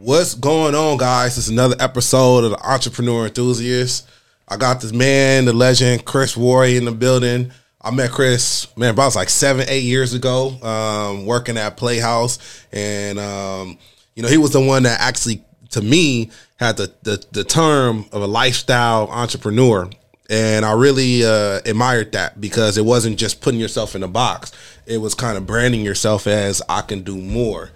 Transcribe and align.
What's 0.00 0.34
going 0.34 0.76
on, 0.76 0.96
guys? 0.96 1.36
It's 1.38 1.48
another 1.48 1.74
episode 1.80 2.44
of 2.44 2.52
the 2.52 2.64
Entrepreneur 2.64 3.26
Enthusiast. 3.26 4.08
I 4.46 4.56
got 4.56 4.80
this 4.80 4.92
man, 4.92 5.44
the 5.44 5.52
legend, 5.52 6.04
Chris 6.04 6.36
Warrior 6.36 6.78
in 6.78 6.84
the 6.84 6.92
building. 6.92 7.50
I 7.82 7.90
met 7.90 8.12
Chris, 8.12 8.68
man, 8.76 8.90
about 8.90 9.16
like 9.16 9.28
seven, 9.28 9.66
eight 9.68 9.82
years 9.82 10.14
ago, 10.14 10.50
um, 10.62 11.26
working 11.26 11.58
at 11.58 11.76
Playhouse. 11.76 12.38
And, 12.70 13.18
um, 13.18 13.76
you 14.14 14.22
know, 14.22 14.28
he 14.28 14.36
was 14.36 14.52
the 14.52 14.60
one 14.60 14.84
that 14.84 15.00
actually, 15.00 15.44
to 15.70 15.82
me, 15.82 16.30
had 16.60 16.76
the, 16.76 16.92
the, 17.02 17.26
the 17.32 17.42
term 17.42 18.06
of 18.12 18.22
a 18.22 18.28
lifestyle 18.28 19.08
entrepreneur. 19.08 19.90
And 20.30 20.64
I 20.64 20.74
really 20.74 21.24
uh, 21.24 21.60
admired 21.66 22.12
that 22.12 22.40
because 22.40 22.78
it 22.78 22.84
wasn't 22.84 23.18
just 23.18 23.40
putting 23.40 23.58
yourself 23.58 23.96
in 23.96 24.04
a 24.04 24.08
box. 24.08 24.52
It 24.86 24.98
was 24.98 25.16
kind 25.16 25.36
of 25.36 25.44
branding 25.44 25.80
yourself 25.80 26.28
as 26.28 26.62
I 26.68 26.82
can 26.82 27.02
do 27.02 27.16
more. 27.16 27.72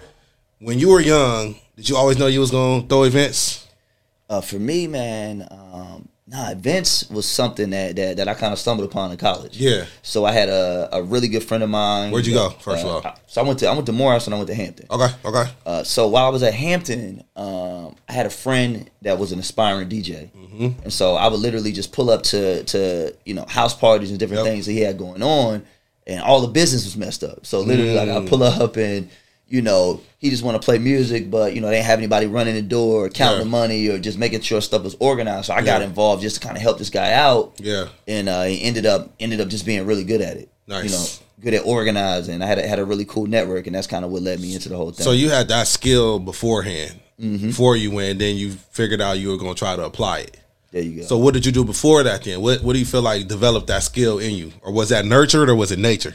When 0.63 0.79
you 0.79 0.91
were 0.91 1.01
young, 1.01 1.57
did 1.77 1.89
you 1.89 1.97
always 1.97 2.19
know 2.19 2.29
you 2.29 2.41
was 2.41 2.51
gonna 2.53 2.87
throw 2.87 3.03
events? 3.03 3.67
Uh, 4.30 4.41
for 4.41 4.57
me, 4.61 4.87
man, 4.87 5.47
um, 5.51 6.09
nah, 6.27 6.51
events 6.53 7.11
was 7.11 7.27
something 7.29 7.70
that 7.70 7.97
that, 7.97 8.16
that 8.19 8.29
I 8.29 8.34
kind 8.34 8.53
of 8.53 8.59
stumbled 8.61 8.89
upon 8.89 9.11
in 9.11 9.17
college. 9.17 9.56
Yeah. 9.59 9.87
So 10.03 10.25
I 10.25 10.30
had 10.33 10.48
a, 10.48 10.89
a 10.93 11.03
really 11.03 11.27
good 11.29 11.43
friend 11.43 11.65
of 11.65 11.69
mine. 11.69 12.12
Where'd 12.12 12.27
you 12.27 12.34
that, 12.34 12.39
go, 12.39 12.51
first 12.61 12.84
uh, 12.84 12.89
of 12.98 13.05
all? 13.06 13.15
So 13.27 13.43
I 13.43 13.45
went 13.45 13.59
to 13.59 13.67
I 13.67 13.73
went 13.75 13.87
to 13.87 13.93
Morehouse 13.93 14.27
and 14.29 14.34
I 14.34 14.39
went 14.39 14.48
to 14.51 14.55
Hampton. 14.55 14.87
Okay, 14.91 15.12
okay. 15.25 15.51
Uh, 15.67 15.83
so 15.83 16.06
while 16.06 16.27
I 16.27 16.29
was 16.29 16.45
at 16.45 16.55
Hampton, 16.55 17.25
um, 17.34 17.97
I 18.09 18.12
had 18.12 18.27
a 18.27 18.31
friend 18.31 18.89
that 19.03 19.19
was 19.19 19.33
an 19.33 19.41
aspiring 19.41 19.89
DJ, 19.89 20.31
Mm-hmm. 20.33 20.83
and 20.84 20.92
so 20.92 21.17
I 21.17 21.27
would 21.27 21.41
literally 21.41 21.73
just 21.73 21.92
pull 21.92 22.09
up 22.09 22.23
to 22.25 22.62
to 22.65 23.15
you 23.25 23.34
know 23.34 23.47
house 23.48 23.75
parties 23.75 24.11
and 24.11 24.19
different 24.20 24.45
Yep. 24.45 24.53
things 24.53 24.67
that 24.67 24.73
he 24.73 24.81
had 24.81 24.97
going 24.97 25.23
on, 25.25 25.65
and 26.06 26.20
all 26.23 26.41
the 26.41 26.48
business 26.48 26.84
was 26.84 26.97
messed 26.97 27.25
up. 27.25 27.45
So 27.47 27.61
literally, 27.62 27.95
like 27.97 28.09
Mm. 28.09 28.27
I 28.27 28.29
pull 28.29 28.42
up 28.45 28.77
and 28.77 29.11
you 29.52 29.61
know 29.62 30.01
he 30.19 30.30
just 30.30 30.42
want 30.42 30.61
to 30.61 30.65
play 30.65 30.79
music, 30.79 31.30
but 31.30 31.55
you 31.55 31.61
know 31.61 31.69
they 31.69 31.74
didn't 31.74 31.87
have 31.87 31.98
anybody 31.98 32.27
running 32.27 32.55
the 32.55 32.62
door 32.62 33.05
or 33.05 33.09
counting 33.11 33.38
Yeah. 33.38 33.45
the 33.45 33.51
money 33.51 33.88
or 33.88 33.98
just 33.98 34.16
making 34.19 34.41
sure 34.41 34.61
stuff 34.61 34.83
was 34.83 34.97
organized. 34.98 35.47
So 35.47 35.55
I 35.55 35.62
got 35.62 35.83
involved 35.83 36.22
just 36.22 36.36
to 36.41 36.47
kind 36.47 36.56
of 36.56 36.62
help 36.62 36.78
this 36.78 36.91
guy 36.91 37.12
out, 37.12 37.53
Yeah. 37.58 37.89
and 38.08 38.28
uh, 38.28 38.45
he 38.45 38.62
ended 38.62 38.86
up 38.86 39.11
ended 39.20 39.41
up 39.41 39.48
just 39.48 39.67
being 39.67 39.84
really 39.86 40.05
good 40.05 40.20
at 40.23 40.36
it. 40.39 40.48
Nice. 40.67 40.84
You 40.84 40.91
know, 40.91 41.05
good 41.45 41.55
at 41.55 41.67
organizing. 41.67 42.41
I 42.42 42.47
had 42.47 42.58
a, 42.58 42.67
had 42.67 42.78
a 42.78 42.84
really 42.84 43.05
cool 43.05 43.27
network, 43.27 43.67
and 43.67 43.75
that's 43.77 43.86
kind 43.86 44.05
of 44.05 44.11
what 44.11 44.23
led 44.23 44.41
me 44.41 44.55
into 44.55 44.69
the 44.70 44.77
whole 44.77 44.91
thing. 44.92 45.05
So 45.05 45.12
you 45.12 45.28
had 45.28 45.48
that 45.48 45.67
skill 45.69 46.19
beforehand, 46.19 46.98
Mm-hmm. 47.20 47.48
before 47.48 47.77
you 47.77 47.91
went, 47.92 48.19
then 48.19 48.34
you 48.36 48.50
figured 48.73 49.00
out 49.00 49.19
you 49.19 49.28
were 49.28 49.36
gonna 49.36 49.55
try 49.55 49.77
to 49.77 49.84
apply 49.84 50.20
it. 50.20 50.39
there 50.73 50.83
you 50.83 51.00
go. 51.03 51.06
So 51.06 51.19
what 51.19 51.34
did 51.34 51.45
you 51.47 51.53
do 51.53 51.62
before 51.64 52.03
that 52.03 52.25
then? 52.25 52.41
What 52.41 52.62
what 52.64 52.73
do 52.73 52.78
you 52.80 52.86
feel 52.86 53.03
like 53.03 53.28
developed 53.28 53.67
that 53.69 53.83
skill 53.84 54.19
in 54.19 54.33
you? 54.34 54.50
Or 54.62 54.73
was 54.73 54.89
that 54.89 55.05
nurtured 55.05 55.48
or 55.50 55.55
was 55.55 55.70
it 55.70 55.78
nature? 55.78 56.14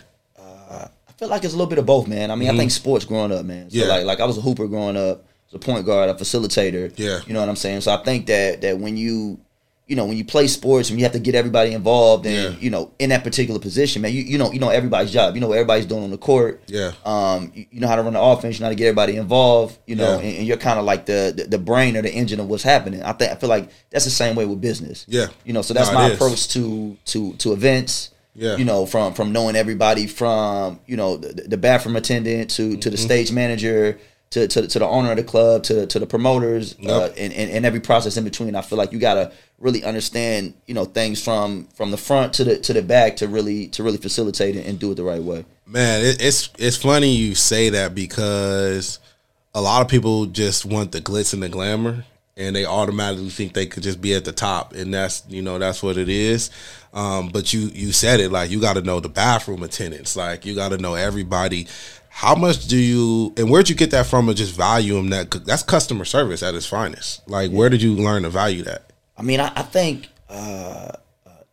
I 1.18 1.20
feel 1.20 1.30
like 1.30 1.44
it's 1.44 1.54
a 1.54 1.58
little 1.58 1.70
bit 1.70 1.80
of 1.80 1.86
both, 1.88 2.08
man. 2.08 2.30
I 2.30 2.36
mean, 2.36 2.48
I 2.50 2.56
think 2.56 2.70
sports 2.70 3.04
growing 3.04 3.32
up, 3.32 3.44
man. 3.44 3.70
So 3.72 3.78
Mm-hmm. 3.78 3.88
Yeah. 3.90 3.96
like 3.96 4.06
like 4.06 4.20
I 4.20 4.26
was 4.26 4.38
a 4.38 4.42
hooper 4.42 4.68
growing 4.68 4.96
up, 4.96 5.26
was 5.52 5.56
a 5.56 5.60
point 5.60 5.84
guard, 5.86 6.10
a 6.10 6.14
facilitator. 6.14 6.94
Yeah. 6.96 7.22
You 7.26 7.34
know 7.34 7.40
what 7.40 7.50
I'm 7.50 7.56
saying? 7.56 7.82
So 7.82 7.92
I 7.92 7.98
think 8.04 8.28
that 8.28 8.62
that 8.62 8.78
when 8.80 8.98
you 8.98 9.40
you 9.88 9.96
know, 9.96 10.04
when 10.06 10.18
you 10.18 10.26
play 10.26 10.48
sports 10.48 10.90
and 10.90 11.00
you 11.00 11.06
have 11.06 11.14
to 11.14 11.20
get 11.20 11.34
everybody 11.34 11.72
involved 11.72 12.26
and 12.26 12.54
Yeah. 12.56 12.60
you 12.60 12.70
know, 12.70 12.92
in 13.00 13.10
that 13.12 13.24
particular 13.24 13.58
position, 13.58 14.02
man, 14.02 14.12
you, 14.14 14.22
you 14.22 14.38
know 14.38 14.52
you 14.52 14.60
know 14.60 14.70
everybody's 14.70 15.12
job. 15.12 15.34
You 15.34 15.42
know 15.42 15.48
what 15.48 15.58
everybody's 15.58 15.86
doing 15.88 16.04
on 16.04 16.12
the 16.12 16.18
court. 16.20 16.62
Yeah. 16.68 16.92
Um, 17.06 17.52
you, 17.56 17.66
you 17.72 17.80
know 17.80 17.88
how 17.88 17.96
to 17.96 18.04
run 18.04 18.14
the 18.14 18.22
offense, 18.22 18.56
you 18.58 18.60
know 18.60 18.66
how 18.68 18.72
to 18.72 18.76
get 18.76 18.86
everybody 18.88 19.16
involved, 19.16 19.80
you 19.88 19.96
know, 19.96 20.20
Yeah. 20.20 20.26
and, 20.28 20.38
and 20.40 20.46
you're 20.48 20.58
kind 20.58 20.78
of 20.78 20.86
like 20.86 21.08
the, 21.08 21.34
the 21.36 21.46
the 21.46 21.58
brain 21.58 21.98
or 21.98 22.02
the 22.04 22.12
engine 22.14 22.40
of 22.42 22.48
what's 22.48 22.64
happening. 22.64 23.02
I 23.02 23.14
think 23.14 23.32
I 23.32 23.36
feel 23.36 23.50
like 23.50 23.70
that's 23.90 24.06
the 24.06 24.12
same 24.12 24.36
way 24.36 24.46
with 24.46 24.60
business. 24.62 25.06
Yeah. 25.08 25.28
You 25.46 25.54
know, 25.54 25.64
so 25.64 25.74
that's 25.74 25.88
No, 25.90 25.96
my 25.96 26.10
approach 26.10 26.50
to 26.50 26.96
to 27.06 27.34
to 27.36 27.54
events. 27.54 28.12
Yeah. 28.38 28.56
You 28.56 28.66
know, 28.66 28.86
from 28.86 29.14
from 29.14 29.32
knowing 29.34 29.56
everybody 29.56 30.06
from 30.06 30.80
you 30.86 30.96
know 30.96 31.18
the, 31.18 31.42
the 31.42 31.58
bathroom 31.58 31.96
attendant 31.96 32.52
to 32.52 32.70
to 32.70 32.78
Mm-hmm. 32.78 32.90
the 32.92 32.98
stage 32.98 33.32
manager 33.32 33.98
to, 34.30 34.48
to 34.48 34.68
to 34.68 34.80
the 34.80 34.86
owner 34.86 35.10
of 35.12 35.18
the 35.18 35.24
club 35.24 35.64
to 35.64 35.88
to 35.88 35.98
the 36.00 36.06
promoters 36.06 36.76
uh, 36.86 37.10
and, 37.18 37.34
and 37.34 37.50
and 37.50 37.66
every 37.66 37.80
process 37.80 38.16
in 38.16 38.24
between. 38.24 38.56
I 38.56 38.62
feel 38.62 38.78
like 38.78 38.92
you 38.92 39.00
gotta 39.00 39.32
really 39.58 39.84
understand 39.84 40.54
you 40.68 40.76
know 40.76 40.86
things 40.86 41.24
from 41.24 41.66
from 41.74 41.90
the 41.92 41.98
front 41.98 42.34
to 42.34 42.44
the 42.44 42.60
to 42.60 42.74
the 42.74 42.82
back 42.84 43.16
to 43.18 43.28
really 43.28 43.70
to 43.70 43.82
really 43.84 43.98
facilitate 43.98 44.56
it 44.56 44.68
and 44.68 44.78
do 44.78 44.92
it 44.92 44.96
the 44.96 45.04
right 45.04 45.24
way. 45.24 45.44
Man, 45.66 46.06
it, 46.06 46.22
it's 46.22 46.50
it's 46.60 46.78
funny 46.78 47.16
you 47.16 47.34
say 47.36 47.70
that 47.70 47.96
because 47.96 49.00
a 49.56 49.62
lot 49.62 49.82
of 49.82 49.88
people 49.88 50.28
just 50.28 50.64
want 50.66 50.92
the 50.92 51.02
glitz 51.02 51.34
and 51.34 51.42
the 51.42 51.50
glamour, 51.50 52.04
and 52.38 52.56
they 52.56 52.66
automatically 52.66 53.30
think 53.30 53.54
they 53.54 53.66
could 53.66 53.84
just 53.84 54.00
be 54.00 54.14
at 54.14 54.24
the 54.24 54.32
top, 54.32 54.74
and 54.74 54.94
that's 54.94 55.24
you 55.28 55.42
know 55.42 55.58
that's 55.58 55.82
what 55.82 55.98
it 55.98 56.08
is. 56.08 56.50
Um, 56.94 57.30
but 57.30 57.52
you 57.52 57.62
you 57.74 57.92
said 57.92 58.20
it 58.20 58.32
like 58.32 58.52
you 58.52 58.62
got 58.62 58.74
to 58.74 58.82
know 58.82 59.00
the 59.00 59.10
bathroom 59.10 59.64
attendants, 59.64 60.16
like 60.16 60.46
you 60.46 60.56
got 60.56 60.70
to 60.70 60.78
know 60.78 60.96
everybody. 60.96 61.68
How 62.10 62.36
much 62.36 62.68
do 62.68 62.78
you 62.78 63.34
and 63.38 63.50
where'd 63.50 63.70
you 63.70 63.76
get 63.76 63.92
that 63.92 64.06
from? 64.06 64.30
Or 64.30 64.34
just 64.34 64.54
value 64.54 64.96
them? 64.96 65.10
That 65.10 65.32
that's 65.46 65.64
customer 65.64 66.06
service 66.06 66.44
at 66.44 66.56
its 66.56 66.66
finest. 66.66 67.28
Like 67.28 67.52
where 67.52 67.70
did 67.70 67.82
you 67.82 67.94
learn 67.94 68.24
to 68.24 68.30
value 68.30 68.64
that? 68.64 68.92
I 69.18 69.24
mean, 69.24 69.40
I, 69.40 69.52
I 69.56 69.64
think 69.64 70.10
uh, 70.30 70.34
uh, 70.34 70.92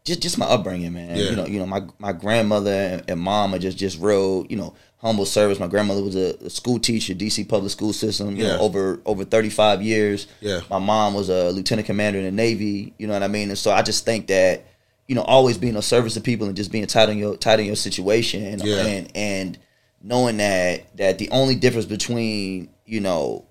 just 0.04 0.20
just 0.20 0.38
my 0.38 0.46
upbringing, 0.46 0.92
man. 0.92 1.16
Yeah. 1.16 1.30
You 1.30 1.36
know, 1.36 1.46
you 1.46 1.58
know, 1.58 1.66
my 1.66 1.82
my 1.98 2.12
grandmother 2.12 2.70
and, 2.70 3.04
and 3.08 3.20
mom 3.20 3.54
are 3.54 3.58
just 3.58 3.78
just 3.78 3.98
real, 4.00 4.46
you 4.50 4.56
know, 4.56 4.74
humble 4.98 5.24
service. 5.24 5.58
My 5.58 5.66
grandmother 5.66 6.02
was 6.02 6.14
a, 6.14 6.36
a 6.44 6.50
school 6.50 6.78
teacher, 6.78 7.14
DC 7.14 7.48
public 7.48 7.70
school 7.72 7.92
system. 7.92 8.36
You 8.36 8.44
Yeah. 8.44 8.56
know, 8.56 8.60
over 8.60 9.00
over 9.06 9.24
thirty 9.24 9.48
five 9.50 9.80
years. 9.82 10.26
Yeah. 10.40 10.60
My 10.68 10.78
mom 10.78 11.14
was 11.14 11.30
a 11.30 11.50
lieutenant 11.50 11.86
commander 11.86 12.18
in 12.18 12.24
the 12.26 12.32
Navy. 12.32 12.92
You 12.98 13.06
know 13.06 13.14
what 13.14 13.22
I 13.22 13.28
mean? 13.28 13.48
And 13.48 13.58
so 13.58 13.70
I 13.72 13.82
just 13.82 14.04
think 14.04 14.26
that 14.26 14.66
you 15.06 15.14
know, 15.14 15.22
always 15.22 15.58
being 15.58 15.76
of 15.76 15.84
service 15.84 16.14
to 16.14 16.20
people 16.22 16.46
and 16.46 16.56
just 16.56 16.72
being 16.72 16.86
tight 16.86 17.08
on 17.10 17.18
your 17.18 17.36
tight 17.36 17.60
in 17.60 17.66
your 17.66 17.76
situation 17.76 18.60
Yeah. 18.62 18.84
and 18.86 19.10
and 19.14 19.58
knowing 20.02 20.36
that 20.36 20.96
that 20.98 21.16
the 21.18 21.30
only 21.30 21.54
difference 21.54 21.86
between 21.86 22.68
you 22.84 23.00
know 23.00 23.46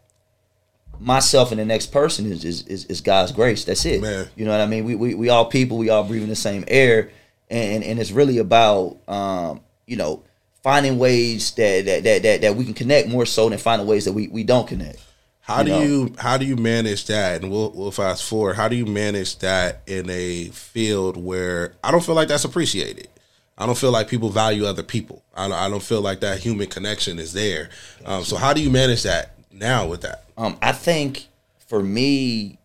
myself 1.00 1.52
and 1.52 1.60
the 1.60 1.66
next 1.66 1.88
person 1.88 2.32
is 2.32 2.44
is, 2.46 2.64
is, 2.68 2.86
is 2.86 3.02
God's 3.02 3.32
grace. 3.32 3.66
That's 3.66 3.86
it. 3.86 4.02
Man. 4.02 4.28
You 4.36 4.46
know 4.46 4.52
what 4.52 4.62
I 4.62 4.66
mean? 4.66 4.86
We, 4.86 4.96
we 4.96 5.16
we 5.16 5.30
all 5.30 5.46
people. 5.46 5.78
We 5.78 5.90
all 5.90 6.04
breathing 6.04 6.30
the 6.30 6.36
same 6.36 6.64
air, 6.68 7.10
and 7.50 7.84
and 7.84 8.00
it's 8.00 8.12
really 8.12 8.38
about 8.38 8.98
um, 9.08 9.62
you 9.86 9.98
know 9.98 10.24
finding 10.64 10.98
ways 10.98 11.52
that 11.52 11.86
that, 11.86 12.04
that 12.04 12.24
that 12.24 12.42
that 12.42 12.56
we 12.56 12.66
can 12.66 12.74
connect 12.74 13.10
more 13.10 13.26
so 13.26 13.50
than 13.50 13.58
finding 13.60 13.88
ways 13.88 14.06
that 14.06 14.14
we, 14.14 14.28
we 14.30 14.44
don't 14.44 14.68
connect. 14.68 15.00
How 15.42 15.60
You 15.60 15.66
do 15.66 15.72
know? 15.72 15.82
you 15.82 16.16
how 16.20 16.38
do 16.38 16.46
you 16.46 16.56
manage 16.56 17.06
that? 17.08 17.42
And 17.42 17.52
we'll 17.52 17.72
we'll 17.72 17.92
fast 17.92 18.24
forward. 18.24 18.56
How 18.56 18.68
do 18.70 18.76
you 18.76 18.86
manage 18.86 19.40
that 19.40 19.82
in 19.88 20.10
a 20.10 20.46
field 20.50 21.18
where 21.18 21.74
I 21.84 21.92
don't 21.92 22.04
feel 22.04 22.16
like 22.16 22.30
that's 22.30 22.46
appreciated? 22.46 23.10
I 23.58 23.68
don't 23.68 23.78
feel 23.78 23.92
like 23.92 24.08
people 24.08 24.30
value 24.30 24.66
other 24.66 24.82
people. 24.82 25.22
I 25.36 25.48
don't, 25.48 25.58
I 25.58 25.70
don't 25.70 25.84
feel 25.84 26.02
like 26.02 26.22
that 26.22 26.40
human 26.40 26.68
connection 26.68 27.20
is 27.20 27.34
there. 27.34 27.70
Um, 28.04 28.24
so 28.24 28.36
how 28.36 28.52
do 28.54 28.62
you 28.62 28.72
manage 28.72 29.04
that 29.04 29.33
now 29.54 29.88
with 29.88 30.02
that? 30.02 30.26
Um, 30.38 30.58
I 30.62 30.72
think 30.72 31.28
for 31.68 31.82
me, 31.82 32.58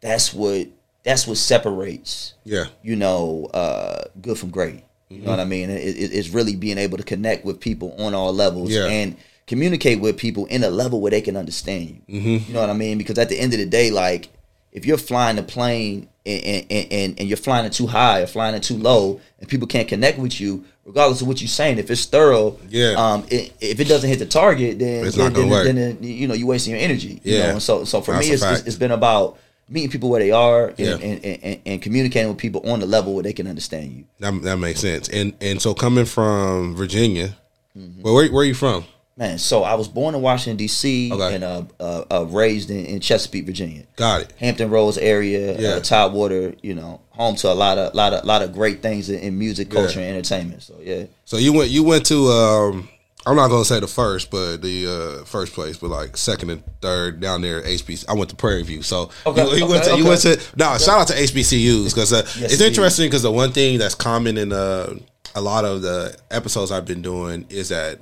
that's 0.00 0.34
what 0.34 0.68
that's 1.04 1.26
what 1.26 1.36
separates 1.36 2.34
Yeah, 2.44 2.66
you 2.82 2.96
know, 2.96 3.46
uh, 3.54 4.04
good 4.20 4.38
from 4.38 4.50
great. 4.50 4.84
You 5.08 5.20
know 5.22 5.30
what 5.30 5.40
I 5.40 5.44
mean? 5.44 5.68
It, 5.68 5.80
it, 5.96 6.12
it's 6.14 6.30
really 6.30 6.56
being 6.56 6.78
able 6.78 6.96
to 6.96 7.04
connect 7.04 7.44
with 7.44 7.60
people 7.60 7.94
on 7.98 8.14
all 8.14 8.32
levels 8.32 8.70
Yeah. 8.70 8.86
and 8.86 9.16
communicate 9.46 10.00
with 10.00 10.16
people 10.16 10.46
in 10.46 10.64
a 10.64 10.70
level 10.70 11.00
where 11.00 11.10
they 11.10 11.20
can 11.20 11.36
understand 11.36 12.00
you. 12.08 12.20
Mm-hmm. 12.20 12.48
You 12.48 12.54
know 12.54 12.60
what 12.60 12.70
I 12.70 12.74
mean? 12.74 12.96
Because 12.98 13.18
at 13.18 13.28
the 13.28 13.38
end 13.38 13.52
of 13.52 13.58
the 13.58 13.66
day, 13.66 13.90
like 13.90 14.30
if 14.72 14.84
you're 14.86 14.98
flying 14.98 15.38
a 15.38 15.42
plane 15.42 16.08
and, 16.24 16.44
and, 16.70 16.92
and, 16.92 17.20
and 17.20 17.28
you're 17.28 17.36
flying 17.36 17.66
it 17.66 17.72
too 17.72 17.86
high 17.86 18.20
or 18.22 18.26
flying 18.26 18.54
it 18.54 18.62
too 18.62 18.76
low, 18.76 19.20
and 19.40 19.48
people 19.48 19.66
can't 19.68 19.88
connect 19.88 20.18
with 20.18 20.40
you, 20.40 20.64
regardless 20.86 21.20
of 21.20 21.28
what 21.28 21.40
you're 21.40 21.48
saying, 21.48 21.78
if 21.78 21.90
it's 21.90 22.04
thorough, 22.06 22.58
Yeah. 22.68 22.92
um, 22.96 23.24
it, 23.30 23.52
if 23.60 23.80
it 23.80 23.88
doesn't 23.88 24.08
hit 24.08 24.18
the 24.18 24.26
target, 24.26 24.78
then 24.78 25.04
It's 25.06 25.16
then, 25.16 25.26
not 25.26 25.34
gonna 25.34 25.46
then, 25.46 25.50
work. 25.50 25.64
then, 25.66 25.76
then, 25.76 25.98
you 26.00 26.26
know 26.28 26.34
you're 26.34 26.46
wasting 26.48 26.72
your 26.74 26.80
energy. 26.82 27.20
You 27.24 27.36
Yeah. 27.36 27.42
know? 27.46 27.50
and 27.54 27.62
so 27.62 27.84
so 27.84 28.00
for 28.00 28.12
That's 28.14 28.26
me, 28.28 28.34
it's, 28.34 28.42
it's, 28.42 28.62
it's 28.68 28.76
been 28.76 28.92
about 28.92 29.38
meeting 29.68 29.90
people 29.90 30.10
where 30.10 30.20
they 30.20 30.30
are 30.30 30.68
and, 30.68 30.78
Yeah. 30.78 30.94
and, 30.94 31.24
and, 31.24 31.38
and, 31.42 31.60
and 31.66 31.82
communicating 31.82 32.28
with 32.28 32.38
people 32.38 32.68
on 32.70 32.80
the 32.80 32.86
level 32.86 33.14
where 33.14 33.22
they 33.22 33.32
can 33.32 33.46
understand 33.46 33.92
you. 33.92 34.04
that, 34.20 34.42
that 34.42 34.56
makes 34.58 34.80
sense. 34.80 35.08
And 35.08 35.34
and 35.40 35.60
so 35.60 35.74
coming 35.74 36.04
from 36.06 36.74
Virginia, 36.76 37.36
Mm-hmm. 37.78 38.02
well, 38.02 38.14
where 38.14 38.30
where 38.30 38.42
are 38.42 38.46
you 38.46 38.54
from? 38.54 38.84
Man, 39.14 39.36
so 39.38 39.62
I 39.62 39.74
was 39.74 39.88
born 39.88 40.14
in 40.14 40.22
Washington 40.22 40.56
D.C. 40.56 41.12
Okay. 41.12 41.34
and 41.34 41.44
uh, 41.44 41.62
uh, 41.78 42.04
uh, 42.10 42.24
raised 42.30 42.70
in, 42.70 42.86
in 42.86 43.00
Chesapeake, 43.00 43.44
Virginia, 43.44 43.84
Got 43.96 44.22
it. 44.22 44.32
Hampton 44.38 44.70
Roads 44.70 44.96
area, 44.96 45.58
Yeah. 45.60 45.68
uh, 45.76 45.80
Tidewater. 45.80 46.54
You 46.62 46.74
know, 46.74 47.00
home 47.10 47.36
to 47.36 47.52
a 47.52 47.54
lot 47.54 47.76
of 47.76 47.94
lot 47.94 48.14
of 48.14 48.24
lot 48.24 48.40
of 48.42 48.54
great 48.54 48.80
things 48.80 49.10
in, 49.10 49.18
in 49.20 49.38
music, 49.38 49.68
culture, 49.70 50.00
Yeah. 50.00 50.06
and 50.06 50.16
entertainment. 50.16 50.62
So 50.62 50.76
yeah, 50.82 51.04
So 51.26 51.36
you 51.36 51.52
went 51.52 51.70
you 51.70 51.82
went 51.84 52.06
to 52.06 52.28
um 52.28 52.88
I'm 53.26 53.36
not 53.36 53.48
gonna 53.48 53.66
say 53.66 53.80
the 53.80 53.86
first, 53.86 54.30
but 54.30 54.62
the 54.62 55.20
uh, 55.20 55.24
first 55.26 55.52
place, 55.52 55.76
but 55.76 55.90
like 55.90 56.16
second 56.16 56.48
and 56.48 56.62
third 56.80 57.20
down 57.20 57.42
there 57.42 57.58
at 57.58 57.66
HBC. 57.66 58.06
I 58.08 58.14
went 58.14 58.30
to 58.30 58.36
Prairie 58.36 58.62
View, 58.62 58.82
so 58.82 59.10
Okay, 59.26 59.44
you, 59.44 59.56
you 59.58 59.66
went 59.68 59.82
okay, 59.82 59.92
to 59.92 59.96
you 59.98 60.06
went 60.06 60.22
to 60.22 60.40
no. 60.56 60.76
Shout 60.78 61.00
out 61.02 61.06
to 61.08 61.14
HBCUs 61.14 61.94
because 61.94 62.14
uh, 62.14 62.22
Yes, 62.38 62.54
it's 62.54 62.62
interesting 62.62 63.06
because 63.08 63.22
the 63.22 63.30
one 63.30 63.52
thing 63.52 63.78
that's 63.78 63.94
common 63.94 64.38
in 64.38 64.52
uh, 64.54 64.94
a 65.34 65.40
lot 65.42 65.66
of 65.66 65.82
the 65.82 66.16
episodes 66.30 66.72
I've 66.72 66.86
been 66.86 67.02
doing 67.02 67.44
is 67.50 67.68
that 67.68 68.00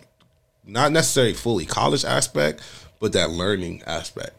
not 0.70 0.92
necessarily 0.92 1.34
fully 1.34 1.66
college 1.66 2.04
aspect, 2.04 2.62
but 2.98 3.12
that 3.12 3.30
learning 3.30 3.82
aspect. 3.86 4.32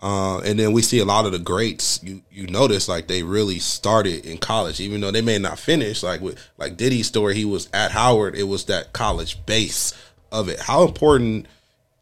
Uh, 0.00 0.38
and 0.38 0.58
then 0.58 0.72
we 0.72 0.82
see 0.82 1.00
a 1.00 1.04
lot 1.04 1.26
of 1.26 1.32
the 1.32 1.38
greats. 1.38 2.00
You 2.02 2.22
you 2.30 2.46
notice 2.46 2.88
like 2.88 3.08
they 3.08 3.22
really 3.22 3.58
started 3.58 4.24
in 4.24 4.38
college, 4.38 4.80
even 4.80 5.00
though 5.00 5.10
they 5.10 5.20
may 5.20 5.38
not 5.38 5.58
finish. 5.58 6.02
Like 6.02 6.20
with 6.20 6.38
like 6.56 6.76
Diddy's 6.76 7.08
story, 7.08 7.34
he 7.34 7.44
was 7.44 7.68
at 7.72 7.90
Howard. 7.90 8.36
It 8.36 8.44
was 8.44 8.66
that 8.66 8.92
college 8.92 9.44
base 9.46 9.92
of 10.30 10.48
it. 10.48 10.60
How 10.60 10.84
important 10.84 11.46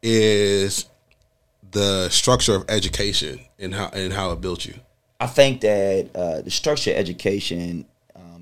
is 0.02 0.84
the 1.70 2.08
structure 2.10 2.54
of 2.54 2.64
education 2.68 3.40
and 3.58 3.74
how 3.74 3.88
and 3.88 4.12
how 4.12 4.32
it 4.32 4.40
built 4.40 4.66
you? 4.66 4.74
I 5.18 5.26
think 5.26 5.62
that 5.62 6.10
uh, 6.14 6.42
the 6.42 6.50
structure 6.50 6.90
of 6.90 6.98
education 6.98 7.86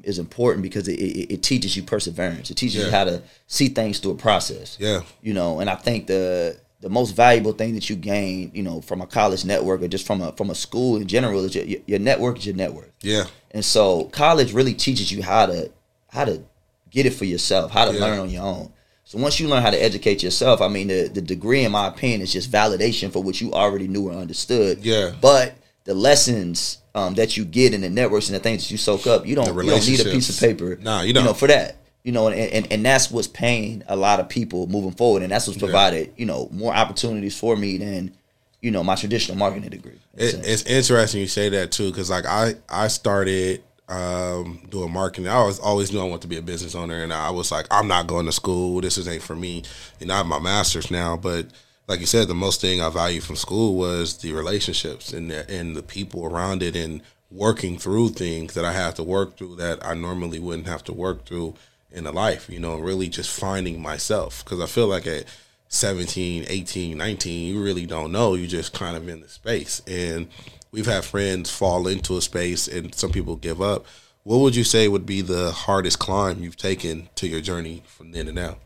is 0.06 0.18
important 0.18 0.62
because 0.62 0.86
it, 0.88 0.98
it, 0.98 1.34
it 1.34 1.42
teaches 1.42 1.76
you 1.76 1.82
perseverance. 1.82 2.50
It 2.50 2.56
teaches 2.56 2.76
Yeah. 2.76 2.84
you 2.86 2.90
how 2.90 3.04
to 3.04 3.22
see 3.46 3.68
things 3.68 3.98
through 3.98 4.12
a 4.12 4.16
process. 4.16 4.76
Yeah. 4.80 5.02
You 5.22 5.34
know, 5.34 5.60
and 5.60 5.68
I 5.70 5.74
think 5.76 6.06
the 6.06 6.56
the 6.80 6.90
most 6.90 7.12
valuable 7.16 7.52
thing 7.52 7.74
that 7.74 7.88
you 7.88 7.96
gain, 7.96 8.50
you 8.54 8.62
know, 8.62 8.82
from 8.82 9.00
a 9.00 9.06
college 9.06 9.44
network 9.46 9.80
or 9.82 9.88
just 9.88 10.06
from 10.06 10.20
a 10.20 10.32
from 10.32 10.50
a 10.50 10.54
school 10.54 10.96
in 10.96 11.06
general 11.06 11.44
is 11.44 11.54
your, 11.54 11.78
your 11.86 11.98
network 11.98 12.38
is 12.38 12.46
your 12.46 12.54
network. 12.56 12.92
Yeah. 13.00 13.24
And 13.52 13.64
so 13.64 14.04
college 14.12 14.52
really 14.52 14.74
teaches 14.74 15.10
you 15.10 15.22
how 15.22 15.46
to 15.46 15.70
how 16.08 16.24
to 16.26 16.42
get 16.90 17.06
it 17.06 17.14
for 17.14 17.24
yourself, 17.24 17.70
how 17.72 17.86
to 17.86 17.94
Yeah. 17.94 18.00
learn 18.00 18.18
on 18.18 18.30
your 18.30 18.42
own. 18.44 18.70
So 19.06 19.18
once 19.18 19.38
you 19.40 19.48
learn 19.48 19.62
how 19.62 19.70
to 19.70 19.82
educate 19.82 20.22
yourself, 20.22 20.60
I 20.60 20.68
mean 20.68 20.88
the, 20.88 21.08
the 21.08 21.20
degree 21.20 21.64
in 21.64 21.72
my 21.72 21.88
opinion 21.88 22.20
is 22.22 22.32
just 22.32 22.50
validation 22.50 23.12
for 23.12 23.22
what 23.22 23.40
you 23.40 23.52
already 23.52 23.86
knew 23.88 24.08
or 24.08 24.12
understood. 24.14 24.78
Yeah. 24.84 25.12
But 25.20 25.54
the 25.84 25.94
lessons 25.94 26.78
um, 26.94 27.14
that 27.14 27.36
you 27.36 27.44
get 27.44 27.74
in 27.74 27.80
the 27.80 27.90
networks 27.90 28.28
and 28.28 28.36
the 28.36 28.40
things 28.40 28.62
that 28.62 28.70
you 28.70 28.78
soak 28.78 29.06
up, 29.06 29.26
you 29.26 29.34
don't, 29.34 29.46
you 29.46 29.70
don't 29.70 29.86
need 29.86 30.00
a 30.00 30.04
piece 30.04 30.30
of 30.30 30.38
paper. 30.38 30.76
Nah, 30.76 31.02
you 31.02 31.12
don't. 31.12 31.24
you 31.24 31.28
know, 31.28 31.34
for 31.34 31.48
that. 31.48 31.76
You 32.02 32.12
know, 32.12 32.28
and, 32.28 32.36
and, 32.38 32.70
and 32.70 32.84
that's 32.84 33.10
what's 33.10 33.28
paying 33.28 33.82
a 33.88 33.96
lot 33.96 34.20
of 34.20 34.28
people 34.28 34.66
moving 34.66 34.92
forward. 34.92 35.22
And 35.22 35.32
that's 35.32 35.46
what's 35.46 35.58
provided, 35.58 36.12
you 36.18 36.26
know, 36.26 36.48
more 36.52 36.74
opportunities 36.74 37.38
for 37.38 37.56
me 37.56 37.78
than, 37.78 38.14
you 38.60 38.70
know, 38.70 38.84
my 38.84 38.94
traditional 38.94 39.38
marketing 39.38 39.70
degree. 39.70 39.98
It, 40.14 40.34
it's 40.46 40.64
interesting 40.64 41.22
you 41.22 41.26
say 41.26 41.48
that 41.48 41.72
too, 41.72 41.90
because 41.90 42.10
like 42.10 42.26
I 42.26 42.56
I 42.68 42.88
started 42.88 43.62
um, 43.88 44.60
doing 44.68 44.92
marketing. 44.92 45.28
I 45.28 45.44
was 45.44 45.58
always 45.58 45.92
knew 45.92 46.00
I 46.00 46.04
wanted 46.04 46.22
to 46.22 46.28
be 46.28 46.36
a 46.36 46.42
business 46.42 46.74
owner, 46.74 47.02
and 47.02 47.12
I 47.12 47.30
was 47.30 47.50
like, 47.50 47.66
I'm 47.70 47.88
not 47.88 48.06
going 48.06 48.26
to 48.26 48.32
school. 48.32 48.82
This 48.82 48.98
is 48.98 49.08
ain't 49.08 49.22
for 49.22 49.36
me. 49.36 49.62
And 50.00 50.12
I 50.12 50.18
have 50.18 50.26
my 50.26 50.38
master's 50.38 50.90
now, 50.90 51.16
but 51.16 51.46
like 51.86 52.00
you 52.00 52.06
said, 52.06 52.28
the 52.28 52.34
most 52.34 52.60
thing 52.60 52.80
I 52.80 52.88
value 52.88 53.20
from 53.20 53.36
school 53.36 53.74
was 53.74 54.18
the 54.18 54.32
relationships 54.32 55.12
and 55.12 55.30
the, 55.30 55.48
and 55.50 55.76
the 55.76 55.82
people 55.82 56.24
around 56.24 56.62
it, 56.62 56.76
and 56.76 57.02
working 57.30 57.78
through 57.78 58.10
things 58.10 58.54
that 58.54 58.64
I 58.64 58.72
have 58.72 58.94
to 58.94 59.02
work 59.02 59.36
through 59.36 59.56
that 59.56 59.84
I 59.84 59.94
normally 59.94 60.38
wouldn't 60.38 60.68
have 60.68 60.84
to 60.84 60.92
work 60.92 61.24
through 61.26 61.54
in 61.90 62.06
a 62.06 62.12
life. 62.12 62.48
You 62.48 62.60
know, 62.60 62.78
really 62.78 63.08
just 63.08 63.30
finding 63.30 63.82
myself 63.82 64.44
because 64.44 64.60
I 64.60 64.66
feel 64.66 64.86
like 64.86 65.06
at 65.06 65.24
17, 65.68 66.46
18, 66.48 66.96
19, 66.96 67.54
you 67.54 67.62
really 67.62 67.86
don't 67.86 68.12
know. 68.12 68.34
You 68.34 68.46
just 68.46 68.72
kind 68.72 68.96
of 68.96 69.08
in 69.08 69.20
the 69.20 69.28
space. 69.28 69.82
And 69.86 70.28
we've 70.70 70.86
had 70.86 71.04
friends 71.04 71.50
fall 71.50 71.86
into 71.88 72.16
a 72.16 72.22
space 72.22 72.68
and 72.68 72.94
some 72.94 73.10
people 73.10 73.36
give 73.36 73.60
up. 73.60 73.84
What 74.22 74.38
would 74.38 74.56
you 74.56 74.64
say 74.64 74.88
would 74.88 75.04
be 75.04 75.20
the 75.20 75.50
hardest 75.50 75.98
climb 75.98 76.42
you've 76.42 76.56
taken 76.56 77.08
to 77.16 77.28
your 77.28 77.40
journey 77.40 77.82
from 77.86 78.12
then 78.12 78.26
to 78.26 78.32
now? 78.32 78.56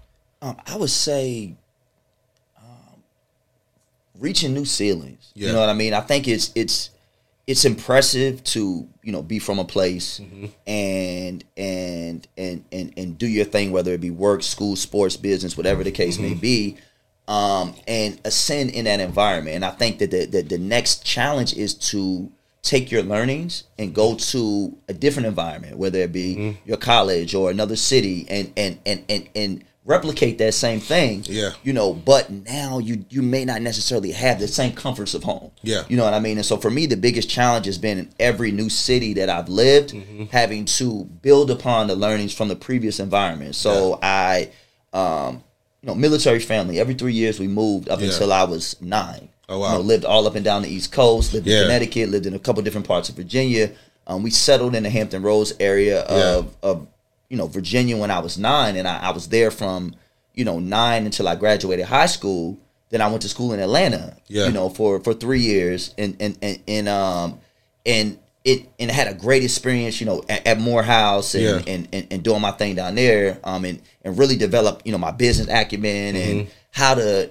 Um, 0.40 0.56
I 0.66 0.76
would 0.76 0.90
say 0.90 1.56
reaching 4.18 4.54
new 4.54 4.64
ceilings. 4.64 5.32
Yeah. 5.34 5.48
You 5.48 5.52
know 5.54 5.60
what 5.60 5.68
I 5.68 5.74
mean? 5.74 5.94
I 5.94 6.00
think 6.00 6.28
it's 6.28 6.50
it's 6.54 6.90
it's 7.46 7.64
impressive 7.64 8.44
to 8.44 8.86
you 9.02 9.12
know 9.12 9.22
be 9.22 9.38
from 9.38 9.58
a 9.58 9.64
place 9.64 10.20
Mm-hmm. 10.20 10.46
and 10.66 11.44
and 11.56 12.28
and 12.36 12.64
and 12.72 12.92
and 12.96 13.18
do 13.18 13.26
your 13.26 13.44
thing, 13.46 13.72
whether 13.72 13.92
it 13.92 14.00
be 14.00 14.10
work, 14.10 14.42
school, 14.42 14.76
sports, 14.76 15.16
business, 15.16 15.56
whatever 15.56 15.82
the 15.84 15.90
case 15.92 16.16
Mm-hmm. 16.16 16.26
may 16.28 16.34
be. 16.34 16.76
Um, 17.26 17.74
and 17.86 18.18
ascend 18.24 18.70
in 18.70 18.86
that 18.86 19.00
environment. 19.00 19.56
And 19.56 19.64
I 19.64 19.70
think 19.70 19.98
that 19.98 20.10
the, 20.10 20.24
the 20.24 20.40
the 20.42 20.56
next 20.58 21.04
challenge 21.04 21.52
is 21.54 21.74
to 21.92 22.32
take 22.62 22.90
your 22.90 23.02
learnings 23.02 23.64
and 23.78 23.94
go 23.94 24.14
to 24.14 24.76
a 24.88 24.94
different 24.94 25.26
environment, 25.26 25.76
whether 25.76 25.98
it 26.00 26.10
be 26.12 26.36
Mm-hmm. 26.36 26.68
your 26.68 26.78
college 26.78 27.34
or 27.34 27.50
another 27.50 27.76
city, 27.76 28.26
and 28.30 28.50
and 28.56 28.78
and 28.86 29.04
and 29.10 29.28
and 29.36 29.64
replicate 29.88 30.36
that 30.38 30.52
same 30.52 30.78
thing. 30.80 31.24
Yeah. 31.26 31.50
You 31.64 31.72
know, 31.72 31.94
but 31.94 32.30
now 32.30 32.78
you 32.78 33.04
you 33.10 33.22
may 33.22 33.44
not 33.44 33.62
necessarily 33.62 34.12
have 34.12 34.38
the 34.38 34.46
same 34.46 34.72
comforts 34.74 35.14
of 35.14 35.24
home. 35.24 35.50
Yeah. 35.62 35.82
You 35.88 35.96
know 35.96 36.04
what 36.04 36.14
I 36.14 36.20
mean? 36.20 36.36
And 36.36 36.46
so 36.46 36.56
for 36.58 36.70
me, 36.70 36.86
the 36.86 36.96
biggest 36.96 37.28
challenge 37.30 37.66
has 37.66 37.78
been 37.78 37.98
in 37.98 38.10
every 38.20 38.52
new 38.52 38.68
city 38.68 39.14
that 39.14 39.28
I've 39.30 39.48
lived, 39.48 39.94
Mm-hmm. 39.94 40.24
having 40.26 40.66
to 40.66 41.04
build 41.22 41.50
upon 41.50 41.86
the 41.88 41.96
learnings 41.96 42.34
from 42.34 42.48
the 42.48 42.56
previous 42.56 43.00
environment. 43.00 43.54
So 43.54 43.98
I, 44.02 44.50
um, 44.92 45.42
you 45.82 45.86
know, 45.88 45.94
military 45.94 46.40
family. 46.40 46.78
Every 46.78 46.94
three 46.94 47.14
years 47.14 47.40
we 47.40 47.48
moved 47.48 47.88
up 47.88 48.00
Yeah. 48.00 48.08
until 48.08 48.32
I 48.32 48.44
was 48.44 48.76
nine. 48.80 49.30
Oh, 49.48 49.58
wow. 49.58 49.68
You 49.72 49.74
know, 49.78 49.80
lived 49.80 50.04
all 50.04 50.26
up 50.26 50.34
and 50.34 50.44
down 50.44 50.60
the 50.62 50.68
East 50.68 50.92
Coast. 50.92 51.32
Lived 51.32 51.46
Yeah. 51.46 51.58
in 51.60 51.62
Connecticut. 51.64 52.10
Lived 52.10 52.26
in 52.26 52.34
a 52.34 52.38
couple 52.38 52.62
different 52.62 52.86
parts 52.86 53.08
of 53.08 53.14
Virginia. 53.16 53.70
Um, 54.06 54.22
we 54.22 54.30
settled 54.30 54.74
in 54.74 54.82
the 54.82 54.90
Hampton 54.90 55.22
Roads 55.22 55.54
area 55.60 56.00
of, 56.02 56.54
of 56.62 56.86
you 57.28 57.36
know 57.36 57.46
Virginia 57.46 57.96
when 57.96 58.10
I 58.10 58.18
was 58.20 58.38
nine, 58.38 58.76
and 58.76 58.86
I, 58.88 58.98
I 58.98 59.10
was 59.10 59.28
there 59.28 59.50
from 59.50 59.94
you 60.34 60.44
know 60.44 60.58
nine 60.58 61.04
until 61.06 61.28
I 61.28 61.36
graduated 61.36 61.86
high 61.86 62.06
school. 62.06 62.58
Then 62.90 63.02
I 63.02 63.08
went 63.08 63.20
to 63.22 63.28
school 63.28 63.52
in 63.52 63.60
Atlanta. 63.60 64.16
Yeah. 64.28 64.46
You 64.46 64.52
know 64.52 64.68
for 64.70 65.00
for 65.00 65.12
three 65.14 65.40
years, 65.40 65.94
and 65.98 66.16
and 66.20 66.38
and, 66.40 66.58
and 66.66 66.88
um 66.88 67.40
and 67.84 68.18
it 68.44 68.66
and 68.78 68.90
had 68.90 69.08
a 69.08 69.14
great 69.14 69.44
experience. 69.44 70.00
You 70.00 70.06
know 70.06 70.22
at, 70.28 70.46
at 70.46 70.58
Morehouse 70.58 71.34
and, 71.34 71.42
Yeah. 71.44 71.72
and, 71.74 71.88
and 71.92 72.06
and 72.10 72.22
doing 72.22 72.40
my 72.40 72.52
thing 72.52 72.76
down 72.76 72.94
there. 72.94 73.38
Um 73.44 73.64
and 73.64 73.82
and 74.04 74.16
really 74.18 74.36
develop 74.36 74.82
you 74.86 74.92
know 74.92 74.98
my 74.98 75.10
business 75.10 75.48
acumen 75.48 76.16
and 76.16 76.40
Mm-hmm. 76.40 76.50
how 76.70 76.94
to 76.94 77.30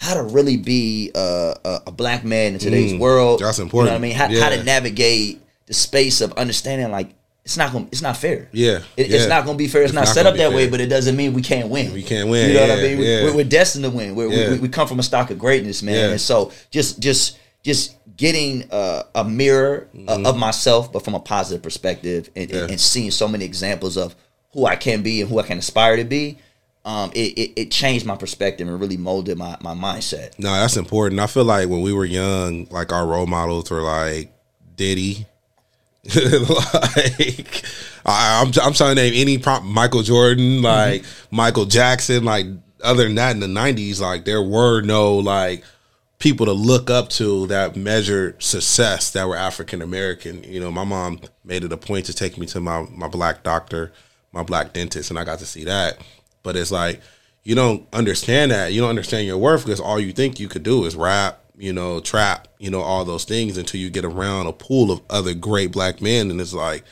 how 0.00 0.14
to 0.14 0.22
really 0.22 0.56
be 0.56 1.10
a, 1.14 1.54
a, 1.64 1.80
a 1.88 1.90
black 1.92 2.24
man 2.24 2.52
in 2.54 2.58
today's 2.60 2.94
world. 2.98 3.40
Mm, 3.40 3.44
that's 3.44 3.58
You 3.58 3.64
important. 3.64 3.88
know 3.90 3.94
what 3.94 3.98
I 3.98 4.02
mean? 4.02 4.14
How, 4.40 4.44
how 4.44 4.50
to 4.56 4.62
navigate 4.62 5.40
the 5.66 5.74
space 5.74 6.20
of 6.20 6.32
understanding 6.34 6.90
like 6.92 7.10
it's 7.48 7.56
not 7.56 7.72
going 7.72 7.88
it's 7.90 8.02
not 8.02 8.16
fair. 8.16 8.48
Yeah, 8.52 8.80
It, 8.96 9.08
yeah. 9.08 9.16
It's 9.16 9.26
not 9.26 9.44
going 9.46 9.56
to 9.56 9.58
be 9.64 9.68
fair. 9.68 9.80
It's, 9.82 9.90
It's 9.90 9.94
not, 9.94 10.04
not 10.04 10.14
set 10.14 10.26
up 10.26 10.36
that 10.36 10.52
way, 10.52 10.68
but 10.68 10.80
it 10.82 10.88
doesn't 10.88 11.16
mean 11.16 11.32
we 11.32 11.40
can't 11.40 11.70
win. 11.70 11.94
We 11.94 12.02
can't 12.02 12.28
win, 12.28 12.48
You 12.50 12.54
know 12.54 12.60
what 12.68 12.78
I 12.78 12.82
mean? 12.82 12.98
Yeah. 13.00 13.24
We're, 13.24 13.36
we're 13.36 13.44
destined 13.44 13.84
to 13.84 13.90
win. 13.90 14.14
We're, 14.14 14.28
Yeah. 14.28 14.50
we, 14.50 14.58
we 14.58 14.68
come 14.68 14.86
from 14.86 14.98
a 14.98 15.02
stock 15.02 15.30
of 15.30 15.38
greatness, 15.38 15.82
man. 15.82 15.94
Yeah. 15.94 16.10
And 16.10 16.20
so 16.20 16.52
just 16.70 17.00
just 17.00 17.38
just 17.64 17.96
getting 18.18 18.70
uh, 18.70 19.04
a 19.14 19.24
mirror 19.24 19.88
uh, 20.06 20.22
of 20.26 20.36
myself, 20.36 20.92
but 20.92 21.04
from 21.04 21.14
a 21.14 21.20
positive 21.20 21.62
perspective, 21.62 22.28
and, 22.36 22.42
and- 22.44 22.50
Mm-hmm. 22.50 22.66
Yeah. 22.66 22.70
and 22.72 22.80
seeing 22.80 23.10
so 23.10 23.26
many 23.26 23.44
examples 23.46 23.96
of 23.96 24.14
who 24.52 24.66
I 24.66 24.76
can 24.76 25.02
be 25.02 25.22
and 25.22 25.30
who 25.30 25.38
I 25.38 25.44
can 25.44 25.56
aspire 25.58 25.96
to 25.96 26.04
be. 26.04 26.36
Um, 26.84 27.10
it, 27.14 27.38
it, 27.38 27.52
it 27.62 27.70
changed 27.70 28.04
my 28.06 28.16
perspective 28.16 28.66
and 28.68 28.78
really 28.80 28.96
molded 28.98 29.36
my, 29.38 29.56
my 29.60 29.74
mindset. 29.74 30.38
No, 30.38 30.50
that's 30.52 30.76
important. 30.76 31.20
I 31.20 31.26
feel 31.26 31.44
like 31.44 31.68
when 31.68 31.80
we 31.82 31.92
were 31.92 32.04
young, 32.04 32.66
like 32.70 32.92
our 32.92 33.06
role 33.06 33.26
models 33.26 33.70
were 33.70 33.82
like 33.82 34.32
Diddy. 34.76 35.26
like 36.14 37.64
I, 38.06 38.42
I'm, 38.42 38.52
I'm 38.62 38.72
trying 38.72 38.94
to 38.96 39.02
name 39.02 39.12
any 39.14 39.38
prop 39.38 39.62
Michael 39.62 40.02
Jordan, 40.02 40.62
mm-hmm. 40.62 40.64
like 40.64 41.04
Michael 41.30 41.66
Jackson. 41.66 42.24
Like 42.24 42.46
other 42.82 43.04
than 43.04 43.16
that, 43.16 43.32
in 43.32 43.40
the 43.40 43.46
'90s, 43.46 44.00
like 44.00 44.24
there 44.24 44.42
were 44.42 44.80
no 44.80 45.16
like 45.16 45.64
people 46.18 46.46
to 46.46 46.52
look 46.52 46.90
up 46.90 47.08
to 47.08 47.46
that 47.46 47.76
measured 47.76 48.42
success 48.42 49.10
that 49.12 49.28
were 49.28 49.36
African 49.36 49.82
American. 49.82 50.42
You 50.44 50.60
know, 50.60 50.70
my 50.70 50.84
mom 50.84 51.20
made 51.44 51.64
it 51.64 51.72
a 51.72 51.76
point 51.76 52.06
to 52.06 52.14
take 52.14 52.38
me 52.38 52.46
to 52.46 52.60
my 52.60 52.86
my 52.90 53.08
black 53.08 53.42
doctor, 53.42 53.92
my 54.32 54.42
black 54.42 54.72
dentist, 54.72 55.10
and 55.10 55.18
I 55.18 55.24
got 55.24 55.40
to 55.40 55.46
see 55.46 55.64
that. 55.64 55.98
But 56.42 56.56
it's 56.56 56.70
like 56.70 57.00
you 57.44 57.54
don't 57.54 57.86
understand 57.92 58.50
that. 58.50 58.72
You 58.72 58.80
don't 58.80 58.90
understand 58.90 59.26
your 59.26 59.38
worth 59.38 59.64
because 59.64 59.80
all 59.80 59.98
you 59.98 60.12
think 60.12 60.38
you 60.38 60.48
could 60.48 60.62
do 60.62 60.84
is 60.84 60.96
rap, 60.96 61.42
you 61.58 61.72
know, 61.72 62.00
trap, 62.00 62.48
you 62.58 62.70
know, 62.70 62.80
all 62.80 63.04
those 63.04 63.24
things 63.24 63.58
until 63.58 63.80
you 63.80 63.90
get 63.90 64.04
around 64.04 64.46
a 64.46 64.52
pool 64.52 64.90
of 64.90 65.00
other 65.10 65.34
great 65.34 65.72
black 65.72 66.00
men, 66.00 66.30
and 66.30 66.40
it's 66.40 66.54
like, 66.54 66.84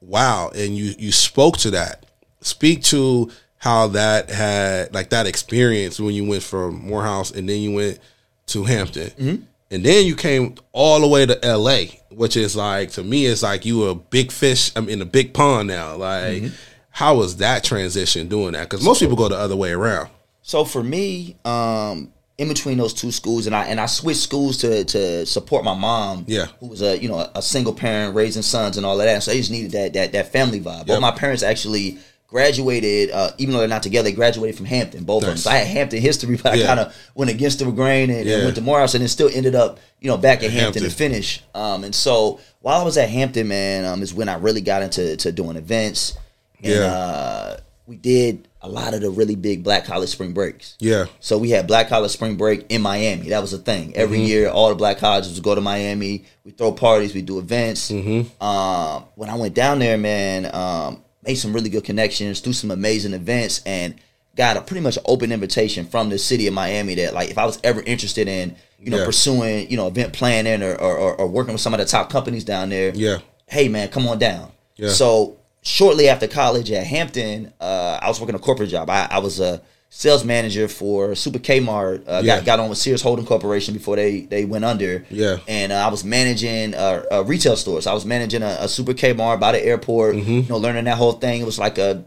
wow. 0.00 0.50
And 0.54 0.76
you 0.76 0.94
you 0.98 1.12
spoke 1.12 1.56
to 1.58 1.70
that. 1.72 2.06
Speak 2.40 2.82
to 2.84 3.30
how 3.58 3.88
that 3.88 4.30
had 4.30 4.94
like 4.94 5.10
that 5.10 5.26
experience 5.26 6.00
when 6.00 6.14
you 6.14 6.26
went 6.26 6.42
from 6.42 6.86
Morehouse 6.86 7.30
and 7.30 7.46
then 7.46 7.60
you 7.60 7.72
went 7.74 7.98
to 8.46 8.64
Hampton. 8.64 9.46
And 9.70 9.84
then 9.84 10.06
you 10.06 10.16
came 10.16 10.54
all 10.72 11.00
the 11.00 11.06
way 11.06 11.26
to 11.26 11.38
LA, 11.44 11.82
which 12.10 12.36
is 12.36 12.56
like 12.56 12.92
to 12.92 13.04
me, 13.04 13.26
it's 13.26 13.42
like 13.42 13.64
you 13.66 13.78
were 13.80 13.90
a 13.90 13.94
big 13.94 14.32
fish. 14.32 14.72
I'm 14.74 14.88
in 14.88 15.02
a 15.02 15.04
big 15.04 15.34
pond 15.34 15.68
now. 15.68 15.94
Like, 15.96 16.44
how 16.90 17.16
was 17.16 17.36
that 17.36 17.62
transition 17.62 18.28
doing 18.28 18.52
that? 18.52 18.68
Because 18.68 18.84
most 18.84 19.00
people 19.00 19.16
go 19.16 19.28
the 19.28 19.36
other 19.36 19.56
way 19.56 19.72
around. 19.72 20.08
So 20.42 20.64
for 20.64 20.82
me, 20.82 21.36
um, 21.44 22.12
in 22.40 22.48
between 22.48 22.78
those 22.78 22.94
two 22.94 23.12
schools, 23.12 23.46
and 23.46 23.54
I 23.54 23.64
and 23.66 23.78
I 23.78 23.84
switched 23.86 24.20
schools 24.20 24.56
to 24.58 24.84
to 24.84 25.26
support 25.26 25.62
my 25.62 25.74
mom, 25.74 26.24
Yeah. 26.26 26.46
who 26.58 26.66
was 26.68 26.80
a 26.80 26.96
you 26.98 27.08
know 27.08 27.28
a 27.34 27.42
single 27.42 27.74
parent 27.74 28.14
raising 28.14 28.42
sons 28.42 28.76
and 28.78 28.86
all 28.86 28.98
of 28.98 29.06
that. 29.06 29.22
So 29.22 29.32
I 29.32 29.36
just 29.36 29.50
needed 29.50 29.72
that 29.72 29.92
that 29.92 30.12
that 30.12 30.32
family 30.32 30.58
vibe. 30.60 30.78
Yep. 30.78 30.86
Both 30.86 31.00
my 31.02 31.10
parents 31.10 31.42
actually 31.42 31.98
graduated, 32.28 33.10
uh, 33.10 33.32
even 33.38 33.52
though 33.52 33.58
they're 33.58 33.68
not 33.68 33.82
together, 33.82 34.04
they 34.08 34.14
graduated 34.14 34.56
from 34.56 34.64
Hampton. 34.66 35.04
Both 35.04 35.24
of 35.24 35.28
them. 35.30 35.36
So 35.36 35.50
I 35.50 35.54
had 35.56 35.66
Hampton 35.66 36.00
history, 36.00 36.36
but 36.42 36.56
Yeah. 36.56 36.64
I 36.64 36.66
kind 36.68 36.80
of 36.80 36.96
went 37.14 37.30
against 37.30 37.58
the 37.58 37.70
grain 37.70 38.08
and, 38.08 38.26
and 38.28 38.44
went 38.44 38.56
to 38.56 38.62
Morehouse, 38.62 38.94
and 38.94 39.02
then 39.02 39.08
still 39.08 39.28
ended 39.32 39.54
up 39.54 39.78
you 40.00 40.08
know 40.08 40.16
back 40.16 40.38
at 40.42 40.50
Hampton, 40.50 40.60
Hampton. 40.62 40.82
to 40.84 40.90
finish. 40.90 41.42
Um, 41.54 41.84
and 41.84 41.94
so 41.94 42.40
while 42.60 42.80
I 42.80 42.84
was 42.84 42.96
at 42.96 43.10
Hampton, 43.10 43.48
man, 43.48 43.84
um, 43.84 44.02
is 44.02 44.14
when 44.14 44.28
I 44.30 44.34
really 44.36 44.60
got 44.62 44.82
into 44.82 45.16
to 45.18 45.30
doing 45.32 45.56
events. 45.56 46.16
And, 46.62 46.72
Yeah. 46.72 46.84
uh, 46.84 47.56
we 47.86 47.96
did 47.96 48.46
a 48.62 48.68
lot 48.68 48.92
of 48.94 49.00
the 49.00 49.10
really 49.10 49.36
big 49.36 49.64
black 49.64 49.84
college 49.86 50.10
spring 50.10 50.32
breaks. 50.32 50.76
Yeah. 50.80 51.06
So 51.20 51.38
we 51.38 51.48
had 51.50 51.66
Black 51.66 51.88
College 51.88 52.10
Spring 52.10 52.36
Break 52.36 52.66
in 52.68 52.82
Miami. 52.82 53.30
That 53.30 53.40
was 53.40 53.52
a 53.54 53.58
thing. 53.58 53.96
Every 53.96 54.18
Mm-hmm. 54.18 54.26
year, 54.26 54.48
all 54.50 54.68
the 54.68 54.74
black 54.74 54.98
colleges 54.98 55.34
would 55.34 55.42
go 55.42 55.54
to 55.54 55.60
Miami. 55.62 56.24
We 56.44 56.50
throw 56.50 56.70
parties. 56.72 57.14
We 57.14 57.22
do 57.22 57.38
events. 57.38 57.90
Mm-hmm. 57.90 58.42
Um, 58.44 59.04
when 59.14 59.30
I 59.30 59.34
went 59.36 59.54
down 59.54 59.78
there, 59.78 59.96
man, 59.96 60.50
um, 60.54 61.02
made 61.24 61.36
some 61.36 61.52
really 61.54 61.70
good 61.70 61.84
connections, 61.84 62.40
do 62.42 62.52
some 62.52 62.70
amazing 62.70 63.14
events, 63.14 63.62
and 63.64 63.94
got 64.36 64.56
a 64.56 64.60
pretty 64.60 64.80
much 64.82 64.98
open 65.06 65.32
invitation 65.32 65.86
from 65.86 66.08
the 66.10 66.18
city 66.18 66.46
of 66.46 66.52
Miami 66.54 66.94
that, 66.96 67.14
like, 67.14 67.30
if 67.30 67.38
I 67.38 67.46
was 67.46 67.58
ever 67.64 67.80
interested 67.82 68.28
in, 68.28 68.56
you 68.78 68.90
know, 68.90 68.98
Yeah. 68.98 69.04
pursuing, 69.06 69.70
you 69.70 69.76
know, 69.78 69.86
event 69.86 70.12
planning 70.12 70.62
or, 70.62 70.74
or, 70.74 70.96
or, 70.96 71.14
or 71.16 71.26
working 71.26 71.52
with 71.52 71.60
some 71.62 71.72
of 71.74 71.80
the 71.80 71.86
top 71.86 72.10
companies 72.10 72.44
down 72.44 72.68
there. 72.68 72.92
Yeah. 72.94 73.18
Hey 73.46 73.68
man, 73.68 73.88
come 73.88 74.06
on 74.06 74.18
down. 74.18 74.52
Yeah. 74.76 74.90
So 74.90 75.38
shortly 75.62 76.08
after 76.08 76.26
college 76.26 76.70
at 76.70 76.86
Hampton, 76.86 77.52
uh, 77.60 77.98
I 78.02 78.08
was 78.08 78.20
working 78.20 78.34
a 78.34 78.38
corporate 78.38 78.70
job. 78.70 78.88
I, 78.90 79.06
I 79.10 79.18
was 79.18 79.40
a 79.40 79.60
sales 79.92 80.24
manager 80.24 80.68
for 80.68 81.14
Super 81.14 81.38
Kmart. 81.40 82.08
Uh, 82.08 82.20
Yeah. 82.24 82.36
got, 82.36 82.44
got 82.46 82.60
on 82.60 82.68
with 82.68 82.78
Sears 82.78 83.02
Holding 83.02 83.26
Corporation 83.26 83.74
before 83.74 83.96
they, 83.96 84.20
they 84.20 84.44
went 84.44 84.64
under. 84.64 85.04
Yeah. 85.10 85.38
And 85.48 85.72
uh, 85.72 85.84
I 85.86 85.88
was 85.90 86.04
managing 86.04 86.74
uh, 86.74 87.04
uh, 87.10 87.24
retail 87.24 87.56
stores. 87.56 87.86
I 87.86 87.92
was 87.92 88.04
managing 88.06 88.42
a, 88.42 88.56
a 88.60 88.68
Super 88.68 88.92
Kmart 88.92 89.40
by 89.40 89.52
the 89.52 89.64
airport. 89.64 90.14
Mm-hmm. 90.16 90.30
You 90.30 90.42
know, 90.48 90.58
learning 90.58 90.84
that 90.84 90.96
whole 90.96 91.12
thing. 91.14 91.40
It 91.40 91.44
was 91.44 91.58
like 91.58 91.76
a, 91.78 92.04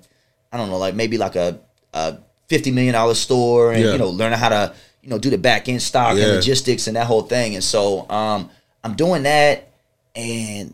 I 0.52 0.58
don't 0.58 0.70
know, 0.70 0.78
like 0.78 0.96
maybe 0.96 1.18
like 1.18 1.36
a, 1.36 1.60
a 1.94 2.18
fifty 2.48 2.72
million 2.72 2.94
dollar 2.94 3.16
store, 3.16 3.74
and 3.74 3.84
Yeah. 3.84 3.92
you 3.94 3.98
know, 3.98 4.10
learning 4.10 4.40
how 4.40 4.50
to 4.50 4.74
you 5.02 5.10
know 5.10 5.18
do 5.20 5.30
the 5.30 5.38
back 5.38 5.68
end 5.68 5.82
stock 5.82 6.16
Yeah. 6.16 6.24
and 6.24 6.36
logistics 6.36 6.88
and 6.88 6.96
that 6.96 7.06
whole 7.08 7.24
thing. 7.24 7.56
And 7.56 7.64
so 7.64 8.10
um, 8.10 8.50
I'm 8.84 8.94
doing 8.96 9.24
that, 9.24 9.68
and 10.16 10.74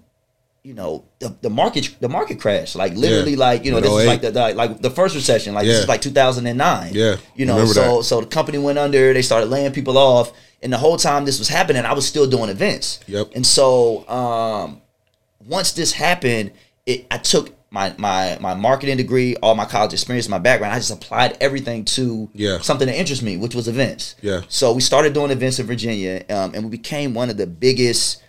you 0.63 0.73
know 0.73 1.05
the, 1.19 1.33
the 1.41 1.49
market 1.49 1.95
the 2.01 2.09
market 2.09 2.39
crashed 2.39 2.75
like 2.75 2.93
literally 2.95 3.31
Yeah. 3.31 3.37
like 3.47 3.65
you 3.65 3.71
know 3.71 3.79
this 3.79 3.91
is 3.91 4.05
like 4.05 4.21
the, 4.21 4.31
the 4.31 4.53
like 4.55 4.81
the 4.81 4.89
first 4.89 5.15
recession 5.15 5.53
like 5.53 5.65
this 5.65 5.79
is 5.79 5.87
like 5.87 6.01
2009 6.01 6.93
Yeah. 6.93 7.15
you 7.35 7.45
know 7.45 7.53
Remember 7.53 7.73
so 7.73 7.97
that. 7.97 8.03
so 8.03 8.21
the 8.21 8.27
company 8.27 8.57
went 8.57 8.77
under 8.77 9.13
they 9.13 9.21
started 9.21 9.47
laying 9.47 9.71
people 9.71 9.97
off 9.97 10.33
and 10.61 10.73
the 10.73 10.77
whole 10.77 10.97
time 10.97 11.23
this 11.25 11.39
was 11.39 11.47
happening 11.47 11.85
I 11.85 11.93
was 11.93 12.05
still 12.05 12.27
doing 12.27 12.49
events 12.49 12.99
Yep. 13.07 13.31
and 13.35 13.45
so 13.45 14.07
um 14.09 14.81
once 15.47 15.71
this 15.71 15.93
happened 15.93 16.51
it 16.85 17.07
I 17.09 17.17
took 17.19 17.55
my 17.71 17.93
my 17.97 18.37
my 18.41 18.53
marketing 18.53 18.97
degree 18.97 19.35
all 19.37 19.55
my 19.55 19.65
college 19.65 19.93
experience 19.93 20.27
my 20.27 20.39
background 20.39 20.73
I 20.73 20.77
just 20.79 20.91
applied 20.91 21.37
everything 21.39 21.85
to 21.85 22.29
Yeah. 22.33 22.59
something 22.59 22.87
that 22.87 22.97
interests 22.97 23.23
me 23.23 23.37
which 23.37 23.55
was 23.55 23.67
events 23.69 24.15
Yeah. 24.21 24.41
so 24.49 24.73
we 24.73 24.81
started 24.81 25.13
doing 25.13 25.31
events 25.31 25.59
in 25.59 25.67
Virginia, 25.67 26.25
um, 26.29 26.53
and 26.53 26.63
we 26.65 26.69
became 26.69 27.13
one 27.13 27.29
of 27.29 27.37
the 27.37 27.47
biggest 27.47 28.21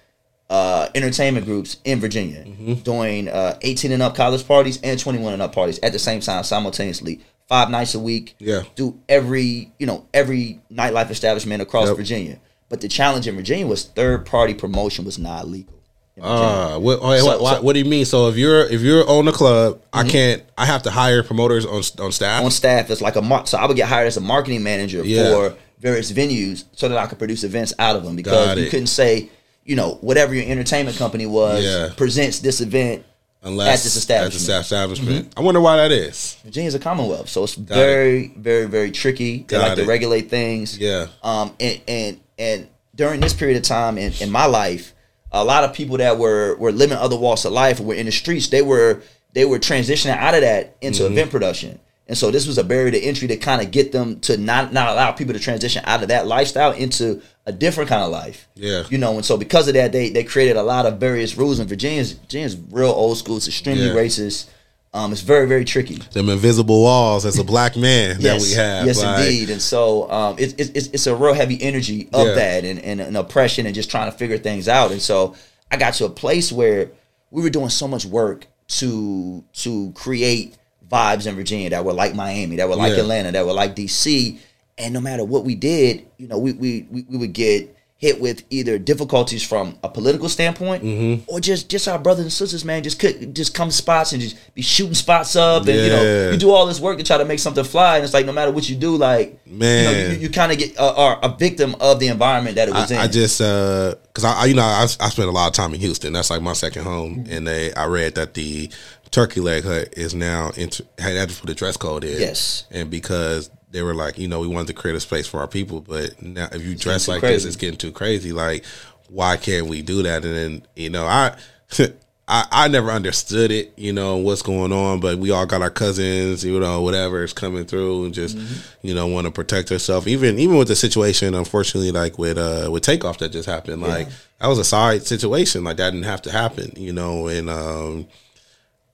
uh, 0.50 0.88
entertainment 0.95 1.47
groups 1.47 1.78
in 1.85 2.00
Virginia, 2.00 2.45
Mm-hmm. 2.45 2.75
doing 2.83 3.28
uh, 3.28 3.57
18 3.62 3.92
and 3.92 4.02
up 4.02 4.14
college 4.16 4.47
parties 4.47 4.78
and 4.83 4.99
21 5.00 5.33
and 5.33 5.40
up 5.42 5.54
parties 5.54 5.78
at 5.83 5.92
the 5.92 5.99
same 5.99 6.21
time, 6.21 6.42
simultaneously, 6.45 7.21
five 7.49 7.71
nights 7.71 7.95
a 7.95 8.00
week. 8.00 8.35
Yeah. 8.38 8.62
do 8.75 8.99
every 9.09 9.73
you 9.78 9.87
know 9.87 10.07
every 10.12 10.61
nightlife 10.71 11.11
establishment 11.11 11.62
across 11.62 11.88
Yep. 11.88 11.97
Virginia. 11.97 12.38
But 12.69 12.80
the 12.83 12.88
challenge 12.88 13.26
in 13.26 13.35
Virginia 13.37 13.66
was 13.66 13.85
third 13.85 14.26
party 14.26 14.54
promotion 14.54 15.04
was 15.04 15.19
not 15.19 15.49
legal. 15.49 15.75
Uh, 16.21 16.78
what, 16.78 16.99
So- 17.00 17.26
what, 17.26 17.40
what, 17.40 17.64
what 17.64 17.73
do 17.73 17.78
you 17.78 17.85
mean? 17.87 18.04
So 18.04 18.28
if 18.28 18.37
you're 18.37 18.66
if 18.66 18.80
you're 18.83 19.09
on 19.09 19.25
the 19.25 19.33
club, 19.33 19.80
I 19.92 20.07
can't. 20.07 20.42
I 20.59 20.66
have 20.66 20.83
to 20.83 20.90
hire 20.90 21.23
promoters 21.23 21.64
on 21.64 21.83
on 22.04 22.12
staff. 22.12 22.45
on 22.45 22.50
staff 22.50 22.90
it's 22.90 23.00
like 23.00 23.16
a 23.16 23.23
mar- 23.23 23.47
so 23.47 23.57
I 23.57 23.66
would 23.66 23.76
get 23.76 23.88
hired 23.88 24.07
as 24.09 24.16
a 24.16 24.21
marketing 24.21 24.62
manager 24.62 25.02
Yeah. 25.04 25.30
for 25.33 25.57
various 25.78 26.12
venues 26.12 26.64
so 26.73 26.88
that 26.88 26.99
I 26.99 27.07
could 27.07 27.19
produce 27.19 27.42
events 27.45 27.73
out 27.78 27.97
of 27.97 28.04
them 28.04 28.16
because 28.16 28.59
you 28.59 28.69
couldn't 28.69 28.88
say 28.88 29.30
you 29.71 29.77
know 29.77 29.91
whatever 30.09 30.35
your 30.35 30.45
entertainment 30.50 30.97
company 30.99 31.27
was 31.27 31.65
Yeah. 31.65 31.91
presents 31.97 32.41
this 32.41 32.61
event 32.61 33.05
unless 33.43 33.69
at 33.81 33.85
this 33.85 33.97
establishment. 33.97 34.43
Mm-hmm. 34.43 34.50
At 34.50 34.59
this 34.59 34.65
establishment. 34.67 35.33
I 35.37 35.41
wonder 35.41 35.61
why 35.61 35.77
that 35.79 35.93
is. 35.93 36.37
Virginia's 36.45 36.75
a 36.75 36.79
commonwealth 36.81 37.29
so 37.29 37.45
it's 37.45 37.57
it. 37.57 37.61
very 37.65 38.35
very 38.37 38.67
very 38.67 38.91
tricky 38.91 39.33
they 39.39 39.57
Got 39.57 39.69
like 39.69 39.79
to 39.79 39.85
regulate 39.87 40.29
things 40.29 40.77
Yeah. 40.77 41.07
um 41.23 41.55
and 41.61 41.81
and 41.89 42.21
and 42.39 42.69
during 42.95 43.21
this 43.21 43.33
period 43.33 43.57
of 43.57 43.62
time 43.62 43.97
in, 43.97 44.12
in 44.21 44.31
my 44.31 44.47
life 44.47 44.93
a 45.33 45.45
lot 45.45 45.62
of 45.65 45.73
people 45.73 45.97
that 45.99 46.19
were 46.19 46.57
were 46.57 46.73
living 46.73 46.99
other 46.99 47.17
walks 47.17 47.45
of 47.45 47.53
life 47.53 47.79
were 47.81 47.95
in 47.95 48.07
the 48.07 48.12
streets 48.12 48.49
they 48.49 48.62
were 48.62 49.00
they 49.33 49.45
were 49.45 49.61
transitioning 49.61 50.17
out 50.17 50.35
of 50.35 50.41
that 50.41 50.77
into 50.81 51.05
Mm-hmm. 51.05 51.12
event 51.12 51.31
production 51.31 51.79
and 52.11 52.19
so 52.19 52.31
this 52.31 52.47
was 52.47 52.59
a 52.59 52.64
barrier 52.64 52.90
to 52.90 52.99
entry 53.00 53.29
to 53.29 53.37
kind 53.38 53.62
of 53.62 53.71
get 53.71 53.93
them 53.93 54.19
to 54.21 54.37
not 54.37 54.73
not 54.75 54.88
allow 54.90 55.12
people 55.12 55.33
to 55.33 55.40
transition 55.40 55.81
out 55.87 56.02
of 56.02 56.09
that 56.09 56.26
lifestyle 56.26 56.73
into 56.73 57.23
a 57.47 57.52
different 57.52 57.88
kind 57.88 58.02
of 58.02 58.11
life 58.11 58.49
Yeah. 58.57 58.83
you 58.90 58.99
know 58.99 59.14
and 59.14 59.25
so 59.25 59.37
because 59.38 59.69
of 59.69 59.75
that 59.75 59.93
they 59.93 60.11
they 60.11 60.25
created 60.25 60.57
a 60.57 60.62
lot 60.62 60.85
of 60.87 60.99
various 60.99 61.37
rules 61.38 61.59
and 61.61 61.69
virginia's 61.69 62.12
virginia's 62.12 62.57
real 62.71 62.90
old 62.90 63.17
school 63.17 63.37
it's 63.38 63.49
extremely 63.49 63.87
Yeah. 63.87 63.95
racist 63.95 64.49
um 64.93 65.12
it's 65.12 65.21
very 65.23 65.47
very 65.47 65.64
tricky 65.64 65.99
Them 66.12 66.29
invisible 66.29 66.83
walls 66.83 67.25
as 67.25 67.38
a 67.38 67.45
black 67.45 67.76
man 67.76 68.19
that 68.21 68.40
we 68.43 68.52
have. 68.55 68.87
Yes, 68.87 69.00
like, 69.00 69.25
indeed. 69.25 69.50
And 69.50 69.62
so 69.62 70.11
um, 70.11 70.35
it, 70.37 70.59
it, 70.61 70.76
it's 70.76 70.88
it's 70.88 71.07
a 71.07 71.14
real 71.14 71.33
heavy 71.33 71.62
energy 71.62 72.09
of 72.12 72.26
Yeah. 72.26 72.35
that 72.35 72.64
and, 72.64 72.81
and, 72.81 73.00
and 73.00 73.17
oppression 73.17 73.67
and 73.67 73.75
just 73.75 73.88
trying 73.88 74.11
to 74.11 74.19
figure 74.19 74.37
things 74.37 74.67
out. 74.69 74.90
And 74.90 75.00
so 75.00 75.37
I 75.71 75.76
got 75.76 75.95
to 75.95 76.07
a 76.07 76.11
place 76.11 76.50
where 76.50 76.90
we 77.31 77.40
were 77.40 77.50
doing 77.50 77.69
so 77.69 77.87
much 77.87 78.05
work 78.05 78.49
to 78.79 79.45
to 79.62 79.93
create 79.95 80.57
vibes 80.90 81.26
in 81.26 81.35
Virginia 81.37 81.70
that 81.70 81.85
were 81.85 81.92
like 81.92 82.14
Miami, 82.14 82.56
that 82.56 82.68
were 82.68 82.76
like 82.76 82.92
Yeah. 82.94 83.00
Atlanta, 83.00 83.32
that 83.32 83.47
were 83.47 83.52
like 83.52 83.76
DC. 83.76 84.38
And 84.78 84.94
no 84.94 85.00
matter 85.00 85.25
what 85.25 85.44
we 85.44 85.54
did, 85.54 86.06
you 86.16 86.26
know, 86.28 86.38
we 86.38 86.52
we, 86.52 86.87
we, 86.90 87.04
we 87.09 87.16
would 87.18 87.32
get 87.32 87.76
hit 87.99 88.18
with 88.18 88.42
either 88.49 88.78
difficulties 88.78 89.47
from 89.47 89.78
a 89.85 89.88
political 89.90 90.26
standpoint 90.26 90.82
Mm-hmm. 90.82 91.30
or 91.30 91.38
just 91.38 91.68
just 91.68 91.87
our 91.87 91.99
brothers 91.99 92.25
and 92.25 92.32
sisters, 92.32 92.64
man, 92.64 92.82
just 92.82 92.99
could 92.99 93.37
just 93.37 93.52
come 93.52 93.68
to 93.68 93.75
spots 93.75 94.12
and 94.12 94.23
just 94.23 94.37
be 94.54 94.62
shooting 94.62 94.94
spots 94.94 95.37
up 95.37 95.66
and 95.68 95.76
you 95.78 95.88
know 95.90 96.30
you 96.30 96.38
do 96.38 96.50
all 96.50 96.64
this 96.64 96.80
work 96.80 96.97
to 96.97 97.04
try 97.04 97.18
to 97.18 97.26
make 97.26 97.38
something 97.38 97.62
fly 97.62 97.97
and 97.97 98.04
it's 98.04 98.14
like 98.14 98.25
no 98.25 98.32
matter 98.32 98.50
what 98.50 98.66
you 98.70 98.75
do, 98.76 98.97
like 98.97 99.38
you 99.44 99.52
know, 99.52 99.59
Man. 99.59 100.12
you, 100.14 100.16
you 100.16 100.28
kind 100.30 100.50
of 100.50 100.56
get 100.56 100.78
uh, 100.78 100.94
are 100.97 101.18
a 101.23 101.28
victim 101.37 101.76
of 101.78 102.00
the 102.00 102.06
environment 102.09 102.56
that 102.56 102.68
it 102.70 102.75
was 102.75 102.90
in. 102.90 102.97
I, 102.97 103.02
I 103.02 103.06
just 103.06 103.37
because 103.38 104.25
I, 104.25 104.32
I 104.32 104.44
you 104.47 104.54
know 104.54 104.62
I, 104.62 104.85
I 104.85 105.09
spent 105.11 105.28
a 105.28 105.32
lot 105.32 105.49
of 105.49 105.52
time 105.52 105.75
in 105.75 105.80
Houston. 105.80 106.14
That's 106.14 106.30
like 106.30 106.40
my 106.40 106.54
second 106.54 106.85
home, 106.85 107.16
Mm-hmm. 107.25 107.32
and 107.35 107.47
they 107.47 107.75
I 107.75 107.85
read 107.85 108.14
that 108.14 108.32
the 108.32 108.70
Turkey 109.11 109.40
Leg 109.40 109.64
Hut 109.64 109.95
is 109.97 110.14
now 110.14 110.50
inter, 110.57 110.85
had 110.99 111.29
to 111.29 111.40
put 111.40 111.50
a 111.50 111.55
dress 111.55 111.76
code 111.76 112.05
in. 112.05 112.21
Yes. 112.21 112.64
and 112.71 112.90
because 112.90 113.50
they 113.71 113.83
were 113.83 113.95
like, 113.95 114.19
you 114.19 114.26
know, 114.29 114.40
we 114.40 114.47
wanted 114.49 114.69
to 114.69 114.73
create 114.75 114.97
a 114.97 115.00
space 115.00 115.26
for 115.29 115.40
our 115.40 115.49
people, 115.49 115.81
but 115.81 116.21
now 116.23 116.49
if 116.52 116.64
you 116.64 116.75
dress 116.75 117.07
too 117.07 117.12
like 117.12 117.21
this, 117.23 117.45
it's 117.45 117.57
getting 117.57 117.79
too 117.79 117.93
crazy. 117.93 118.33
Like, 118.33 118.64
why 119.09 119.37
can't 119.37 119.67
we 119.69 119.83
do 119.83 120.02
that? 120.05 120.25
And 120.25 120.35
then 120.37 120.67
you 120.76 120.90
know, 120.90 121.07
I. 121.07 121.37
I, 122.33 122.47
I 122.52 122.69
never 122.69 122.90
understood 122.93 123.50
it, 123.50 123.73
you 123.76 123.93
know, 123.93 124.19
what's 124.19 124.43
going 124.43 124.73
on, 124.73 125.00
but 125.00 125.19
we 125.19 125.33
all 125.33 125.47
got 125.47 125.62
our 125.62 125.71
cousins, 125.71 126.45
you 126.45 126.61
know, 126.61 126.81
whatever 126.81 127.25
is 127.25 127.33
coming 127.33 127.64
through 127.64 128.05
and 128.05 128.14
just, 128.14 128.37
Mm-hmm. 128.38 128.87
you 128.87 128.95
know, 128.95 129.09
want 129.09 129.26
to 129.26 129.33
protect 129.33 129.73
ourselves. 129.73 130.07
Even 130.07 130.38
even 130.38 130.57
with 130.57 130.69
the 130.69 130.76
situation, 130.76 131.35
unfortunately, 131.35 131.90
like 131.90 132.19
with 132.19 132.38
uh 132.38 132.69
with 132.71 132.85
takeoff 132.85 133.19
that 133.19 133.31
just 133.31 133.49
happened, 133.49 133.83
like 133.83 134.07
that 134.38 134.47
was 134.47 134.61
a 134.61 134.64
side 134.64 135.02
situation. 135.05 135.64
Like 135.64 135.79
that 135.79 135.90
didn't 135.90 136.05
have 136.07 136.23
to 136.23 136.31
happen, 136.31 136.71
you 136.76 136.93
know, 136.93 137.26
and 137.26 137.50
um 137.50 138.07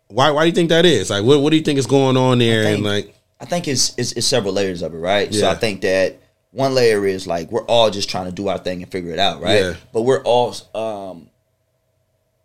why 0.09 0.31
why 0.31 0.43
do 0.45 0.49
you 0.49 0.55
think 0.55 0.69
that 0.71 0.85
is? 0.87 1.11
Like 1.11 1.25
what 1.25 1.41
what 1.41 1.51
do 1.51 1.57
you 1.57 1.63
think 1.63 1.79
is 1.79 1.87
going 1.87 2.17
on 2.17 2.39
there? 2.39 2.65
think- 2.65 2.77
and 2.77 2.85
like 2.85 3.15
I 3.41 3.45
think 3.45 3.69
it's, 3.69 3.93
it's 3.99 4.13
it's 4.13 4.27
several 4.27 4.55
layers 4.55 4.81
of 4.83 4.95
it, 4.95 4.99
right? 4.99 5.31
Yeah. 5.31 5.41
So 5.41 5.51
I 5.51 5.55
think 5.57 5.83
that 5.83 6.19
one 6.53 6.75
layer 6.75 7.07
is 7.07 7.27
like 7.27 7.51
we're 7.51 7.65
all 7.67 7.91
just 7.91 8.09
trying 8.09 8.25
to 8.27 8.33
do 8.33 8.49
our 8.49 8.57
thing 8.59 8.83
and 8.83 8.91
figure 8.91 9.13
it 9.13 9.19
out, 9.19 9.43
right? 9.43 9.61
Yeah. 9.61 9.75
But 9.93 10.03
we're 10.03 10.23
all 10.23 10.55
um 10.75 11.29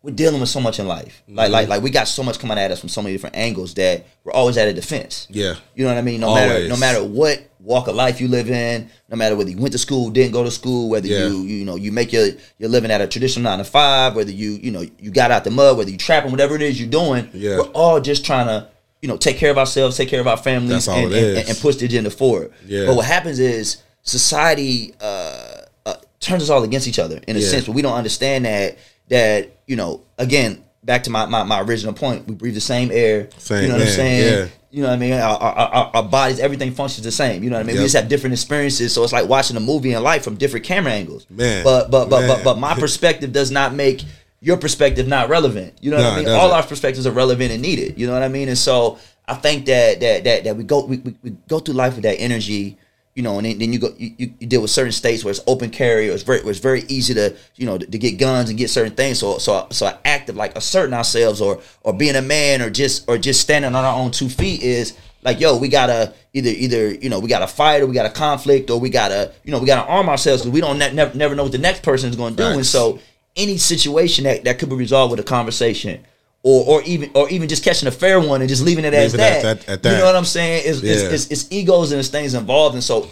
we're 0.04 0.12
dealing 0.16 0.40
with 0.40 0.50
so 0.50 0.60
much 0.60 0.80
in 0.80 0.88
life. 0.88 1.22
Like 1.28 1.46
Mm-hmm. 1.46 1.54
like 1.54 1.68
like 1.68 1.84
we 1.84 1.90
got 1.92 2.08
so 2.08 2.24
much 2.24 2.40
coming 2.40 2.58
at 2.58 2.72
us 2.72 2.80
from 2.80 2.90
so 2.90 3.02
many 3.02 3.14
different 3.14 3.36
angles 3.36 3.74
that 3.76 4.06
we're 4.24 4.32
always 4.32 4.58
at 4.58 4.68
a 4.68 4.74
defense. 4.74 5.28
Yeah. 5.30 5.56
You 5.76 5.84
know 5.86 5.92
what 5.92 5.98
I 6.00 6.02
mean? 6.02 6.22
No 6.22 6.34
matter 6.34 6.68
no 6.68 6.78
matter 6.78 7.04
what 7.04 7.44
walk 7.60 7.88
of 7.88 7.94
life 7.96 8.20
you 8.20 8.28
live 8.28 8.50
in, 8.50 8.90
no 9.10 9.16
matter 9.16 9.36
whether 9.36 9.52
you 9.52 9.58
went 9.58 9.72
to 9.74 9.78
school, 9.78 10.10
didn't 10.10 10.32
go 10.34 10.44
to 10.44 10.50
school, 10.50 10.90
whether 10.90 11.08
Yeah. 11.08 11.28
you 11.28 11.42
you 11.44 11.66
know 11.66 11.76
you 11.76 11.92
make 11.92 12.12
your 12.12 12.30
your 12.58 12.70
living 12.70 12.90
at 12.90 13.02
a 13.02 13.08
traditional 13.08 13.44
nine 13.44 13.60
to 13.60 13.64
five, 13.64 14.16
whether 14.16 14.32
you 14.32 14.52
you 14.54 14.72
know 14.72 14.84
you 15.00 15.12
got 15.12 15.30
out 15.30 15.44
the 15.44 15.52
mud, 15.52 15.78
whether 15.78 15.92
you 15.92 15.98
trapping, 15.98 16.32
whatever 16.32 16.56
it 16.56 16.62
is 16.64 16.80
you're 16.82 16.90
doing, 16.90 17.30
Yeah. 17.34 17.58
we're 17.58 17.64
all 17.74 18.00
just 18.02 18.26
trying 18.26 18.48
to 18.48 18.68
you 19.04 19.08
know 19.08 19.18
take 19.18 19.38
care 19.38 19.52
of 19.52 19.58
ourselves, 19.60 19.98
take 19.98 20.10
care 20.10 20.20
of 20.22 20.28
our 20.28 20.38
families, 20.38 20.88
and, 20.88 21.14
and, 21.14 21.48
and 21.50 21.58
push 21.60 21.76
the 21.76 21.86
agenda 21.86 22.10
forward. 22.10 22.52
Yeah. 22.66 22.88
But 22.88 22.96
what 22.96 23.06
happens 23.06 23.38
is 23.40 23.78
society 24.22 24.94
uh, 25.00 25.62
uh, 25.86 25.96
turns 26.20 26.44
us 26.44 26.50
all 26.50 26.64
against 26.64 26.88
each 26.88 27.00
other 27.00 27.20
in 27.28 27.36
a 27.36 27.40
Yeah. 27.40 27.48
sense, 27.48 27.66
but 27.66 27.74
we 27.74 27.82
don't 27.82 27.94
understand 27.96 28.46
that 28.46 28.78
that 29.12 29.60
you 29.68 29.76
know 29.76 30.02
again 30.18 30.64
back 30.84 31.04
to 31.04 31.10
my, 31.10 31.26
my, 31.26 31.44
my 31.44 31.62
original 31.62 31.94
point, 31.94 32.28
we 32.28 32.36
breathe 32.36 32.56
the 32.56 32.62
same 32.62 32.90
air. 32.92 33.30
Same 33.38 33.64
you 33.64 33.68
know 33.68 33.76
what 33.76 33.84
I'm 33.84 33.88
saying? 33.88 34.34
yeah. 34.34 34.48
You 34.72 34.82
know 34.84 34.88
what 34.88 34.94
I 34.94 34.98
mean? 34.98 35.14
Our, 35.14 35.38
our, 35.38 35.56
our, 35.56 35.92
our 35.96 36.04
bodies, 36.04 36.40
everything 36.40 36.72
functions 36.72 37.04
the 37.04 37.12
same. 37.12 37.44
You 37.44 37.50
know 37.50 37.58
what 37.58 37.64
I 37.64 37.64
mean? 37.64 37.76
Yep. 37.76 37.82
We 37.82 37.86
just 37.86 37.96
have 37.96 38.08
different 38.08 38.34
experiences, 38.34 38.94
so 38.94 39.04
it's 39.04 39.12
like 39.12 39.28
watching 39.28 39.58
a 39.58 39.60
movie 39.60 39.92
in 39.92 40.02
life 40.02 40.24
from 40.24 40.36
different 40.36 40.66
camera 40.66 40.94
angles. 40.94 41.28
Man, 41.30 41.62
but 41.64 41.92
but 41.92 42.10
but 42.10 42.22
man. 42.22 42.30
but 42.30 42.44
but 42.46 42.58
my 42.58 42.74
perspective 42.80 43.34
does 43.34 43.52
not 43.52 43.74
make 43.74 44.02
your 44.40 44.56
perspective 44.56 45.08
not 45.10 45.28
relevant. 45.28 45.74
You 45.82 45.92
know 45.92 45.98
what 45.98 46.06
I 46.06 46.16
mean? 46.18 46.30
All 46.30 46.54
our 46.54 46.64
perspectives 46.64 47.06
are 47.06 47.12
relevant 47.12 47.52
and 47.52 47.62
needed. 47.62 48.00
You 48.00 48.08
know 48.08 48.14
what 48.14 48.24
I 48.24 48.30
mean? 48.30 48.48
And 48.48 48.58
so 48.58 48.98
I 49.28 49.34
think 49.34 49.66
that 49.66 50.00
that 50.00 50.24
that 50.24 50.44
that 50.46 50.56
we 50.56 50.64
go 50.64 50.86
we, 50.86 50.98
we, 51.00 51.16
we 51.22 51.30
go 51.50 51.60
through 51.60 51.76
life 51.76 51.96
with 51.96 52.04
that 52.04 52.16
energy. 52.16 52.78
You 53.16 53.24
know, 53.24 53.38
and 53.38 53.46
then, 53.46 53.60
then 53.60 53.74
you 53.74 53.80
go 53.80 53.94
you, 53.98 54.12
you, 54.18 54.34
you 54.40 54.48
deal 54.48 54.62
with 54.62 54.72
certain 54.72 54.94
states 54.94 55.24
where 55.24 55.32
it's 55.32 55.42
open 55.46 55.70
carry, 55.70 56.10
or 56.10 56.14
it's 56.14 56.24
very 56.24 56.42
where 56.42 56.52
it's 56.52 56.60
very 56.60 56.84
easy 56.88 57.14
to 57.14 57.36
you 57.56 57.66
know 57.66 57.78
to, 57.78 57.86
to 57.86 57.98
get 57.98 58.18
guns 58.18 58.50
and 58.50 58.58
get 58.58 58.70
certain 58.70 58.94
things. 58.94 59.20
So 59.20 59.38
so 59.38 59.68
so 59.72 59.88
an 59.88 59.98
act 60.06 60.30
of 60.30 60.38
like 60.38 60.58
asserting 60.58 60.94
ourselves 60.94 61.42
or 61.42 61.62
or 61.82 61.94
being 61.94 62.16
a 62.16 62.22
man 62.22 62.62
or 62.62 62.70
just 62.70 63.10
or 63.10 63.18
just 63.18 63.42
standing 63.42 63.76
on 63.76 63.84
our 63.84 63.98
own 63.98 64.12
two 64.12 64.30
feet 64.30 64.64
is 64.64 64.98
like 65.24 65.40
yo 65.40 65.58
we 65.58 65.68
gotta 65.68 66.14
either 66.34 66.50
either 66.50 66.94
you 66.94 67.10
know 67.10 67.20
we 67.20 67.28
gotta 67.28 67.48
fight 67.48 67.82
or 67.82 67.88
we 67.88 67.94
gotta 67.94 68.10
conflict 68.10 68.70
or 68.70 68.80
we 68.80 68.90
gotta 68.90 69.34
you 69.44 69.52
know 69.52 69.60
we 69.60 69.66
gotta 69.66 69.88
arm 69.90 70.10
ourselves 70.10 70.42
because 70.42 70.54
we 70.54 70.62
don't 70.62 70.78
ne- 70.78 70.94
never 70.94 71.16
never 71.18 71.36
know 71.36 71.44
what 71.44 71.52
the 71.52 71.58
next 71.58 71.84
person 71.84 72.10
is 72.10 72.16
going 72.16 72.36
to 72.36 72.44
do 72.44 72.50
and 72.50 72.66
so 72.66 73.00
any 73.36 73.58
situation 73.58 74.26
that, 74.26 74.44
that 74.44 74.60
could 74.60 74.70
be 74.70 74.76
resolved 74.76 75.12
with 75.12 75.20
a 75.20 75.24
conversation 75.24 76.04
or 76.44 76.66
or 76.80 76.84
even 76.84 77.12
or 77.14 77.30
even 77.30 77.48
just 77.48 77.64
catching 77.64 77.88
a 77.88 77.92
fair 77.92 78.20
one 78.20 78.42
and 78.42 78.50
just 78.50 78.64
leaving 78.64 78.86
it 78.86 78.94
as 78.94 79.14
Leave 79.14 79.22
it 79.22 79.24
at 79.24 79.44
that, 79.44 79.62
that- 79.68 79.86
at 79.86 79.92
you 79.94 79.98
know 80.00 80.06
what 80.06 80.16
I'm 80.16 80.26
saying? 80.26 80.64
It's, 80.66 80.82
Yeah. 80.82 80.94
it's, 80.94 81.04
it's, 81.14 81.26
it's 81.44 81.52
egos 81.52 81.92
and 81.92 82.00
it's 82.00 82.10
things 82.10 82.34
involved, 82.34 82.76
and 82.76 82.84
so 82.84 83.08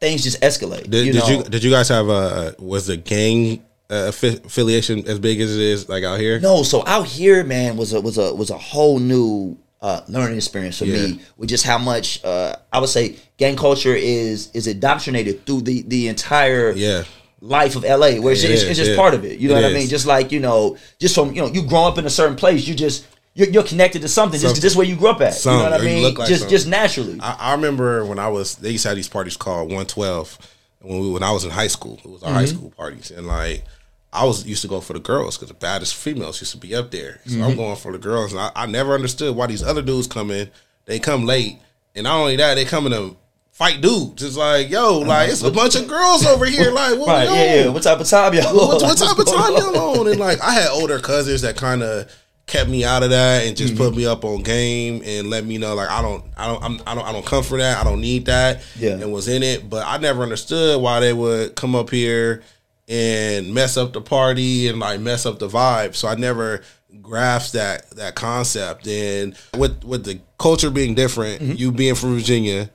things 0.00 0.22
just 0.22 0.40
escalate. 0.42 0.90
Did 0.90 1.06
you 1.06 1.12
did 1.12 1.28
you 1.28 1.42
did 1.44 1.64
you 1.64 1.70
guys 1.70 1.88
have 1.88 2.08
a 2.08 2.54
was 2.58 2.86
the 2.86 2.96
gang 2.96 3.62
uh, 3.90 4.10
affiliation 4.12 5.06
as 5.06 5.18
big 5.18 5.40
as 5.40 5.54
it 5.54 5.62
is 5.62 5.88
like 5.88 6.02
out 6.04 6.18
here? 6.18 6.40
No, 6.40 6.62
so 6.62 6.82
out 6.86 7.06
here, 7.06 7.44
man, 7.44 7.76
was 7.76 7.92
a 7.92 8.00
was 8.00 8.18
a 8.18 8.34
was 8.34 8.50
a 8.50 8.58
whole 8.58 8.98
new 8.98 9.56
uh, 9.80 10.00
learning 10.08 10.36
experience 10.36 10.78
for 10.78 10.84
Yeah. 10.86 11.06
me. 11.06 11.20
With 11.36 11.48
just 11.48 11.64
how 11.64 11.78
much 11.78 12.24
uh, 12.24 12.56
I 12.72 12.80
would 12.80 12.88
say 12.88 13.16
gang 13.36 13.56
culture 13.56 13.94
is 13.94 14.50
is 14.54 14.66
indoctrinated 14.66 15.46
through 15.46 15.62
the 15.62 15.82
the 15.82 16.08
entire 16.08 16.72
Yeah. 16.72 17.04
Life 17.42 17.74
of 17.76 17.82
LA, 17.82 18.20
where 18.20 18.32
it's, 18.32 18.44
It 18.44 18.52
it's, 18.52 18.62
it's 18.62 18.78
just 18.78 18.92
yeah. 18.92 18.96
part 18.96 19.14
of 19.14 19.24
it. 19.24 19.38
You 19.40 19.48
know 19.48 19.56
It 19.56 19.62
what 19.62 19.70
I 19.72 19.74
mean? 19.74 19.88
Just 19.88 20.06
like 20.06 20.30
you 20.32 20.40
know, 20.40 20.78
just 20.98 21.14
from 21.14 21.34
you 21.34 21.42
know, 21.42 21.48
you 21.48 21.62
grow 21.66 21.82
up 21.84 21.98
in 21.98 22.06
a 22.06 22.10
certain 22.10 22.36
place, 22.36 22.66
you 22.68 22.74
just 22.74 23.06
you're, 23.34 23.48
you're 23.48 23.62
connected 23.64 24.02
to 24.02 24.08
something. 24.08 24.38
Just 24.38 24.54
Something. 24.54 24.62
just 24.62 24.76
where 24.76 24.86
you 24.86 24.94
grew 24.96 25.08
up 25.08 25.20
at. 25.20 25.34
Something, 25.34 25.58
you 25.58 25.64
know 25.64 25.70
what 25.72 25.80
I 25.80 25.84
mean? 25.84 26.02
like 26.14 26.28
just 26.28 26.42
something. 26.42 26.48
just 26.50 26.68
naturally. 26.68 27.18
I, 27.20 27.36
I 27.38 27.52
remember 27.54 28.04
when 28.04 28.18
I 28.18 28.28
was 28.28 28.54
they 28.56 28.70
used 28.70 28.82
to 28.84 28.90
have 28.90 28.96
these 28.96 29.08
parties 29.08 29.36
called 29.36 29.68
112 29.68 30.38
when 30.82 31.00
we 31.00 31.10
when 31.10 31.22
I 31.22 31.32
was 31.32 31.44
in 31.44 31.50
high 31.50 31.66
school. 31.68 31.98
It 32.04 32.08
was 32.10 32.22
our 32.22 32.32
high 32.32 32.44
Mm-hmm. 32.44 32.56
school 32.56 32.70
parties 32.70 33.10
and 33.10 33.26
like 33.26 33.64
I 34.12 34.24
was 34.26 34.44
used 34.46 34.60
to 34.62 34.68
go 34.68 34.80
for 34.82 34.92
the 34.92 35.00
girls 35.00 35.36
because 35.36 35.48
the 35.48 35.54
baddest 35.54 35.94
females 35.94 36.40
used 36.42 36.52
to 36.52 36.58
be 36.58 36.74
up 36.74 36.90
there. 36.90 37.20
So 37.26 37.32
Mm-hmm. 37.36 37.42
I'm 37.44 37.56
going 37.56 37.76
for 37.76 37.90
the 37.92 37.98
girls 37.98 38.32
and 38.32 38.40
I, 38.42 38.52
I 38.54 38.66
never 38.66 38.94
understood 38.94 39.34
why 39.34 39.46
these 39.46 39.62
other 39.62 39.82
dudes 39.82 40.06
come 40.06 40.30
in. 40.30 40.50
They 40.84 40.98
come 40.98 41.24
late 41.24 41.56
and 41.94 42.04
not 42.04 42.18
only 42.20 42.36
that 42.36 42.54
they 42.56 42.64
come 42.66 42.84
in 42.86 42.92
to 42.92 43.16
fight 43.52 43.80
dudes. 43.80 44.22
It's 44.22 44.36
like 44.36 44.68
yo, 44.70 44.98
like 44.98 45.28
it's 45.30 45.42
a 45.42 45.50
bunch 45.50 45.76
of 45.76 45.86
girls 45.86 46.26
over 46.26 46.44
here. 46.46 46.70
Like 46.72 46.98
what 46.98 47.08
Uh-huh. 47.08 47.12
right? 47.12 47.24
Yeah, 47.28 47.54
yeah. 47.64 47.68
What 47.68 47.82
type 47.82 48.00
of 48.00 48.08
time 48.08 48.34
y'all? 48.34 48.54
what, 48.54 48.82
on? 48.82 48.88
what 48.88 48.98
type 48.98 49.18
of 49.18 49.26
time 49.26 49.52
y'all 49.54 50.00
on? 50.00 50.06
And 50.08 50.18
like 50.18 50.40
I 50.40 50.52
had 50.52 50.70
older 50.70 50.98
cousins 50.98 51.42
that 51.42 51.56
kind 51.56 51.82
of 51.82 52.10
kept 52.46 52.68
me 52.68 52.84
out 52.84 53.02
of 53.04 53.10
that 53.10 53.46
and 53.46 53.56
just 53.56 53.74
Mm-hmm. 53.74 53.82
put 53.84 53.96
me 53.96 54.04
up 54.04 54.24
on 54.24 54.42
game 54.42 55.00
and 55.04 55.30
let 55.30 55.44
me 55.44 55.58
know 55.58 55.74
like 55.74 55.88
I 55.90 56.02
don't 56.02 56.24
I 56.36 56.46
don't 56.48 56.62
I'm, 56.64 56.80
I 56.86 56.94
don't 56.94 57.04
I 57.06 57.12
don't 57.12 57.24
come 57.26 57.44
for 57.44 57.58
that. 57.58 57.78
I 57.78 57.84
don't 57.84 58.00
need 58.00 58.26
that. 58.26 58.62
Yeah. 58.76 58.92
And 58.94 59.12
was 59.12 59.28
in 59.28 59.42
it, 59.42 59.70
but 59.70 59.86
I 59.86 59.98
never 59.98 60.22
understood 60.22 60.80
why 60.82 61.00
they 61.00 61.12
would 61.12 61.54
come 61.54 61.74
up 61.76 61.90
here 61.90 62.42
and 62.88 63.54
mess 63.54 63.76
up 63.76 63.92
the 63.92 64.00
party 64.00 64.68
and 64.68 64.80
like 64.80 64.98
mess 65.00 65.24
up 65.24 65.38
the 65.38 65.48
vibe. 65.48 65.94
So 65.94 66.08
I 66.08 66.14
never 66.16 66.62
grasped 67.00 67.52
that 67.54 67.88
that 67.90 68.14
concept. 68.16 68.86
And 68.88 69.36
with 69.56 69.84
with 69.84 70.04
the 70.04 70.20
culture 70.38 70.70
being 70.70 70.94
different, 70.94 71.40
Mm-hmm. 71.42 71.52
you 71.56 71.70
being 71.70 71.94
from 71.94 72.14
Virginia, 72.16 72.70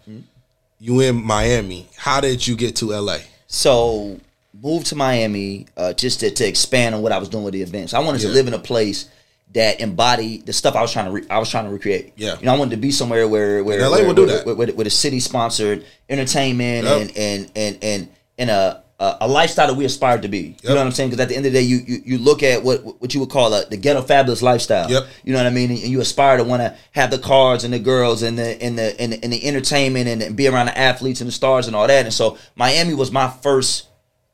you 0.79 0.99
in 1.01 1.23
Miami. 1.23 1.87
How 1.95 2.21
did 2.21 2.45
you 2.45 2.55
get 2.55 2.75
to 2.77 2.91
LA? 2.91 3.17
So 3.47 4.19
moved 4.61 4.87
to 4.87 4.95
Miami 4.95 5.67
uh, 5.77 5.93
just 5.93 6.19
to, 6.21 6.31
to 6.31 6.47
expand 6.47 6.95
on 6.95 7.01
what 7.01 7.11
I 7.11 7.17
was 7.17 7.29
doing 7.29 7.43
with 7.43 7.53
the 7.53 7.61
events. 7.61 7.93
I 7.93 7.99
wanted 7.99 8.21
to 8.21 8.29
live 8.29 8.47
in 8.47 8.53
a 8.53 8.59
place 8.59 9.09
that 9.53 9.79
embodied 9.79 10.45
the 10.45 10.51
stuff 10.53 10.75
I 10.75 10.81
was 10.81 10.91
trying 10.91 11.05
to 11.05 11.11
re- 11.11 11.27
I 11.29 11.39
was 11.39 11.49
trying 11.49 11.65
to 11.65 11.71
recreate. 11.71 12.13
Yeah. 12.17 12.37
you 12.39 12.45
know, 12.45 12.53
I 12.53 12.57
wanted 12.57 12.71
to 12.71 12.77
be 12.77 12.91
somewhere 12.91 13.27
where 13.27 13.63
where 13.63 13.79
And 13.79 13.89
LA 13.89 13.97
where, 13.97 14.07
will 14.07 14.13
do 14.13 14.25
where, 14.25 14.37
that. 14.37 14.45
where, 14.45 14.55
where, 14.55 14.67
where 14.69 14.83
the 14.83 14.89
city 14.89 15.19
sponsored 15.19 15.85
entertainment 16.09 16.85
Yep. 16.85 17.01
and 17.01 17.17
and 17.17 17.51
and 17.55 17.77
and 17.83 18.09
and 18.37 18.49
a 18.49 18.83
a 18.99 19.17
a 19.21 19.27
lifestyle 19.27 19.67
that 19.67 19.75
we 19.75 19.85
aspired 19.85 20.23
to 20.23 20.27
be. 20.27 20.55
You 20.61 20.69
know 20.69 20.75
what 20.75 20.85
I'm 20.85 20.91
saying? 20.91 21.09
Because 21.09 21.21
at 21.21 21.29
the 21.29 21.35
end 21.35 21.45
of 21.45 21.53
the 21.53 21.59
day, 21.59 21.65
you, 21.65 21.77
you 21.85 22.01
you 22.05 22.17
look 22.17 22.43
at 22.43 22.63
what 22.63 23.01
what 23.01 23.13
you 23.13 23.19
would 23.19 23.29
call 23.29 23.53
a, 23.53 23.65
the 23.65 23.77
ghetto 23.77 24.01
fabulous 24.01 24.41
lifestyle. 24.41 24.89
Yep. 24.89 25.07
You 25.23 25.33
know 25.33 25.39
what 25.39 25.47
I 25.47 25.51
mean? 25.51 25.69
And 25.69 25.79
you 25.79 26.01
aspire 26.01 26.37
to 26.37 26.43
want 26.43 26.61
to 26.61 26.75
have 26.91 27.11
the 27.11 27.19
cars 27.19 27.63
and 27.63 27.73
the 27.73 27.79
girls 27.79 28.23
and 28.23 28.37
the 28.37 28.61
and 28.61 28.77
the 28.77 28.99
and 28.99 29.13
the, 29.13 29.23
and 29.23 29.31
the 29.31 29.47
entertainment 29.47 30.07
and, 30.07 30.21
and 30.21 30.35
be 30.35 30.47
around 30.47 30.67
the 30.67 30.77
athletes 30.77 31.21
and 31.21 31.27
the 31.27 31.31
stars 31.31 31.67
and 31.67 31.75
all 31.75 31.87
that. 31.87 32.05
And 32.05 32.13
so 32.13 32.37
Miami 32.55 32.93
was 32.93 33.11
my 33.11 33.29
first 33.29 33.87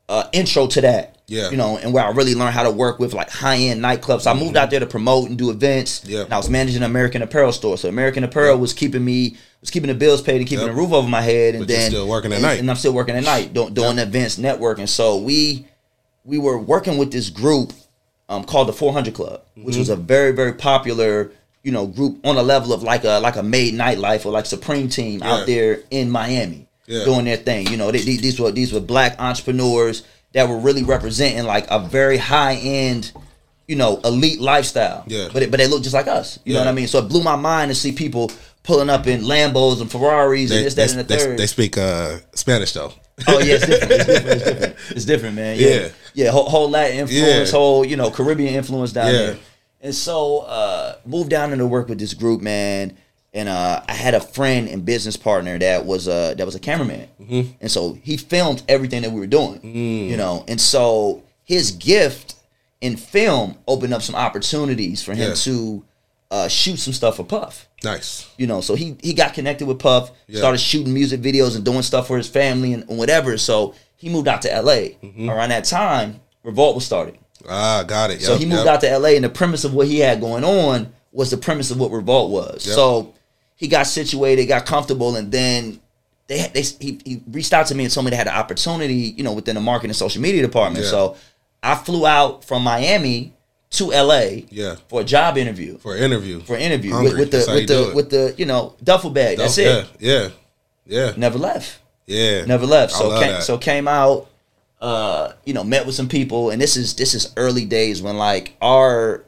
uh, 0.08 0.28
intro 0.32 0.66
to 0.68 0.80
that. 0.80 1.13
Yeah. 1.26 1.50
You 1.50 1.56
know, 1.56 1.78
and 1.78 1.92
where 1.94 2.04
I 2.04 2.10
really 2.10 2.34
learned 2.34 2.52
how 2.54 2.64
to 2.64 2.70
work 2.70 2.98
with 2.98 3.14
like 3.14 3.30
high 3.30 3.56
end 3.56 3.80
nightclubs. 3.82 4.26
I 4.26 4.34
moved 4.38 4.56
out 4.58 4.70
there 4.70 4.80
to 4.80 4.86
promote 4.86 5.28
and 5.30 5.38
do 5.38 5.50
events. 5.50 6.02
Yeah. 6.04 6.22
And 6.24 6.32
I 6.34 6.36
was 6.36 6.50
managing 6.50 6.82
an 6.82 6.90
American 6.90 7.22
Apparel 7.22 7.50
store. 7.52 7.78
So 7.78 7.88
American 7.88 8.24
Apparel 8.24 8.58
was 8.58 8.72
keeping 8.74 9.02
me 9.04 9.36
was 9.62 9.70
keeping 9.70 9.88
the 9.88 9.94
bills 9.94 10.20
paid 10.20 10.36
and 10.36 10.46
keeping 10.46 10.66
Yep. 10.66 10.74
the 10.74 10.80
roof 10.80 10.92
over 10.92 11.08
my 11.08 11.22
head. 11.22 11.54
And 11.54 11.62
But 11.62 11.68
then 11.68 11.90
still 11.90 12.06
working 12.06 12.30
at 12.32 12.36
and, 12.36 12.42
night. 12.42 12.60
And 12.60 12.68
I'm 12.70 12.76
still 12.76 12.92
working 12.92 13.16
at 13.16 13.24
night, 13.24 13.54
doing, 13.54 13.72
doing 13.72 13.98
events, 13.98 14.36
networking. 14.38 14.86
So 14.88 15.16
we 15.16 15.66
we 16.26 16.38
were 16.38 16.58
working 16.58 16.98
with 16.98 17.10
this 17.10 17.30
group 17.30 17.72
um, 18.28 18.44
called 18.44 18.68
the 18.68 18.72
400 18.74 19.14
Club, 19.14 19.42
which 19.54 19.72
Mm-hmm. 19.74 19.78
was 19.78 19.88
a 19.88 19.96
very 19.96 20.32
very 20.32 20.52
popular 20.52 21.32
you 21.62 21.72
know 21.72 21.86
group 21.86 22.18
on 22.26 22.36
a 22.36 22.42
level 22.42 22.74
of 22.74 22.82
like 22.82 23.04
a 23.04 23.18
like 23.20 23.36
a 23.36 23.42
made 23.42 23.72
nightlife 23.72 24.26
or 24.26 24.30
like 24.32 24.44
Supreme 24.44 24.90
Team 24.90 25.20
Yeah. 25.20 25.32
out 25.32 25.46
there 25.46 25.80
in 25.90 26.10
Miami 26.10 26.66
Yeah. 26.86 27.04
doing 27.06 27.24
their 27.24 27.38
thing. 27.38 27.68
You 27.68 27.78
know, 27.78 27.90
they, 27.90 28.00
they- 28.02 28.16
these 28.18 28.38
were 28.38 28.50
these 28.52 28.74
were 28.74 28.80
black 28.80 29.16
entrepreneurs 29.18 30.02
that 30.34 30.48
were 30.48 30.58
really 30.58 30.82
representing 30.82 31.44
like 31.44 31.66
a 31.70 31.78
very 31.80 32.18
high 32.18 32.54
end. 32.56 33.10
You 33.66 33.76
know, 33.76 33.98
elite 34.04 34.42
lifestyle. 34.42 35.04
Yeah. 35.06 35.28
But 35.32 35.42
it, 35.42 35.50
but 35.50 35.56
they 35.58 35.66
look 35.68 35.82
just 35.82 35.94
like 35.94 36.06
us. 36.06 36.38
You 36.44 36.52
know 36.52 36.58
what 36.60 36.68
I 36.68 36.72
mean? 36.72 36.86
So 36.86 36.98
it 36.98 37.08
blew 37.08 37.22
my 37.22 37.36
mind 37.36 37.70
to 37.70 37.74
see 37.74 37.92
people 37.92 38.30
pulling 38.62 38.90
up 38.90 39.06
in 39.06 39.22
Lambos 39.22 39.80
and 39.80 39.90
Ferraris 39.90 40.50
They, 40.50 40.56
and 40.58 40.66
this, 40.66 40.74
that, 40.74 40.90
and 40.90 41.00
the 41.00 41.04
they- 41.04 41.18
third. 41.18 41.38
they 41.38 41.46
speak 41.46 41.78
uh, 41.78 42.18
Spanish 42.34 42.74
though. 42.74 42.92
Oh 43.26 43.38
yeah, 43.38 43.54
it's 43.54 43.66
different. 43.66 43.92
It's 43.92 44.04
different. 44.06 44.26
It's 44.36 44.44
different, 44.44 44.76
it's 44.90 45.04
different 45.06 45.36
man. 45.36 45.56
Yeah, 45.58 45.68
Yeah. 45.68 45.88
yeah. 46.12 46.30
whole, 46.30 46.44
whole 46.50 46.68
Latin 46.68 46.98
influence, 46.98 47.50
Yeah. 47.52 47.58
whole 47.58 47.86
you 47.86 47.96
know 47.96 48.10
Caribbean 48.10 48.54
influence 48.54 48.92
down 48.92 49.06
Yeah. 49.06 49.12
there. 49.12 49.36
And 49.80 49.94
so 49.94 50.40
uh, 50.40 50.96
moved 51.06 51.30
down 51.30 51.52
into 51.52 51.66
work 51.66 51.88
with 51.88 51.98
this 51.98 52.12
group, 52.12 52.42
man. 52.42 52.98
And 53.34 53.48
uh, 53.48 53.82
I 53.88 53.94
had 53.94 54.14
a 54.14 54.20
friend 54.20 54.68
and 54.68 54.84
business 54.84 55.16
partner 55.16 55.58
that 55.58 55.84
was 55.84 56.06
a 56.06 56.34
that 56.38 56.46
was 56.46 56.54
a 56.54 56.60
cameraman, 56.60 57.08
Mm-hmm. 57.20 57.50
and 57.60 57.70
so 57.70 57.98
he 58.02 58.16
filmed 58.16 58.62
everything 58.68 59.02
that 59.02 59.10
we 59.10 59.18
were 59.20 59.26
doing, 59.26 59.58
Mm. 59.60 60.08
you 60.08 60.16
know. 60.16 60.44
And 60.46 60.60
so 60.60 61.22
his 61.42 61.72
gift 61.72 62.36
in 62.80 62.96
film 62.96 63.56
opened 63.66 63.92
up 63.92 64.02
some 64.02 64.14
opportunities 64.14 65.02
for 65.02 65.14
him 65.14 65.30
Yeah. 65.30 65.34
to 65.34 65.84
uh, 66.30 66.48
shoot 66.48 66.78
some 66.78 66.92
stuff 66.92 67.16
for 67.16 67.24
Puff 67.24 67.68
Nice. 67.84 68.26
you 68.38 68.46
know 68.46 68.60
so 68.60 68.74
he 68.74 68.96
he 69.02 69.12
got 69.14 69.34
connected 69.34 69.66
with 69.66 69.78
puff 69.78 70.10
Yeah. 70.26 70.38
started 70.38 70.58
shooting 70.58 70.92
music 70.92 71.20
videos 71.20 71.54
and 71.54 71.64
doing 71.64 71.82
stuff 71.82 72.06
for 72.08 72.16
his 72.16 72.26
family 72.28 72.72
and, 72.72 72.88
and 72.88 72.98
whatever 72.98 73.36
so 73.38 73.74
he 73.96 74.08
moved 74.08 74.26
out 74.26 74.42
to 74.42 74.48
la 74.62 74.72
Mm-hmm. 74.72 75.28
around 75.30 75.50
that 75.50 75.64
time 75.64 76.20
revolt 76.42 76.74
was 76.74 76.84
started 76.86 77.18
Ah, 77.48 77.84
got 77.86 78.10
it. 78.10 78.20
so 78.22 78.36
he 78.36 78.46
moved 78.46 78.64
yep. 78.64 78.74
out 78.74 78.80
to 78.80 78.98
la 78.98 79.08
and 79.10 79.24
the 79.24 79.28
premise 79.28 79.64
of 79.64 79.74
what 79.74 79.86
he 79.86 79.98
had 80.00 80.20
going 80.20 80.44
on 80.44 80.92
was 81.12 81.30
the 81.30 81.36
premise 81.36 81.70
of 81.70 81.78
what 81.78 81.90
revolt 81.92 82.30
was 82.30 82.66
Yep. 82.66 82.74
so 82.74 83.14
he 83.56 83.68
got 83.68 83.86
situated 83.86 84.46
got 84.46 84.66
comfortable 84.66 85.16
and 85.16 85.30
then 85.32 85.80
they, 86.26 86.38
had- 86.38 86.54
they 86.54 86.62
he, 86.62 86.98
he 87.04 87.22
reached 87.30 87.52
out 87.52 87.66
to 87.66 87.74
me 87.74 87.84
and 87.84 87.92
told 87.92 88.04
me 88.04 88.10
they 88.10 88.16
had 88.16 88.26
an 88.28 88.34
opportunity 88.34 88.94
you 89.16 89.22
know 89.24 89.32
within 89.32 89.54
the 89.54 89.60
marketing 89.60 89.90
and 89.90 89.96
social 89.96 90.20
media 90.22 90.42
department 90.42 90.84
Yeah. 90.84 90.90
so 90.90 91.16
i 91.62 91.74
flew 91.74 92.06
out 92.06 92.44
from 92.44 92.62
miami 92.64 93.32
to 93.70 93.86
la 93.86 94.20
Yeah. 94.50 94.76
for 94.88 95.00
a 95.00 95.04
job 95.04 95.36
interview 95.36 95.78
for 95.78 95.96
an 95.96 96.02
interview. 96.02 96.40
for 96.40 96.54
an 96.56 96.62
interview 96.62 96.92
Hungry. 96.92 97.10
with, 97.10 97.18
with 97.18 97.30
the 97.32 97.36
That's 97.38 97.48
how 97.48 97.54
you 97.54 97.60
with 97.60 97.68
the 97.68 97.92
with 97.96 98.10
the 98.10 98.34
you 98.38 98.46
know 98.46 98.74
duffel 98.82 99.10
bag. 99.10 99.38
That's 99.38 99.58
it. 99.58 99.86
Yeah. 99.98 100.28
Yeah. 100.28 100.28
Yeah. 100.86 101.12
Never 101.16 101.38
left. 101.38 101.80
Yeah. 102.06 102.44
Never 102.44 102.66
left. 102.66 102.92
So 102.92 103.18
came, 103.20 103.40
so 103.40 103.58
came 103.58 103.88
out. 103.88 104.28
Uh, 104.80 105.32
you 105.44 105.54
know, 105.54 105.64
met 105.64 105.86
with 105.86 105.94
some 105.94 106.08
people, 106.08 106.50
and 106.50 106.60
this 106.60 106.76
is 106.76 106.94
this 106.94 107.14
is 107.14 107.32
early 107.36 107.64
days 107.64 108.00
when 108.02 108.16
like 108.18 108.54
our 108.60 109.24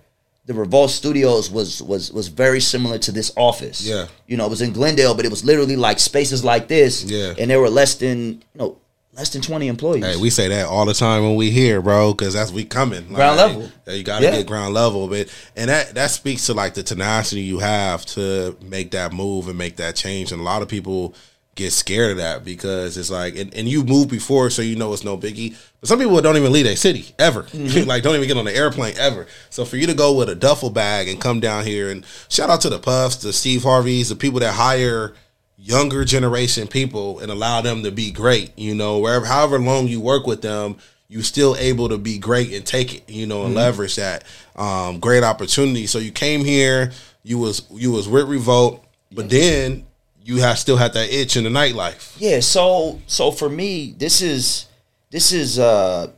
the 0.47 0.55
Revolt 0.55 0.91
Studios 0.91 1.51
was 1.51 1.83
was 1.83 2.13
was 2.13 2.29
very 2.29 2.61
similar 2.61 2.99
to 2.99 3.13
this 3.13 3.33
office. 3.37 3.85
Yeah. 3.87 4.07
you 4.27 4.37
know, 4.37 4.47
it 4.47 4.51
was 4.51 4.63
in 4.63 4.73
Glendale, 4.73 5.15
but 5.15 5.25
it 5.25 5.31
was 5.31 5.45
literally 5.45 5.77
like 5.77 5.99
spaces 5.99 6.45
like 6.45 6.69
this. 6.69 7.05
Yeah. 7.05 7.35
and 7.39 7.51
there 7.51 7.61
were 7.61 7.69
less 7.71 7.97
than 7.97 8.19
you 8.55 8.59
know 8.61 8.79
less 9.13 9.31
than 9.31 9.43
twenty 9.43 9.67
employees. 9.67 10.05
Hey, 10.05 10.17
we 10.17 10.31
say 10.31 10.47
that 10.49 10.67
all 10.67 10.85
the 10.87 10.95
time 10.95 11.23
when 11.25 11.35
we 11.37 11.51
here, 11.51 11.81
bro, 11.83 12.13
because 12.13 12.35
that's 12.35 12.53
we 12.53 12.65
coming 12.65 13.09
Ground 13.13 13.37
level. 13.39 13.71
You 13.89 14.05
got 14.05 14.19
to 14.21 14.25
Yeah. 14.27 14.31
get 14.37 14.47
ground 14.47 14.73
level, 14.75 15.09
but 15.09 15.29
and 15.57 15.69
that 15.71 15.95
that 15.95 16.11
speaks 16.13 16.47
to 16.47 16.55
like 16.55 16.75
the 16.75 16.83
tenacity 16.85 17.41
you 17.41 17.59
have 17.59 18.07
to 18.07 18.57
make 18.63 18.93
that 18.93 19.13
move 19.13 19.49
and 19.49 19.59
make 19.59 19.77
that 19.77 19.97
change. 19.97 20.31
And 20.33 20.41
a 20.41 20.45
lot 20.45 20.63
of 20.63 20.69
people 20.69 21.15
get 21.57 21.73
scared 21.73 22.13
of 22.13 22.17
that 22.19 22.45
because 22.45 22.97
it's 22.97 23.11
like, 23.11 23.37
and, 23.37 23.53
and 23.55 23.69
you 23.69 23.83
moved 23.83 24.11
before, 24.11 24.51
so 24.51 24.63
you 24.63 24.77
know 24.77 24.93
it's 24.93 25.03
no 25.03 25.19
biggie. 25.19 25.57
But 25.81 25.89
some 25.89 25.99
people 25.99 26.21
don't 26.21 26.37
even 26.37 26.53
leave 26.53 26.67
their 26.67 26.77
city 26.77 27.07
ever, 27.19 27.43
Mm-hmm. 27.51 27.89
like 27.89 28.05
don't 28.05 28.15
even 28.15 28.29
get 28.29 28.37
on 28.37 28.45
the 28.45 28.55
airplane 28.55 28.95
ever. 28.99 29.27
So 29.51 29.65
for 29.65 29.77
you 29.77 29.87
to 29.89 29.95
go 29.95 30.15
with 30.15 30.29
a 30.29 30.35
duffel 30.37 30.71
bag 30.71 31.09
and 31.09 31.21
come 31.21 31.41
down 31.41 31.65
here, 31.67 31.91
and 31.91 32.07
shout 32.29 32.49
out 32.51 32.61
to 32.61 32.69
the 32.69 32.79
Puffs, 32.79 33.17
the 33.17 33.33
Steve 33.33 33.65
Harveys, 33.65 34.09
the 34.11 34.17
people 34.17 34.39
that 34.41 34.55
hire 34.55 35.15
younger 35.59 36.05
generation 36.05 36.69
people 36.69 37.19
and 37.21 37.33
allow 37.33 37.61
them 37.63 37.83
to 37.83 37.91
be 37.91 38.13
great. 38.13 38.57
You 38.59 38.75
know, 38.75 38.99
wherever 38.99 39.25
however 39.27 39.59
long 39.59 39.89
you 39.89 40.01
work 40.01 40.27
with 40.27 40.43
them, 40.43 40.77
you 41.09 41.23
still 41.23 41.57
able 41.57 41.89
to 41.89 41.97
be 41.99 42.19
great 42.19 42.53
and 42.53 42.67
take 42.67 42.95
it. 42.95 43.09
You 43.09 43.27
know, 43.27 43.47
and 43.47 43.55
leverage 43.55 43.97
that 43.97 44.25
um, 44.57 45.01
great 45.01 45.25
opportunity. 45.25 45.87
So 45.87 45.99
you 45.99 46.13
came 46.13 46.45
here, 46.45 46.93
you 47.23 47.39
was 47.39 47.63
you 47.73 47.91
was 47.93 48.07
with 48.07 48.29
Revolt, 48.29 48.85
but 49.11 49.31
then 49.31 49.87
you 50.27 50.39
have 50.39 50.59
still 50.59 50.77
had 50.77 50.93
that 50.95 51.09
itch 51.11 51.37
in 51.37 51.45
the 51.45 51.51
nightlife. 51.51 52.15
Yeah, 52.19 52.41
so 52.41 53.01
so 53.07 53.31
for 53.31 53.49
me, 53.49 53.95
this 53.97 54.21
is 54.21 54.67
this 55.11 55.33
is 55.33 55.59
uh 55.59 56.11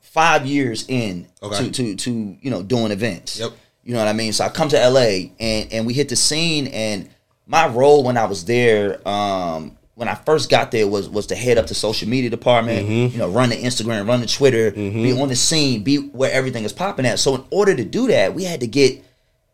five 0.00 0.46
years 0.46 0.84
in 0.88 1.26
Okay. 1.42 1.64
to 1.64 1.70
to 1.70 1.96
to 1.96 2.36
you 2.40 2.50
know 2.50 2.62
doing 2.62 2.92
events. 2.92 3.38
Yep. 3.38 3.52
You 3.84 3.94
know 3.94 3.98
what 4.00 4.08
I 4.08 4.12
mean? 4.12 4.32
So 4.32 4.44
I 4.44 4.48
come 4.48 4.68
to 4.68 4.88
LA 4.88 5.30
and 5.40 5.72
and 5.72 5.86
we 5.86 5.94
hit 5.94 6.08
the 6.08 6.16
scene 6.16 6.66
and 6.68 7.08
my 7.46 7.66
role 7.66 8.04
when 8.04 8.16
I 8.16 8.26
was 8.26 8.44
there, 8.44 9.00
um, 9.08 9.76
when 9.96 10.06
I 10.06 10.14
first 10.14 10.50
got 10.50 10.70
there 10.70 10.86
was 10.86 11.08
was 11.08 11.26
to 11.28 11.34
head 11.34 11.58
up 11.58 11.66
the 11.66 11.74
social 11.74 12.08
media 12.08 12.30
department, 12.30 12.86
Mm-hmm. 12.88 13.12
you 13.14 13.18
know, 13.18 13.28
run 13.28 13.48
the 13.50 13.56
Instagram, 13.56 14.06
run 14.06 14.20
the 14.20 14.26
Twitter, 14.26 14.70
be 14.70 15.18
on 15.18 15.28
the 15.28 15.36
scene, 15.36 15.82
be 15.82 15.96
where 15.96 16.30
everything 16.32 16.64
is 16.64 16.72
popping 16.72 17.06
at. 17.06 17.18
So 17.18 17.34
in 17.36 17.44
order 17.50 17.74
to 17.74 17.84
do 17.84 18.06
that, 18.08 18.34
we 18.34 18.44
had 18.44 18.60
to 18.60 18.66
get 18.66 19.02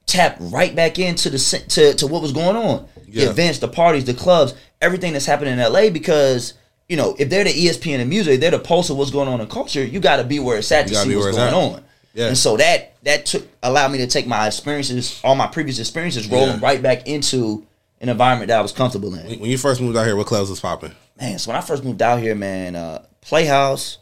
tapped 0.07 0.39
right 0.41 0.75
back 0.75 0.99
into 0.99 1.31
the 1.31 1.65
to, 1.69 1.95
to 1.95 2.07
what 2.07 2.23
was 2.23 2.33
going 2.33 2.57
on. 2.57 2.89
Yeah. 3.07 3.27
The 3.27 3.31
events, 3.31 3.59
the 3.59 3.69
parties, 3.69 4.05
the 4.05 4.15
clubs, 4.15 4.55
everything 4.81 5.13
that's 5.13 5.27
happening 5.27 5.59
in 5.59 5.73
LA 5.73 5.91
because 5.91 6.55
you 6.89 6.97
know, 6.97 7.17
if 7.19 7.29
they're 7.29 7.45
the 7.45 7.51
ESPN 7.51 7.99
and 7.99 8.09
music, 8.09 8.41
they're 8.41 8.53
the 8.53 8.61
pulse 8.61 8.91
of 8.91 8.97
what's 8.97 9.11
going 9.11 9.29
on 9.29 9.41
in 9.41 9.49
culture. 9.49 9.85
You 9.85 9.99
got 9.99 10.17
to 10.17 10.25
be 10.25 10.39
where 10.39 10.59
it's 10.59 10.71
at 10.71 10.87
to 10.87 10.95
see 10.95 11.17
what's 11.17 11.37
going 11.37 11.55
on. 11.55 11.85
Yeah. 12.15 12.29
And 12.29 12.39
so 12.39 12.57
that 12.57 12.95
that 13.03 13.27
took 13.27 13.47
allowed 13.63 13.93
me 13.93 13.99
to 13.99 14.07
take 14.07 14.27
my 14.27 14.47
experiences, 14.47 15.21
all 15.23 15.35
my 15.35 15.47
previous 15.47 15.79
experiences, 15.79 16.31
roll 16.31 16.47
yeah. 16.47 16.59
right 16.63 16.81
back 16.81 17.07
into 17.07 17.67
an 18.01 18.09
environment 18.09 18.49
that 18.49 18.59
I 18.59 18.63
was 18.63 18.73
comfortable 18.73 19.15
in. 19.15 19.39
When 19.39 19.51
you 19.51 19.59
first 19.59 19.81
moved 19.81 19.97
out 19.97 20.07
here, 20.07 20.17
what 20.17 20.27
clubs 20.27 20.49
was 20.49 20.61
popping? 20.61 20.95
Man, 21.21 21.39
so 21.39 21.51
when 21.51 21.59
I 21.59 21.61
first 21.61 21.85
moved 21.85 22.01
out 22.01 22.21
here, 22.21 22.35
man, 22.35 22.75
uh, 22.75 23.05
Playhouse 23.21 23.99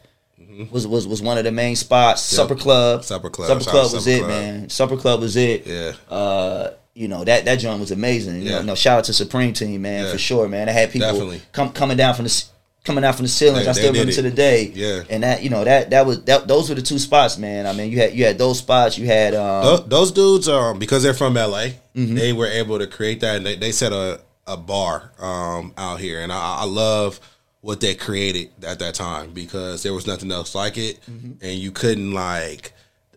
mm-hmm. 0.49 0.71
was, 0.71 0.87
was 0.87 1.07
was 1.07 1.21
one 1.21 1.37
of 1.37 1.43
the 1.43 1.51
main 1.51 1.75
spots. 1.75 2.31
Yep. 2.31 2.37
Supper 2.37 2.55
Club, 2.55 3.03
Supper 3.03 3.29
Club, 3.29 3.47
Supper 3.47 3.69
Club 3.69 3.93
was 3.93 4.05
Supper 4.05 4.15
it, 4.15 4.19
Club. 4.19 4.29
man. 4.29 4.69
Supper 4.69 4.97
Club 4.97 5.21
was 5.21 5.35
it. 5.35 5.65
Yeah. 5.65 5.93
Uh, 6.09 6.71
you 6.93 7.09
know 7.09 7.23
that 7.23 7.45
that 7.45 7.59
joint 7.59 7.79
was 7.79 7.91
amazing. 7.91 8.41
You 8.41 8.51
yeah. 8.51 8.61
know, 8.61 8.75
shout 8.75 8.99
out 8.99 9.03
to 9.05 9.13
Supreme 9.13 9.53
Team, 9.53 9.81
man, 9.81 10.05
yeah. 10.05 10.11
for 10.11 10.17
sure, 10.17 10.47
man. 10.47 10.69
I 10.69 10.71
had 10.71 10.91
people 10.91 11.11
Definitely. 11.11 11.41
come 11.51 11.71
coming 11.73 11.97
down 11.97 12.15
from 12.15 12.25
the 12.25 12.45
coming 12.85 13.03
out 13.03 13.15
from 13.15 13.23
the 13.23 13.29
ceilings. 13.29 13.65
They, 13.65 13.69
I 13.69 13.73
still 13.73 13.91
remember 13.91 14.13
to 14.13 14.21
the 14.21 14.31
day. 14.31 14.71
Yeah. 14.73 15.03
And 15.09 15.23
that 15.23 15.43
you 15.43 15.49
know 15.49 15.63
that 15.63 15.89
that 15.89 16.05
was 16.05 16.23
that 16.25 16.47
those 16.47 16.69
were 16.69 16.75
the 16.75 16.81
two 16.81 16.99
spots, 16.99 17.37
man. 17.37 17.67
I 17.67 17.73
mean, 17.73 17.91
you 17.91 17.99
had 17.99 18.13
you 18.13 18.25
had 18.25 18.37
those 18.37 18.59
spots. 18.59 18.97
You 18.97 19.07
had 19.07 19.33
um, 19.33 19.63
those, 19.65 19.85
those 19.87 20.11
dudes 20.11 20.47
um 20.47 20.79
because 20.79 21.03
they're 21.03 21.13
from 21.13 21.33
LA, 21.33 21.71
mm-hmm. 21.95 22.15
they 22.15 22.31
were 22.31 22.47
able 22.47 22.79
to 22.79 22.87
create 22.87 23.19
that, 23.19 23.37
and 23.37 23.45
they, 23.45 23.55
they 23.55 23.71
set 23.71 23.91
a 23.91 24.21
a 24.47 24.55
bar 24.55 25.11
um 25.19 25.73
out 25.77 25.99
here, 25.99 26.21
and 26.21 26.31
I, 26.31 26.59
I 26.61 26.65
love 26.65 27.19
what 27.65 27.79
they 27.79 27.95
created 27.95 28.51
at 28.63 28.77
that 28.77 28.93
time 28.93 29.31
because 29.31 29.81
there 29.81 29.91
was 29.91 30.05
nothing 30.05 30.31
else 30.31 30.53
like 30.53 30.77
it, 30.77 30.99
mm-hmm. 31.09 31.31
and 31.41 31.57
you 31.57 31.71
couldn't 31.71 32.11
like 32.11 32.73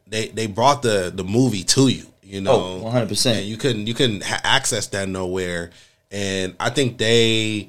they 0.06 0.28
they 0.28 0.46
brought 0.46 0.80
the 0.80 1.12
the 1.14 1.22
movie 1.22 1.62
to 1.64 1.88
you. 1.88 2.06
You 2.22 2.40
know, 2.40 2.78
one 2.78 2.90
hundred 2.90 3.10
percent. 3.10 3.44
You 3.44 3.58
couldn't 3.58 3.86
you 3.86 3.92
couldn't 3.92 4.22
ha- 4.22 4.40
access 4.44 4.86
that 4.88 5.06
nowhere, 5.06 5.68
and 6.10 6.56
I 6.58 6.70
think 6.70 6.96
they 6.96 7.68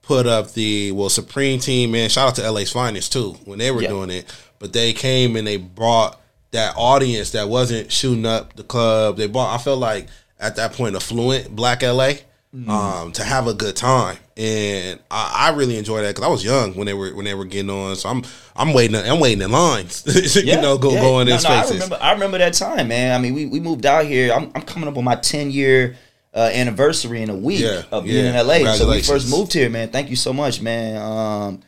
put 0.00 0.26
up 0.26 0.52
the 0.52 0.92
well 0.92 1.10
Supreme 1.10 1.60
team 1.60 1.90
man. 1.90 2.08
Shout 2.08 2.28
out 2.28 2.34
to 2.36 2.50
LA's 2.50 2.72
finest 2.72 3.12
too 3.12 3.32
when 3.44 3.58
they 3.58 3.70
were 3.70 3.82
yep. 3.82 3.90
doing 3.90 4.08
it, 4.08 4.24
but 4.58 4.72
they 4.72 4.94
came 4.94 5.36
and 5.36 5.46
they 5.46 5.58
brought 5.58 6.18
that 6.52 6.72
audience 6.78 7.32
that 7.32 7.50
wasn't 7.50 7.92
shooting 7.92 8.24
up 8.24 8.56
the 8.56 8.64
club. 8.64 9.18
They 9.18 9.26
brought. 9.26 9.54
I 9.54 9.62
felt 9.62 9.78
like 9.78 10.06
at 10.40 10.56
that 10.56 10.72
point 10.72 10.96
affluent 10.96 11.54
Black 11.54 11.82
LA. 11.82 12.12
Mm-hmm. 12.54 12.70
Um, 12.70 13.10
to 13.10 13.24
have 13.24 13.48
a 13.48 13.52
good 13.52 13.74
time, 13.74 14.16
and 14.36 14.98
I, 15.10 15.48
I 15.48 15.56
really 15.56 15.78
enjoy 15.78 16.02
that 16.02 16.14
because 16.14 16.24
I 16.24 16.28
was 16.28 16.44
young 16.44 16.74
when 16.74 16.86
they 16.86 16.94
were 16.94 17.14
when 17.14 17.24
they 17.24 17.34
were 17.34 17.44
getting 17.44 17.70
on. 17.70 17.94
So 17.96 18.08
I'm 18.08 18.24
I'm 18.56 18.72
waiting 18.72 18.96
I'm 18.96 19.20
waiting 19.20 19.42
in 19.42 19.52
lines, 19.52 20.02
yeah, 20.36 20.56
you 20.56 20.60
know, 20.60 20.76
go 20.76 20.92
yeah. 20.92 21.00
going 21.00 21.28
in 21.28 21.34
no, 21.34 21.38
spaces. 21.38 21.70
I 21.70 21.74
remember 21.74 21.98
I 22.00 22.12
remember 22.12 22.38
that 22.38 22.54
time, 22.54 22.88
man. 22.88 23.14
I 23.14 23.22
mean, 23.22 23.34
we, 23.34 23.46
we 23.46 23.60
moved 23.60 23.86
out 23.86 24.06
here. 24.06 24.32
I'm, 24.32 24.50
I'm 24.54 24.62
coming 24.62 24.88
up 24.88 24.96
on 24.96 25.04
my 25.04 25.16
10 25.16 25.50
year 25.50 25.96
uh, 26.34 26.50
anniversary 26.52 27.22
in 27.22 27.30
a 27.30 27.36
week 27.36 27.60
yeah, 27.60 27.82
of 27.92 28.04
being 28.04 28.26
in 28.26 28.34
LA. 28.34 28.74
So 28.74 28.90
we 28.90 29.02
first 29.02 29.30
moved 29.30 29.52
here, 29.52 29.70
man. 29.70 29.90
Thank 29.90 30.10
you 30.10 30.16
so 30.16 30.32
much, 30.32 30.60
man. 30.60 31.00
Um, 31.00 31.60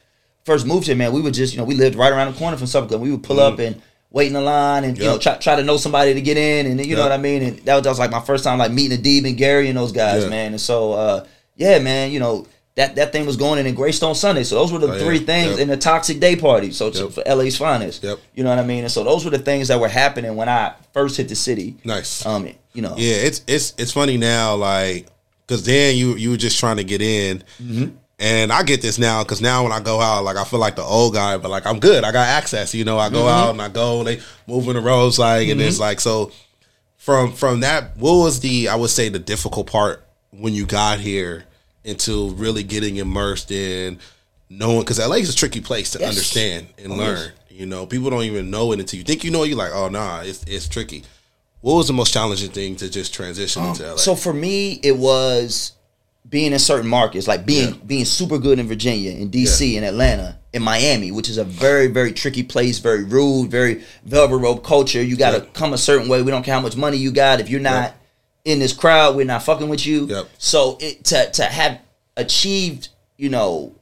first 0.45 0.67
moved 0.67 0.87
here, 0.87 0.97
man. 0.97 1.13
We 1.13 1.21
would 1.21 1.35
just, 1.35 1.53
you 1.55 1.59
know, 1.59 1.65
we 1.65 1.77
lived 1.77 1.95
right 1.95 2.13
around 2.13 2.33
the 2.33 2.39
corner 2.39 2.57
from 2.57 2.67
something. 2.67 2.99
We 3.01 3.13
would 3.13 3.23
pull 3.23 3.37
mm-hmm. 3.37 3.55
up 3.55 3.61
and 3.61 3.81
wait 4.11 4.27
in 4.29 4.33
the 4.33 4.41
line 4.41 4.83
and 4.85 4.97
yep. 4.97 5.05
you 5.05 5.11
know 5.11 5.19
try, 5.19 5.37
try 5.37 5.57
to 5.57 5.63
know 5.63 5.77
somebody 5.77 6.15
to 6.15 6.21
get 6.23 6.37
in 6.37 6.67
and 6.67 6.81
you 6.81 6.87
yep. 6.87 6.97
know 6.97 7.03
what 7.05 7.13
I 7.13 7.19
mean. 7.19 7.43
And 7.43 7.59
that 7.61 7.75
was, 7.75 7.85
that 7.85 7.91
was 7.91 7.99
like 7.99 8.11
my 8.11 8.21
first 8.21 8.43
time 8.43 8.59
like 8.59 8.73
meeting 8.73 8.99
Adib 8.99 9.29
and 9.29 9.37
Gary 9.37 9.69
and 9.69 9.77
those 9.77 9.93
guys, 9.93 10.29
man. 10.29 10.53
And 10.53 10.61
so 10.61 10.95
uh, 10.95 11.27
yeah, 11.55 11.79
man, 11.79 12.11
you 12.11 12.19
know 12.19 12.47
that 12.77 12.95
that 12.97 13.11
thing 13.11 13.27
was 13.27 13.37
going 13.37 13.59
in 13.59 13.67
in 13.67 13.75
Greystone 13.75 14.15
Sunday. 14.15 14.45
So 14.45 14.55
those 14.55 14.71
were 14.71 14.79
the 14.79 14.93
oh, 14.93 14.99
three 14.99 15.19
yeah. 15.19 15.27
things 15.27 15.51
yep. 15.53 15.61
in 15.61 15.69
the 15.69 15.77
Toxic 15.77 16.21
Day 16.21 16.37
Party. 16.37 16.71
So 16.71 16.91
yep. 16.91 17.11
for 17.11 17.23
LA's 17.27 17.57
finest. 17.57 18.05
Yep. 18.05 18.19
You 18.35 18.45
know 18.45 18.51
what 18.51 18.59
I 18.59 18.65
mean? 18.65 18.85
And 18.85 18.93
so 18.93 19.03
those 19.03 19.25
were 19.25 19.31
the 19.31 19.39
things 19.39 19.69
that 19.69 19.81
were 19.81 19.89
happening 19.89 20.37
when 20.37 20.49
I 20.49 20.75
first 20.93 21.17
hit 21.17 21.29
the 21.29 21.35
city. 21.35 21.77
Nice. 21.85 22.25
Um, 22.25 22.49
you 22.75 22.83
know. 22.83 22.95
Yeah, 22.97 23.15
it's 23.15 23.43
it's 23.47 23.75
it's 23.79 23.93
funny 23.93 24.19
now, 24.19 24.55
like 24.57 25.07
because 25.47 25.65
then 25.65 25.97
you 25.97 26.17
you 26.17 26.31
were 26.31 26.37
just 26.37 26.61
trying 26.61 26.77
to 26.77 26.85
get 26.85 27.01
in. 27.01 27.39
Mm-hmm. 27.61 27.97
And 28.19 28.51
I 28.51 28.63
get 28.63 28.81
this 28.81 28.99
now 28.99 29.23
because 29.23 29.43
now 29.43 29.63
when 29.63 29.73
I 29.73 29.81
go 29.81 30.01
out, 30.01 30.25
like 30.25 30.37
I 30.37 30.45
feel 30.45 30.61
like 30.61 30.77
the 30.77 30.83
old 30.83 31.15
guy, 31.15 31.37
but 31.39 31.51
like 31.51 31.67
I'm 31.67 31.81
good. 31.81 32.05
I 32.05 32.13
got 32.13 32.29
access. 32.29 32.75
You 32.75 32.85
know, 32.85 32.99
I 32.99 33.09
go 33.09 33.21
mm-hmm. 33.21 33.29
out 33.29 33.51
and 33.51 33.63
I 33.63 33.69
go. 33.69 34.05
They 34.05 34.21
moving 34.47 34.75
the 34.75 34.81
roads 34.81 35.19
like, 35.19 35.45
mm-hmm. 35.45 35.53
and 35.53 35.61
it's 35.63 35.77
mm-hmm. 35.77 35.83
like 35.83 36.01
so. 36.01 36.31
From 36.99 37.33
from 37.33 37.61
that, 37.61 37.97
what 37.97 38.15
was 38.17 38.41
the 38.41 38.69
I 38.69 38.75
would 38.75 38.91
say 38.91 39.09
the 39.09 39.19
difficult 39.19 39.69
part 39.69 40.05
when 40.31 40.55
you 40.55 40.67
got 40.67 40.99
here 40.99 41.45
into 41.87 42.31
really 42.31 42.63
getting 42.63 42.97
immersed 42.97 43.51
in 43.51 43.99
knowing 44.51 44.81
because 44.81 44.99
LA 44.99 45.17
is 45.17 45.33
a 45.33 45.37
tricky 45.37 45.61
place 45.61 45.93
to 45.93 46.01
yes. 46.01 46.09
understand 46.11 46.67
and 46.79 46.93
oh, 46.93 46.97
learn. 46.97 47.19
Yes. 47.19 47.31
You 47.49 47.67
know, 47.67 47.87
people 47.87 48.11
don't 48.11 48.25
even 48.25 48.51
know 48.51 48.73
it 48.73 48.81
until 48.81 48.99
you 48.99 49.05
think 49.05 49.25
you 49.25 49.31
know. 49.31 49.45
You're 49.45 49.57
like, 49.57 49.73
oh 49.73 49.89
nah, 49.89 50.21
it's 50.21 50.45
it's 50.45 50.69
tricky. 50.69 51.05
What 51.63 51.77
was 51.77 51.87
the 51.87 51.95
most 51.95 52.13
challenging 52.13 52.51
thing 52.51 52.77
to 52.77 52.91
just 52.91 53.15
transition 53.15 53.63
um, 53.63 53.71
into 53.71 53.85
LA? 53.85 53.97
So 53.97 54.15
for 54.15 54.35
me, 54.35 54.73
it 54.83 54.97
was 54.97 55.73
being 56.29 56.53
in 56.53 56.59
certain 56.59 56.89
markets, 56.89 57.27
like 57.27 57.47
being 57.47 57.75
yeah. 57.75 57.81
being 57.87 58.05
super 58.05 58.39
good 58.39 58.59
in 58.59 58.69
Virginia, 58.69 59.13
in 59.13 59.31
DC, 59.31 59.73
yeah. 59.73 59.79
in 59.79 59.85
Atlanta, 59.85 60.39
in 60.53 60.63
Miami, 60.63 61.13
which 61.13 61.31
is 61.31 61.39
a 61.39 61.45
very 61.45 61.87
very 61.87 62.13
tricky 62.13 62.43
place, 62.43 62.79
very 62.79 63.05
rude, 63.05 63.51
very 63.51 63.83
velvet 64.05 64.37
rope 64.37 64.63
culture. 64.63 65.03
You 65.03 65.17
got 65.17 65.31
to 65.31 65.39
yeah. 65.39 65.53
come 65.55 65.73
a 65.73 65.79
certain 65.79 66.09
way. 66.09 66.21
We 66.23 66.31
don't 66.31 66.43
care 66.43 66.55
how 66.55 66.61
much 66.61 66.77
money 66.77 66.99
you 66.99 67.11
got. 67.11 67.41
If 67.41 67.49
you're 67.49 67.61
not 67.61 67.95
in 68.47 68.61
this 68.61 68.73
crowd, 68.73 69.17
we're 69.17 69.27
not 69.27 69.43
fucking 69.43 69.69
with 69.69 69.87
you. 69.87 70.07
Yep. 70.07 70.29
So 70.39 70.79
it, 70.81 71.05
to 71.07 71.31
to 71.33 71.45
have 71.45 71.81
achieved, 72.17 72.89
you 73.19 73.29
know, 73.29 73.75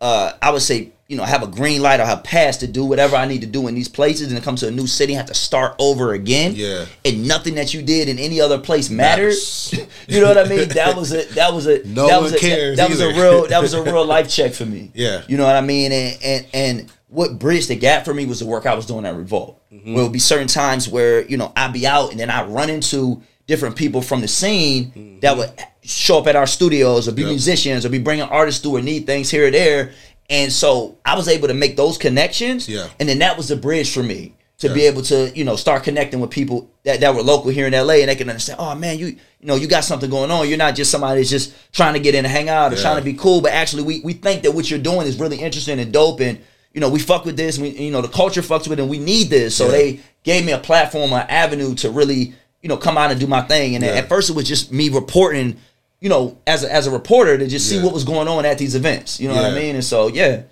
uh, 0.00 0.32
I 0.42 0.50
would 0.50 0.62
say 0.62 0.92
you 1.08 1.16
know, 1.16 1.22
have 1.22 1.44
a 1.44 1.46
green 1.46 1.82
light 1.82 2.00
or 2.00 2.04
have 2.04 2.24
passed 2.24 2.60
to 2.60 2.66
do 2.66 2.84
whatever 2.84 3.14
I 3.14 3.26
need 3.26 3.42
to 3.42 3.46
do 3.46 3.68
in 3.68 3.76
these 3.76 3.88
places 3.88 4.32
and 4.32 4.42
come 4.42 4.56
to 4.56 4.66
a 4.66 4.72
new 4.72 4.88
city, 4.88 5.12
have 5.12 5.26
to 5.26 5.34
start 5.34 5.76
over 5.78 6.14
again. 6.14 6.54
Yeah. 6.56 6.86
And 7.04 7.28
nothing 7.28 7.54
that 7.54 7.72
you 7.72 7.80
did 7.80 8.08
in 8.08 8.18
any 8.18 8.40
other 8.40 8.58
place 8.58 8.90
matters. 8.90 9.72
you 10.08 10.20
know 10.20 10.26
what 10.26 10.38
I 10.38 10.48
mean? 10.48 10.68
That 10.70 10.96
was 10.96 11.12
a 11.12 11.24
that 11.34 11.52
was 11.52 11.66
a 11.66 11.86
no 11.86 12.08
that 12.08 12.20
was 12.20 12.32
a, 12.32 12.38
cares. 12.38 12.76
That, 12.76 12.88
that 12.88 12.90
was 12.90 13.00
a 13.00 13.08
real 13.08 13.46
that 13.46 13.62
was 13.62 13.74
a 13.74 13.82
real 13.84 14.04
life 14.04 14.28
check 14.28 14.52
for 14.52 14.66
me. 14.66 14.90
Yeah. 14.94 15.22
You 15.28 15.36
know 15.36 15.44
what 15.44 15.54
I 15.54 15.60
mean? 15.60 15.92
And 15.92 16.18
and 16.24 16.46
and 16.52 16.92
what 17.08 17.38
bridged 17.38 17.68
the 17.68 17.76
gap 17.76 18.04
for 18.04 18.12
me 18.12 18.26
was 18.26 18.40
the 18.40 18.46
work 18.46 18.66
I 18.66 18.74
was 18.74 18.86
doing 18.86 19.06
at 19.06 19.14
Revolt. 19.14 19.62
Mm-hmm. 19.72 19.94
Where 19.94 20.00
it 20.00 20.06
would 20.06 20.12
be 20.12 20.18
certain 20.18 20.48
times 20.48 20.88
where, 20.88 21.24
you 21.24 21.36
know, 21.36 21.52
I'd 21.54 21.72
be 21.72 21.86
out 21.86 22.10
and 22.10 22.18
then 22.18 22.30
I'd 22.30 22.48
run 22.48 22.68
into 22.68 23.22
different 23.46 23.76
people 23.76 24.02
from 24.02 24.20
the 24.20 24.28
scene 24.28 24.86
mm-hmm. 24.86 25.20
that 25.20 25.36
would 25.36 25.50
show 25.82 26.18
up 26.18 26.26
at 26.26 26.36
our 26.36 26.46
studios 26.46 27.08
or 27.08 27.12
be 27.12 27.22
yep. 27.22 27.30
musicians 27.30 27.86
or 27.86 27.88
be 27.88 27.98
bringing 27.98 28.24
artists 28.24 28.60
through 28.60 28.76
or 28.76 28.82
need 28.82 29.06
things 29.06 29.30
here 29.30 29.46
or 29.46 29.50
there 29.50 29.92
and 30.28 30.52
so 30.52 30.98
I 31.04 31.14
was 31.14 31.28
able 31.28 31.48
to 31.48 31.54
make 31.54 31.76
those 31.76 31.98
connections. 31.98 32.68
Yeah. 32.68 32.88
And 32.98 33.08
then 33.08 33.18
that 33.20 33.36
was 33.36 33.48
the 33.48 33.56
bridge 33.56 33.92
for 33.92 34.02
me 34.02 34.34
to 34.58 34.68
yeah. 34.68 34.74
be 34.74 34.82
able 34.86 35.02
to, 35.02 35.30
you 35.36 35.44
know, 35.44 35.54
start 35.54 35.84
connecting 35.84 36.18
with 36.18 36.30
people 36.30 36.70
that, 36.84 37.00
that 37.00 37.14
were 37.14 37.22
local 37.22 37.50
here 37.50 37.66
in 37.66 37.72
LA 37.72 37.94
and 37.94 38.08
they 38.08 38.16
can 38.16 38.28
understand, 38.28 38.58
oh 38.58 38.74
man, 38.74 38.98
you 38.98 39.06
you 39.06 39.46
know, 39.46 39.54
you 39.54 39.68
got 39.68 39.84
something 39.84 40.10
going 40.10 40.30
on. 40.30 40.48
You're 40.48 40.58
not 40.58 40.74
just 40.74 40.90
somebody 40.90 41.20
that's 41.20 41.30
just 41.30 41.54
trying 41.72 41.94
to 41.94 42.00
get 42.00 42.14
in 42.14 42.24
and 42.24 42.32
hang 42.32 42.48
out 42.48 42.72
or 42.72 42.76
yeah. 42.76 42.82
trying 42.82 42.96
to 42.96 43.04
be 43.04 43.14
cool, 43.14 43.40
but 43.40 43.52
actually 43.52 43.82
we 43.82 44.00
we 44.00 44.14
think 44.14 44.42
that 44.42 44.52
what 44.52 44.70
you're 44.70 44.80
doing 44.80 45.06
is 45.06 45.20
really 45.20 45.38
interesting 45.38 45.78
and 45.78 45.92
dope 45.92 46.20
and 46.20 46.40
you 46.72 46.80
know, 46.80 46.90
we 46.90 46.98
fuck 46.98 47.24
with 47.24 47.38
this, 47.38 47.58
we 47.58 47.70
you 47.70 47.90
know, 47.90 48.02
the 48.02 48.08
culture 48.08 48.42
fucks 48.42 48.68
with 48.68 48.78
it 48.78 48.82
and 48.82 48.90
we 48.90 48.98
need 48.98 49.30
this. 49.30 49.56
So 49.56 49.68
they 49.68 50.00
gave 50.24 50.44
me 50.44 50.52
a 50.52 50.58
platform, 50.58 51.12
an 51.12 51.26
avenue 51.28 51.74
to 51.76 51.90
really, 51.90 52.34
you 52.66 52.68
know, 52.68 52.76
come 52.76 52.98
out 52.98 53.12
and 53.12 53.20
do 53.20 53.28
my 53.28 53.42
thing. 53.42 53.76
And 53.76 53.84
at 53.84 54.08
first 54.08 54.28
it 54.28 54.34
was 54.34 54.48
just 54.48 54.72
me 54.72 54.88
reporting 54.88 55.56
you 56.00 56.08
know, 56.08 56.36
as 56.46 56.64
a, 56.64 56.72
as 56.72 56.86
a 56.86 56.90
reporter 56.90 57.38
to 57.38 57.46
just 57.46 57.68
see 57.68 57.82
what 57.82 57.92
was 57.92 58.04
going 58.04 58.28
on 58.28 58.44
at 58.44 58.58
these 58.58 58.74
events. 58.74 59.18
You 59.18 59.28
know 59.28 59.34
yeah. 59.34 59.42
what 59.42 59.52
I 59.52 59.54
mean? 59.54 59.74
And 59.74 59.84
so, 59.84 60.08
yeah. 60.08 60.42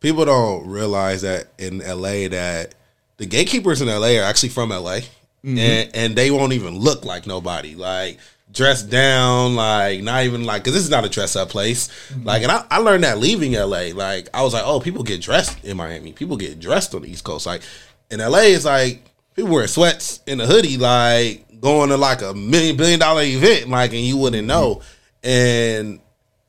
People 0.00 0.24
don't 0.24 0.66
realize 0.66 1.22
that 1.22 1.48
in 1.58 1.78
LA 1.78 2.28
that 2.28 2.74
the 3.16 3.26
gatekeepers 3.26 3.80
in 3.80 3.88
LA 3.88 4.18
are 4.18 4.22
actually 4.22 4.50
from 4.50 4.68
LA, 4.68 5.00
mm-hmm. 5.42 5.58
and 5.58 5.90
and 5.94 6.16
they 6.16 6.30
won't 6.30 6.52
even 6.52 6.78
look 6.78 7.04
like 7.04 7.26
nobody. 7.26 7.74
Like 7.74 8.18
dressed 8.52 8.90
down, 8.90 9.56
like 9.56 10.02
not 10.02 10.24
even 10.24 10.44
like 10.44 10.62
because 10.62 10.74
this 10.74 10.84
is 10.84 10.90
not 10.90 11.06
a 11.06 11.08
dress 11.08 11.36
up 11.36 11.48
place. 11.48 11.88
Mm-hmm. 11.88 12.24
Like, 12.24 12.42
and 12.42 12.52
I, 12.52 12.66
I 12.70 12.78
learned 12.78 13.04
that 13.04 13.18
leaving 13.18 13.52
LA. 13.52 13.94
Like, 13.94 14.28
I 14.34 14.42
was 14.42 14.52
like, 14.52 14.64
oh, 14.66 14.78
people 14.78 15.02
get 15.02 15.22
dressed 15.22 15.64
in 15.64 15.76
Miami. 15.76 16.12
People 16.12 16.36
get 16.36 16.60
dressed 16.60 16.94
on 16.94 17.02
the 17.02 17.10
East 17.10 17.24
Coast. 17.24 17.46
Like 17.46 17.62
in 18.10 18.20
LA, 18.20 18.40
it's 18.40 18.66
like 18.66 19.02
people 19.34 19.50
wearing 19.50 19.68
sweats 19.68 20.20
in 20.26 20.40
a 20.40 20.46
hoodie. 20.46 20.76
Like 20.76 21.60
going 21.60 21.88
to 21.90 21.96
like 21.96 22.22
a 22.22 22.34
million 22.34 22.76
billion 22.76 23.00
dollar 23.00 23.22
event, 23.22 23.68
like, 23.68 23.92
and 23.92 24.00
you 24.00 24.16
wouldn't 24.16 24.46
know. 24.46 24.82
And 25.22 26.00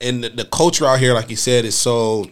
and 0.01 0.23
the, 0.23 0.29
the 0.29 0.45
culture 0.45 0.85
out 0.85 0.99
here, 0.99 1.13
like 1.13 1.29
you 1.29 1.35
said, 1.35 1.65
is 1.65 1.77
so 1.77 2.29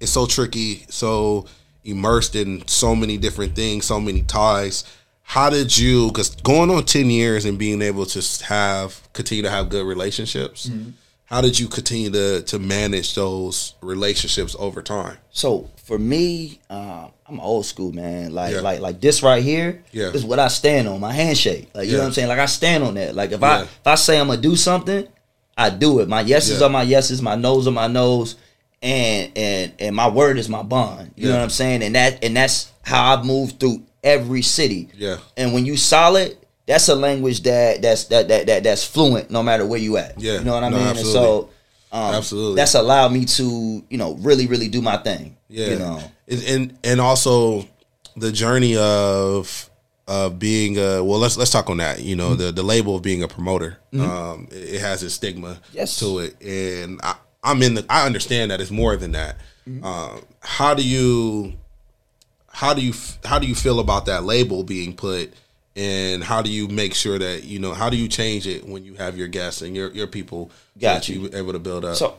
it's 0.00 0.12
so 0.12 0.26
tricky, 0.26 0.86
so 0.88 1.46
immersed 1.84 2.36
in 2.36 2.66
so 2.68 2.94
many 2.94 3.16
different 3.16 3.54
things, 3.54 3.86
so 3.86 4.00
many 4.00 4.22
ties. 4.22 4.84
How 5.22 5.50
did 5.50 5.76
you? 5.76 6.08
Because 6.08 6.36
going 6.36 6.70
on 6.70 6.84
ten 6.84 7.10
years 7.10 7.44
and 7.44 7.58
being 7.58 7.82
able 7.82 8.06
to 8.06 8.44
have 8.44 9.00
continue 9.12 9.42
to 9.42 9.50
have 9.50 9.68
good 9.68 9.86
relationships. 9.86 10.68
Mm-hmm 10.68 10.90
how 11.28 11.42
did 11.42 11.58
you 11.58 11.68
continue 11.68 12.10
to 12.10 12.42
to 12.42 12.58
manage 12.58 13.14
those 13.14 13.74
relationships 13.82 14.56
over 14.58 14.80
time? 14.80 15.18
So 15.30 15.70
for 15.84 15.98
me, 15.98 16.58
uh, 16.70 17.08
I'm 17.26 17.38
old 17.38 17.66
school, 17.66 17.92
man. 17.92 18.32
Like 18.32 18.54
yeah. 18.54 18.60
like 18.60 18.80
like 18.80 19.00
this 19.02 19.22
right 19.22 19.42
here 19.42 19.82
yeah. 19.92 20.08
is 20.08 20.24
what 20.24 20.38
I 20.38 20.48
stand 20.48 20.88
on. 20.88 21.00
My 21.00 21.12
handshake, 21.12 21.68
like 21.74 21.84
you 21.84 21.92
yeah. 21.92 21.96
know 21.98 22.02
what 22.04 22.06
I'm 22.08 22.12
saying. 22.14 22.28
Like 22.28 22.38
I 22.38 22.46
stand 22.46 22.82
on 22.82 22.94
that. 22.94 23.14
Like 23.14 23.32
if 23.32 23.42
I 23.42 23.62
if 23.62 23.86
I 23.86 23.94
say 23.94 24.18
I'm 24.18 24.28
gonna 24.28 24.40
do 24.40 24.56
something, 24.56 25.06
I 25.56 25.68
do 25.68 26.00
it. 26.00 26.08
My 26.08 26.22
yeses 26.22 26.62
are 26.62 26.70
my 26.70 26.82
yeses. 26.82 27.20
My 27.20 27.34
no's 27.34 27.68
are 27.68 27.72
my 27.72 27.88
no's. 27.88 28.36
And 28.80 29.32
and 29.36 29.72
and 29.80 29.96
my 29.96 30.08
word 30.08 30.38
is 30.38 30.48
my 30.48 30.62
bond. 30.62 31.12
You 31.16 31.28
know 31.28 31.34
what 31.34 31.42
I'm 31.42 31.50
saying? 31.50 31.82
And 31.82 31.94
that 31.94 32.24
and 32.24 32.36
that's 32.36 32.72
how 32.82 33.12
I've 33.12 33.26
moved 33.26 33.60
through 33.60 33.82
every 34.02 34.40
city. 34.40 34.88
Yeah. 34.94 35.18
And 35.36 35.52
when 35.52 35.66
you 35.66 35.76
solid, 35.76 36.38
that's 36.68 36.88
a 36.88 36.94
language 36.94 37.42
that 37.42 37.82
that's 37.82 38.04
that 38.04 38.28
that, 38.28 38.46
that 38.46 38.62
that's 38.62 38.84
fluent 38.84 39.30
no 39.30 39.42
matter 39.42 39.66
where 39.66 39.80
you 39.80 39.96
at. 39.96 40.20
Yeah. 40.20 40.38
You 40.38 40.44
know 40.44 40.52
what 40.54 40.62
I 40.64 40.68
no, 40.68 40.76
mean? 40.76 40.86
Absolutely. 40.86 41.18
And 41.18 41.26
so 41.26 41.50
um, 41.90 42.14
Absolutely. 42.14 42.56
that's 42.56 42.74
allowed 42.74 43.12
me 43.12 43.24
to 43.24 43.82
you 43.88 43.98
know 43.98 44.14
really 44.16 44.46
really 44.46 44.68
do 44.68 44.80
my 44.82 44.98
thing. 44.98 45.36
Yeah, 45.48 45.66
you 45.68 45.78
know. 45.78 46.00
and 46.28 46.42
and, 46.44 46.78
and 46.84 47.00
also 47.00 47.66
the 48.16 48.30
journey 48.30 48.76
of 48.76 49.70
of 50.06 50.38
being 50.38 50.76
a 50.78 51.02
well, 51.02 51.18
let's 51.18 51.36
let's 51.38 51.50
talk 51.50 51.70
on 51.70 51.78
that. 51.78 52.00
You 52.00 52.16
Mm-hmm. 52.16 52.28
know, 52.30 52.34
the 52.34 52.52
the 52.52 52.62
label 52.62 52.96
of 52.96 53.02
being 53.02 53.22
a 53.22 53.28
promoter, 53.28 53.78
um, 53.98 54.48
it, 54.50 54.74
it 54.74 54.80
has 54.80 55.02
its 55.02 55.14
stigma 55.14 55.58
Yes. 55.72 55.98
to 56.00 56.18
it, 56.20 56.40
and 56.42 57.00
I, 57.02 57.16
I'm 57.42 57.62
in 57.62 57.74
the. 57.74 57.86
I 57.88 58.04
understand 58.06 58.50
that 58.50 58.60
it's 58.60 58.70
more 58.70 58.96
than 58.96 59.12
that. 59.12 59.36
Mm-hmm. 59.66 59.84
Um, 59.84 60.22
how 60.40 60.74
do 60.74 60.86
you 60.86 61.54
how 62.50 62.74
do 62.74 62.82
you 62.82 62.92
how 63.24 63.38
do 63.38 63.46
you 63.46 63.54
feel 63.54 63.80
about 63.80 64.04
that 64.06 64.24
label 64.24 64.64
being 64.64 64.94
put? 64.94 65.32
And 65.78 66.24
how 66.24 66.42
do 66.42 66.50
you 66.50 66.66
make 66.66 66.92
sure 66.92 67.20
that 67.20 67.44
you 67.44 67.60
know? 67.60 67.72
How 67.72 67.88
do 67.88 67.96
you 67.96 68.08
change 68.08 68.48
it 68.48 68.66
when 68.66 68.84
you 68.84 68.94
have 68.94 69.16
your 69.16 69.28
guests 69.28 69.62
and 69.62 69.76
your 69.76 69.92
your 69.92 70.08
people 70.08 70.50
Got 70.76 70.94
that 70.94 71.08
you. 71.08 71.20
you 71.20 71.30
able 71.32 71.52
to 71.52 71.60
build 71.60 71.84
up? 71.84 71.94
So, 71.94 72.18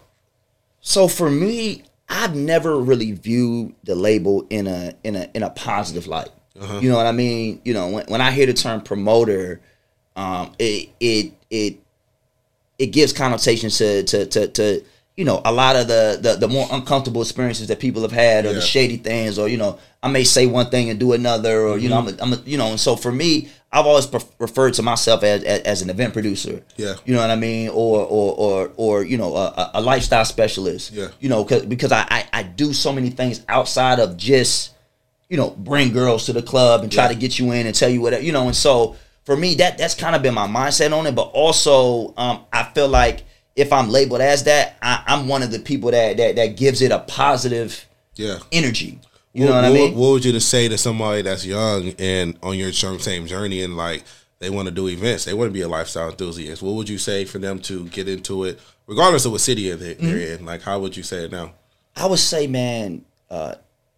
so 0.79 1.09
for 1.09 1.29
me, 1.29 1.83
I've 2.07 2.33
never 2.35 2.79
really 2.79 3.11
viewed 3.11 3.75
the 3.83 3.95
label 3.95 4.47
in 4.49 4.65
a 4.65 4.93
in 5.03 5.17
a 5.17 5.29
in 5.33 5.43
a 5.43 5.49
positive 5.49 6.07
light. 6.07 6.29
Uh-huh. 6.57 6.79
You 6.79 6.89
know 6.89 6.95
what 6.95 7.05
I 7.05 7.11
mean? 7.11 7.61
You 7.65 7.73
know, 7.73 7.89
when, 7.89 8.05
when 8.05 8.21
I 8.21 8.31
hear 8.31 8.45
the 8.45 8.53
term 8.53 8.79
promoter, 8.79 9.59
um, 10.15 10.53
it 10.57 10.89
it 11.01 11.33
it 11.49 11.79
it 12.77 12.87
gives 12.87 13.11
connotations 13.11 13.77
to 13.79 14.03
to 14.03 14.25
to, 14.25 14.47
to 14.47 14.85
you 15.19 15.25
know 15.25 15.41
a 15.45 15.51
lot 15.61 15.75
of 15.75 15.87
the, 15.93 16.03
the 16.25 16.31
the 16.43 16.47
more 16.47 16.67
uncomfortable 16.71 17.21
experiences 17.21 17.67
that 17.67 17.79
people 17.85 18.01
have 18.07 18.11
had, 18.25 18.45
or 18.45 18.49
Yeah. 18.49 18.55
the 18.55 18.61
shady 18.73 18.97
things, 18.97 19.37
or 19.39 19.47
you 19.53 19.57
know, 19.57 19.71
I 20.01 20.07
may 20.17 20.23
say 20.23 20.43
one 20.59 20.69
thing 20.73 20.89
and 20.89 20.97
do 20.99 21.13
another, 21.13 21.55
or 21.67 21.77
you 21.77 21.89
know, 21.89 21.97
I'm 21.99 22.07
Mm-hmm. 22.07 22.19
a, 22.19 22.23
I'm 22.23 22.33
a, 22.33 22.49
you 22.51 22.57
know, 22.57 22.69
and 22.73 22.79
so 22.79 22.95
for 22.95 23.11
me, 23.11 23.49
I've 23.71 23.85
always 23.85 24.07
pref- 24.07 24.33
referred 24.39 24.73
to 24.75 24.81
myself 24.91 25.21
as, 25.23 25.43
as 25.43 25.59
as 25.71 25.81
an 25.83 25.89
event 25.89 26.13
producer. 26.13 26.55
Yeah. 26.77 26.95
you 27.05 27.13
know 27.13 27.21
what 27.21 27.31
I 27.31 27.35
mean, 27.35 27.69
or 27.69 27.99
or 28.17 28.33
or 28.45 28.71
or 28.77 29.03
you 29.03 29.17
know, 29.17 29.35
a, 29.35 29.71
a- 29.75 29.81
lifestyle 29.81 30.25
specialist. 30.25 30.91
Yeah. 30.93 31.09
you 31.19 31.29
know, 31.29 31.43
cause, 31.43 31.65
because 31.65 31.91
I, 31.91 32.05
I 32.17 32.19
I 32.39 32.43
do 32.43 32.71
so 32.73 32.93
many 32.93 33.09
things 33.09 33.41
outside 33.49 33.99
of 33.99 34.15
just 34.17 34.71
you 35.31 35.37
know, 35.37 35.51
bring 35.51 35.91
girls 35.93 36.25
to 36.25 36.33
the 36.33 36.41
club 36.41 36.81
and 36.81 36.91
try 36.91 37.03
Yeah. 37.03 37.09
to 37.09 37.15
get 37.15 37.37
you 37.37 37.51
in 37.51 37.67
and 37.67 37.75
tell 37.75 37.89
you 37.89 38.01
whatever, 38.01 38.23
you 38.23 38.31
know. 38.31 38.47
And 38.47 38.55
so 38.55 38.95
for 39.25 39.35
me, 39.37 39.55
that 39.55 39.77
that's 39.77 39.93
kind 39.95 40.15
of 40.15 40.21
been 40.23 40.33
my 40.33 40.47
mindset 40.47 40.91
on 40.97 41.05
it. 41.05 41.13
But 41.13 41.29
also, 41.43 42.13
um, 42.17 42.45
I 42.53 42.63
feel 42.73 42.87
like 42.87 43.25
if 43.59 43.73
I'm 43.73 43.89
labeled 43.89 44.21
as 44.21 44.45
that, 44.45 44.77
I, 44.81 45.03
I'm 45.05 45.27
one 45.27 45.43
of 45.43 45.51
the 45.51 45.59
people 45.59 45.91
that 45.91 46.17
that 46.17 46.35
that 46.37 46.57
gives 46.57 46.81
it 46.81 46.91
a 46.91 46.99
positive 46.99 47.85
yeah. 48.15 48.39
energy. 48.51 48.99
You 49.33 49.45
know 49.45 49.53
what, 49.53 49.65
I 49.65 49.69
mean? 49.69 49.95
What 49.95 50.11
would 50.11 50.25
you 50.25 50.31
to 50.31 50.41
say 50.41 50.67
to 50.67 50.77
somebody 50.77 51.21
that's 51.21 51.45
young 51.45 51.89
and 51.99 52.37
on 52.41 52.57
your 52.57 52.71
same 52.71 52.99
same 52.99 53.27
journey 53.27 53.61
and 53.61 53.77
like 53.77 54.03
they 54.39 54.49
want 54.49 54.67
to 54.67 54.73
do 54.73 54.87
events, 54.87 55.25
they 55.25 55.33
want 55.33 55.49
to 55.49 55.53
be 55.53 55.61
a 55.61 55.67
lifestyle 55.67 56.09
enthusiast? 56.09 56.61
What 56.61 56.73
would 56.75 56.89
you 56.89 56.97
say 56.97 57.25
for 57.25 57.37
them 57.37 57.59
to 57.63 57.85
get 57.89 58.07
into 58.07 58.45
it, 58.45 58.59
regardless 58.87 59.25
of 59.25 59.33
what 59.33 59.41
city 59.41 59.69
they're 59.71 59.95
Mm-hmm. 59.95 60.41
in? 60.41 60.45
Like, 60.45 60.61
how 60.61 60.79
would 60.79 60.95
you 60.97 61.03
say 61.03 61.25
it 61.25 61.31
now? 61.31 61.53
I 61.95 62.05
would 62.07 62.19
say, 62.19 62.47
man, 62.47 63.03
uh, 63.29 63.55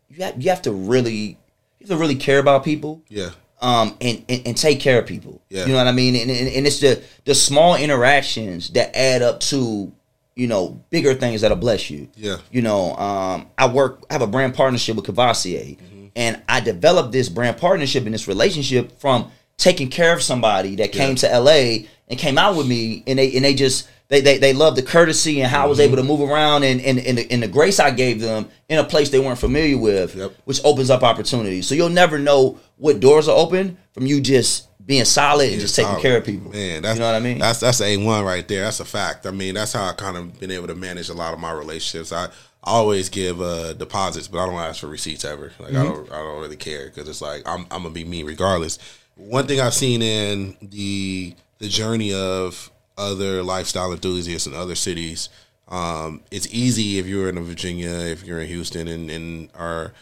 you 0.10 0.24
have, 0.24 0.42
you 0.42 0.50
have 0.50 0.64
to 0.64 0.72
really 0.72 1.38
you 1.80 1.88
have 1.88 1.90
to 1.90 1.98
really 1.98 2.16
care 2.16 2.40
about 2.40 2.64
people. 2.64 3.02
Yeah, 3.08 3.30
um, 3.62 3.96
and, 4.02 4.24
and, 4.28 4.48
and 4.48 4.58
take 4.58 4.80
care 4.80 5.00
of 5.00 5.06
people. 5.06 5.42
Yeah. 5.50 5.66
You 5.66 5.72
know 5.74 5.78
what 5.78 5.88
I 5.88 5.92
mean? 5.92 6.16
And, 6.16 6.30
and, 6.32 6.48
and 6.50 6.68
it's 6.68 6.80
the 6.80 7.02
the 7.26 7.36
small 7.36 7.76
interactions 7.76 8.70
that 8.72 8.96
add 8.98 9.22
up 9.22 9.40
to, 9.42 9.92
you 10.36 10.48
know, 10.48 10.82
bigger 10.90 11.14
things 11.14 11.42
that'll 11.42 11.58
bless 11.58 11.90
you. 11.90 12.10
Yeah. 12.16 12.38
You 12.52 12.62
know, 12.62 12.96
um, 12.96 13.48
I 13.58 13.68
work, 13.68 14.04
I 14.10 14.14
have 14.14 14.22
a 14.22 14.28
brand 14.28 14.56
partnership 14.56 14.96
with 14.96 15.06
Courvoisier, 15.06 15.60
Mm-hmm. 15.78 16.06
and 16.16 16.42
I 16.50 16.60
developed 16.60 17.12
this 17.12 17.30
brand 17.30 17.58
partnership 17.58 18.06
and 18.06 18.14
this 18.14 18.28
relationship 18.28 19.00
from 19.00 19.32
taking 19.58 19.90
care 19.90 20.14
of 20.14 20.24
somebody 20.24 20.76
that 20.78 20.92
came 20.92 21.16
to 21.16 21.28
LA 21.40 21.86
and 22.08 22.18
came 22.18 22.38
out 22.38 22.56
with 22.58 22.68
me, 22.68 23.04
and 23.08 23.20
they 23.20 23.36
and 23.36 23.46
they 23.46 23.54
just. 23.54 23.88
They, 24.12 24.22
they, 24.22 24.38
they 24.38 24.54
love 24.54 24.76
the 24.76 24.84
courtesy 24.84 25.42
and 25.42 25.50
how 25.50 25.64
I 25.64 25.68
was 25.68 25.80
Mm-hmm. 25.80 25.86
able 25.94 25.98
to 25.98 26.04
move 26.04 26.22
around 26.30 26.64
and, 26.64 26.82
and, 26.82 27.00
and, 27.00 27.18
the, 27.18 27.32
and 27.32 27.42
the 27.42 27.48
grace 27.48 27.80
I 27.80 27.92
gave 27.92 28.20
them 28.20 28.50
in 28.70 28.78
a 28.78 28.84
place 28.84 29.10
they 29.10 29.20
weren't 29.20 29.40
familiar 29.40 29.78
with, 29.78 30.16
Yep. 30.16 30.34
which 30.46 30.60
opens 30.66 30.90
up 30.90 31.02
opportunities. 31.02 31.66
So 31.66 31.76
you'll 31.76 31.90
never 31.90 32.20
know 32.20 32.60
what 32.78 33.00
doors 33.00 33.28
are 33.28 33.38
open 33.38 33.78
from 33.94 34.06
you 34.06 34.20
just 34.20 34.68
being 34.86 35.06
solid 35.06 35.52
and 35.52 35.62
just 35.62 35.76
taking 35.76 35.92
Solid. 35.92 36.02
care 36.02 36.18
of 36.18 36.26
people. 36.26 36.52
Man, 36.52 36.82
that's 36.82 36.98
you 36.98 37.00
know 37.02 37.08
what 37.08 37.16
I 37.16 37.20
mean? 37.20 37.38
That's 37.40 37.60
that's 37.62 37.80
a 37.82 37.98
one 37.98 38.26
right 38.26 38.46
there. 38.48 38.64
That's 38.66 38.80
a 38.82 38.86
fact. 38.86 39.26
I 39.26 39.32
mean, 39.32 39.54
that's 39.54 39.72
how 39.74 39.86
I 39.86 39.94
kind 39.94 40.18
of 40.18 40.40
been 40.40 40.52
able 40.52 40.68
to 40.68 40.76
manage 40.76 41.08
a 41.10 41.14
lot 41.14 41.34
of 41.34 41.40
my 41.40 41.52
relationships. 41.54 42.12
I, 42.12 42.26
I 42.26 42.30
always 42.72 43.08
give 43.08 43.40
uh, 43.42 43.74
deposits, 43.74 44.28
but 44.28 44.40
I 44.40 44.46
don't 44.48 44.56
ask 44.56 44.82
for 44.82 44.88
receipts 44.88 45.24
ever. 45.24 45.54
Like 45.60 45.72
Mm-hmm. 45.72 45.78
I 45.78 45.84
don't 45.84 46.12
I 46.12 46.18
don't 46.18 46.42
really 46.42 46.58
care 46.58 46.86
because 46.88 47.08
it's 47.08 47.22
like 47.22 47.44
I'm 47.48 47.62
I'm 47.72 47.84
gonna 47.84 47.92
be 47.92 48.04
me 48.04 48.24
regardless. 48.24 48.78
One 49.16 49.48
thing 49.48 49.62
I've 49.62 49.74
seen 49.74 50.02
in 50.02 50.58
the 50.62 51.34
the 51.60 51.70
journey 51.70 52.14
of 52.14 52.70
other 53.02 53.44
lifestyle 53.44 53.92
enthusiasts 53.92 54.48
in 54.48 54.54
other 54.54 54.76
cities. 54.76 55.30
Um, 55.68 56.22
it's 56.32 56.48
easy 56.54 57.00
if 57.00 57.08
you're 57.08 57.30
in 57.30 57.44
Virginia, 57.44 57.90
if 57.90 58.26
you're 58.26 58.40
in 58.40 58.48
Houston, 58.48 58.88
and, 58.88 59.10
and 59.10 59.50
or 59.58 59.94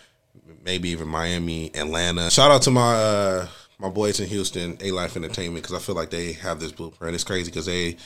maybe 0.63 0.89
even 0.89 1.07
Miami, 1.07 1.71
Atlanta. 1.75 2.29
Shout 2.29 2.51
out 2.51 2.63
to 2.63 2.71
my 2.71 2.95
uh, 2.95 3.47
my 3.77 3.89
boys 3.89 4.19
in 4.19 4.27
Houston, 4.27 4.77
A 4.81 4.91
Life 4.91 5.15
Entertainment, 5.15 5.63
because 5.63 5.75
I 5.75 5.79
feel 5.79 5.95
like 5.95 6.09
they 6.09 6.33
have 6.33 6.59
this 6.59 6.71
blueprint. 6.71 7.15
It's 7.15 7.23
crazy 7.23 7.49
because 7.51 7.65
they 7.65 7.97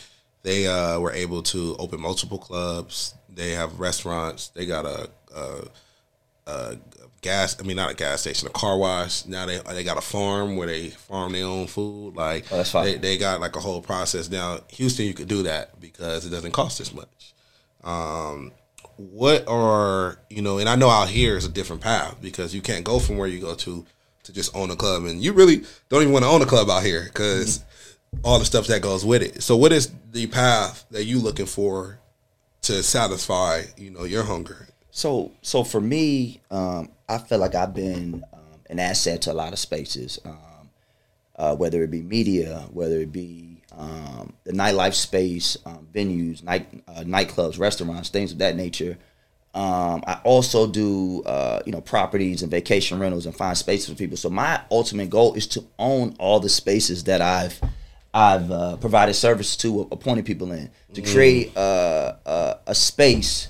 they 0.43 0.67
uh, 0.67 0.99
were 0.99 1.12
able 1.13 1.41
to 1.43 1.75
open 1.79 2.01
multiple 2.01 2.38
clubs. 2.38 3.15
They 3.34 3.51
have 3.51 3.79
restaurants. 3.79 4.49
They 4.49 4.65
got 4.65 4.86
a, 4.86 5.10
a, 5.36 5.67
a 6.47 6.77
gas. 7.21 7.60
I 7.60 7.63
mean, 7.63 7.77
not 7.77 7.91
a 7.91 7.95
gas 7.95 8.21
station, 8.21 8.47
a 8.47 8.51
car 8.51 8.77
wash. 8.77 9.25
Now 9.25 9.45
they 9.45 9.60
they 9.60 9.84
got 9.84 9.97
a 9.97 10.01
farm 10.01 10.56
where 10.56 10.67
they 10.67 10.89
farm 10.89 11.34
their 11.34 11.45
own 11.45 11.67
food. 11.67 12.15
Like 12.15 12.45
Oh, 12.51 12.63
they, 12.86 12.95
they 12.97 13.17
got 13.17 13.41
like 13.41 13.56
a 13.56 13.60
whole 13.60 13.82
process. 13.82 14.29
Now 14.29 14.60
Houston, 14.69 15.06
you 15.06 15.13
could 15.13 15.27
do 15.27 15.43
that 15.43 15.79
because 15.79 16.25
it 16.25 16.29
doesn't 16.29 16.51
cost 16.51 16.79
as 16.79 16.93
much 16.93 17.34
um, 17.84 18.51
what 18.97 19.47
are 19.47 20.19
you 20.29 20.41
know 20.41 20.60
and 20.60 20.69
i 20.69 20.75
know 20.75 20.89
out 20.89 21.10
here 21.10 21.36
is 21.36 21.45
a 21.45 21.49
different 21.49 21.82
path 21.82 22.15
because 22.21 22.53
you 22.53 22.62
can't 22.62 22.86
go 22.86 22.99
from 22.99 23.17
where 23.17 23.27
you 23.27 23.39
go 23.39 23.56
to 23.56 23.86
to 24.23 24.32
just 24.32 24.56
own 24.56 24.71
a 24.71 24.75
club 24.75 25.03
and 25.06 25.21
you 25.21 25.34
really 25.34 25.63
don't 25.89 26.01
even 26.01 26.13
want 26.13 26.23
to 26.23 26.29
own 26.29 26.41
a 26.41 26.45
club 26.45 26.69
out 26.69 26.84
here 26.84 27.03
because 27.06 27.63
all 28.23 28.39
the 28.39 28.45
stuff 28.45 28.67
that 28.67 28.82
goes 28.82 29.03
with 29.03 29.21
it 29.21 29.41
so 29.41 29.58
what 29.58 29.73
is 29.73 29.91
the 30.12 30.27
path 30.27 30.86
that 30.91 31.06
you 31.06 31.19
looking 31.19 31.45
for 31.45 31.99
to 32.62 32.84
satisfy 32.84 33.63
you 33.75 33.89
know 33.89 34.03
your 34.03 34.23
hunger 34.23 34.67
So 34.95 35.32
so 35.41 35.63
for 35.63 35.82
me, 35.82 36.39
um, 36.51 36.89
I 37.10 37.17
feel 37.17 37.39
like 37.39 37.56
I've 37.56 37.73
been 37.73 38.23
um, 38.32 38.60
an 38.69 38.77
asset 38.77 39.23
to 39.23 39.32
a 39.32 39.34
lot 39.34 39.51
of 39.51 39.58
spaces, 39.58 40.19
um, 40.23 40.69
uh, 41.36 41.56
whether 41.56 41.82
it 41.82 41.89
be 41.89 42.03
media, 42.03 42.67
whether 42.71 42.99
it 42.99 43.12
be 43.12 43.63
um, 43.75 44.34
the 44.43 44.51
nightlife 44.53 44.93
space, 44.93 45.58
um, 45.65 45.88
venues, 45.91 46.43
night 46.43 46.67
uh, 46.88 47.01
nightclubs, 47.01 47.58
restaurants, 47.58 48.10
things 48.10 48.32
of 48.32 48.38
that 48.38 48.56
nature. 48.56 48.99
Um, 49.56 50.03
I 50.06 50.19
also 50.23 50.67
do 50.67 51.23
uh, 51.23 51.63
you 51.65 51.71
know 51.71 51.82
properties 51.82 52.43
and 52.43 52.51
vacation 52.51 52.99
rentals 52.99 53.25
and 53.25 53.36
find 53.36 53.58
spaces 53.58 53.89
for 53.89 53.95
people. 53.95 54.15
So 54.15 54.29
my 54.29 54.62
ultimate 54.69 55.10
goal 55.10 55.34
is 55.34 55.47
to 55.47 55.63
own 55.79 56.15
all 56.19 56.39
the 56.39 56.49
spaces 56.49 57.06
that 57.06 57.19
I've 57.19 57.60
I've 58.13 58.51
uh, 58.51 58.77
provided 58.77 59.15
service 59.15 59.58
to, 59.58 59.88
appointed 59.91 60.25
people 60.25 60.51
in, 60.51 60.69
to 60.93 61.01
create 61.01 61.58
uh, 61.58 62.13
uh, 62.27 62.53
a 62.67 62.75
space 62.75 63.47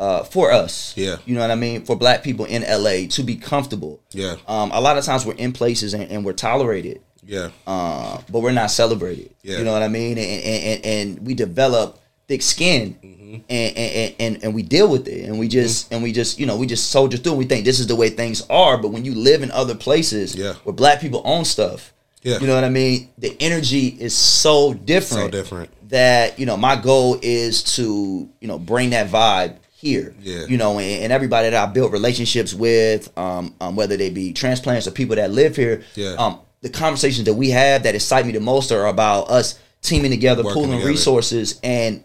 uh, 0.00 0.24
for 0.24 0.50
us. 0.50 0.94
Yeah. 0.96 1.16
You 1.26 1.34
know 1.36 1.42
what 1.42 1.50
I 1.52 1.54
mean? 1.56 1.84
For 1.84 1.94
black 1.94 2.22
people 2.24 2.46
in 2.46 2.62
LA 2.62 3.06
to 3.10 3.22
be 3.22 3.36
comfortable. 3.36 4.00
Yeah. 4.12 4.36
Um, 4.48 4.72
a 4.72 4.80
lot 4.80 4.96
of 4.98 5.04
times 5.04 5.24
we're 5.26 5.34
in 5.34 5.52
places 5.52 5.94
and, 5.94 6.10
and 6.10 6.24
we're 6.24 6.32
tolerated, 6.32 7.00
yeah 7.24 7.50
uh, 7.66 8.18
but 8.32 8.40
we're 8.40 8.50
not 8.62 8.70
celebrated. 8.70 9.30
Yeah. 9.42 9.58
You 9.58 9.64
know 9.64 9.72
what 9.72 9.82
I 9.82 9.88
mean? 9.88 10.16
And, 10.18 10.26
and, 10.26 10.64
and, 10.64 10.86
and 10.86 11.26
we 11.26 11.34
develop 11.34 12.00
thick 12.26 12.42
skin 12.42 12.96
Mm-hmm. 13.30 13.42
and, 13.48 13.76
and, 13.76 14.14
and, 14.18 14.44
and 14.44 14.54
we 14.56 14.62
deal 14.64 14.88
with 14.90 15.06
it 15.06 15.24
and 15.28 15.38
we 15.38 15.46
just 15.46 15.92
and 15.92 16.02
we 16.02 16.10
just 16.10 16.40
you 16.40 16.46
know 16.46 16.56
we 16.56 16.66
just 16.66 16.90
soldier 16.90 17.16
through 17.16 17.32
and 17.32 17.38
we 17.38 17.44
think 17.44 17.64
this 17.64 17.78
is 17.78 17.86
the 17.86 17.94
way 17.94 18.10
things 18.10 18.42
are 18.50 18.76
but 18.76 18.88
when 18.88 19.04
you 19.04 19.14
live 19.14 19.44
in 19.44 19.52
other 19.52 19.76
places 19.76 20.34
Yeah. 20.34 20.54
where 20.64 20.72
black 20.72 21.00
people 21.00 21.22
own 21.24 21.44
stuff 21.44 21.92
Yeah. 22.24 22.40
you 22.40 22.48
know 22.48 22.56
what 22.56 22.64
I 22.64 22.70
mean 22.70 23.08
the 23.18 23.36
energy 23.38 23.86
is 24.06 24.16
so 24.16 24.74
different 24.74 25.26
so 25.26 25.28
different 25.30 25.70
that 25.90 26.40
you 26.40 26.46
know 26.46 26.56
my 26.56 26.74
goal 26.74 27.20
is 27.22 27.62
to 27.76 28.28
you 28.40 28.48
know 28.48 28.58
bring 28.58 28.90
that 28.90 29.06
vibe 29.08 29.58
here 29.80 30.14
Yeah. 30.20 30.44
you 30.46 30.58
know 30.58 30.78
and, 30.78 31.04
and 31.04 31.12
everybody 31.12 31.48
that 31.50 31.68
i 31.68 31.70
built 31.72 31.90
relationships 31.92 32.52
with 32.52 33.10
um, 33.18 33.54
um 33.60 33.76
whether 33.76 33.96
they 33.96 34.10
be 34.10 34.32
transplants 34.32 34.86
or 34.86 34.90
people 34.90 35.16
that 35.16 35.30
live 35.30 35.56
here 35.56 35.82
Yeah. 35.94 36.16
um 36.18 36.38
the 36.60 36.68
conversations 36.68 37.24
that 37.24 37.34
we 37.34 37.48
have 37.50 37.84
that 37.84 37.94
excite 37.94 38.26
me 38.26 38.32
the 38.32 38.40
most 38.40 38.70
are 38.72 38.86
about 38.86 39.30
us 39.30 39.58
teaming 39.80 40.10
together 40.10 40.42
Working 40.42 40.54
pooling 40.54 40.70
together. 40.72 40.90
resources 40.90 41.58
and 41.62 42.04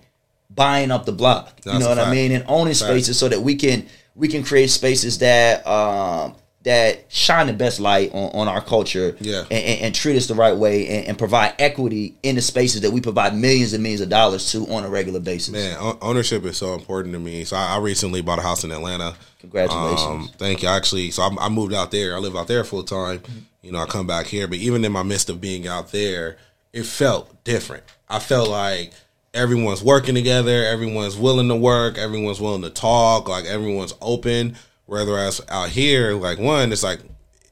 buying 0.49 0.89
up 0.91 1.05
the 1.05 1.11
block 1.11 1.59
you 1.65 1.77
know 1.79 1.89
what 1.89 1.99
i 1.99 2.09
mean 2.09 2.31
and 2.31 2.45
owning 2.47 2.73
Fact. 2.73 2.85
spaces 2.89 3.19
so 3.19 3.27
that 3.27 3.41
we 3.41 3.55
can 3.55 3.85
we 4.15 4.29
can 4.29 4.43
create 4.43 4.69
spaces 4.69 5.17
that 5.17 5.67
um 5.67 6.35
that 6.65 7.05
shine 7.09 7.47
the 7.47 7.53
best 7.53 7.79
light 7.79 8.11
on, 8.13 8.29
on 8.41 8.47
our 8.47 8.59
culture 8.61 9.15
Yeah. 9.19 9.41
and, 9.41 9.51
and, 9.53 9.81
and 9.81 9.95
treat 9.95 10.17
us 10.17 10.27
the 10.27 10.35
right 10.35 10.55
way 10.55 10.87
and, 10.87 11.07
and 11.07 11.17
provide 11.17 11.53
equity 11.59 12.15
in 12.23 12.35
the 12.35 12.41
spaces 12.41 12.81
that 12.81 12.91
we 12.91 13.01
provide 13.01 13.35
millions 13.35 13.73
and 13.73 13.81
millions 13.81 14.01
of 14.01 14.09
dollars 14.09 14.51
to 14.51 14.67
on 14.73 14.83
a 14.83 14.89
regular 14.89 15.19
basis. 15.19 15.53
Man, 15.53 15.77
ownership 16.01 16.43
is 16.45 16.57
so 16.57 16.73
important 16.73 17.13
to 17.13 17.19
me. 17.19 17.45
So 17.45 17.55
I, 17.55 17.75
I 17.75 17.77
recently 17.79 18.21
bought 18.21 18.39
a 18.39 18.41
house 18.41 18.63
in 18.63 18.71
Atlanta. 18.71 19.15
Congratulations. 19.41 20.01
Um, 20.01 20.29
thank 20.37 20.63
you. 20.63 20.69
Actually, 20.69 21.11
so 21.11 21.21
I, 21.23 21.29
I 21.39 21.49
moved 21.49 21.73
out 21.73 21.91
there. 21.91 22.15
I 22.15 22.19
live 22.19 22.35
out 22.35 22.47
there 22.47 22.63
full 22.63 22.83
time. 22.83 23.21
You 23.61 23.71
know, 23.71 23.79
I 23.79 23.85
come 23.85 24.05
back 24.07 24.25
here, 24.25 24.47
but 24.47 24.57
even 24.57 24.83
in 24.83 24.91
my 24.91 25.03
midst 25.03 25.29
of 25.29 25.39
being 25.39 25.67
out 25.67 25.91
there, 25.91 26.37
it 26.73 26.85
felt 26.85 27.43
different. 27.43 27.83
I 28.09 28.19
felt 28.19 28.49
like 28.49 28.91
everyone's 29.33 29.83
working 29.83 30.15
together, 30.15 30.65
everyone's 30.65 31.17
willing 31.17 31.47
to 31.49 31.55
work, 31.55 31.97
everyone's 31.97 32.39
willing 32.41 32.61
to 32.63 32.69
talk, 32.69 33.27
like 33.27 33.45
everyone's 33.45 33.93
open. 34.01 34.55
Whereas 34.85 35.41
out 35.49 35.69
here, 35.69 36.13
like 36.13 36.37
one, 36.37 36.71
it's 36.71 36.83
like 36.83 36.99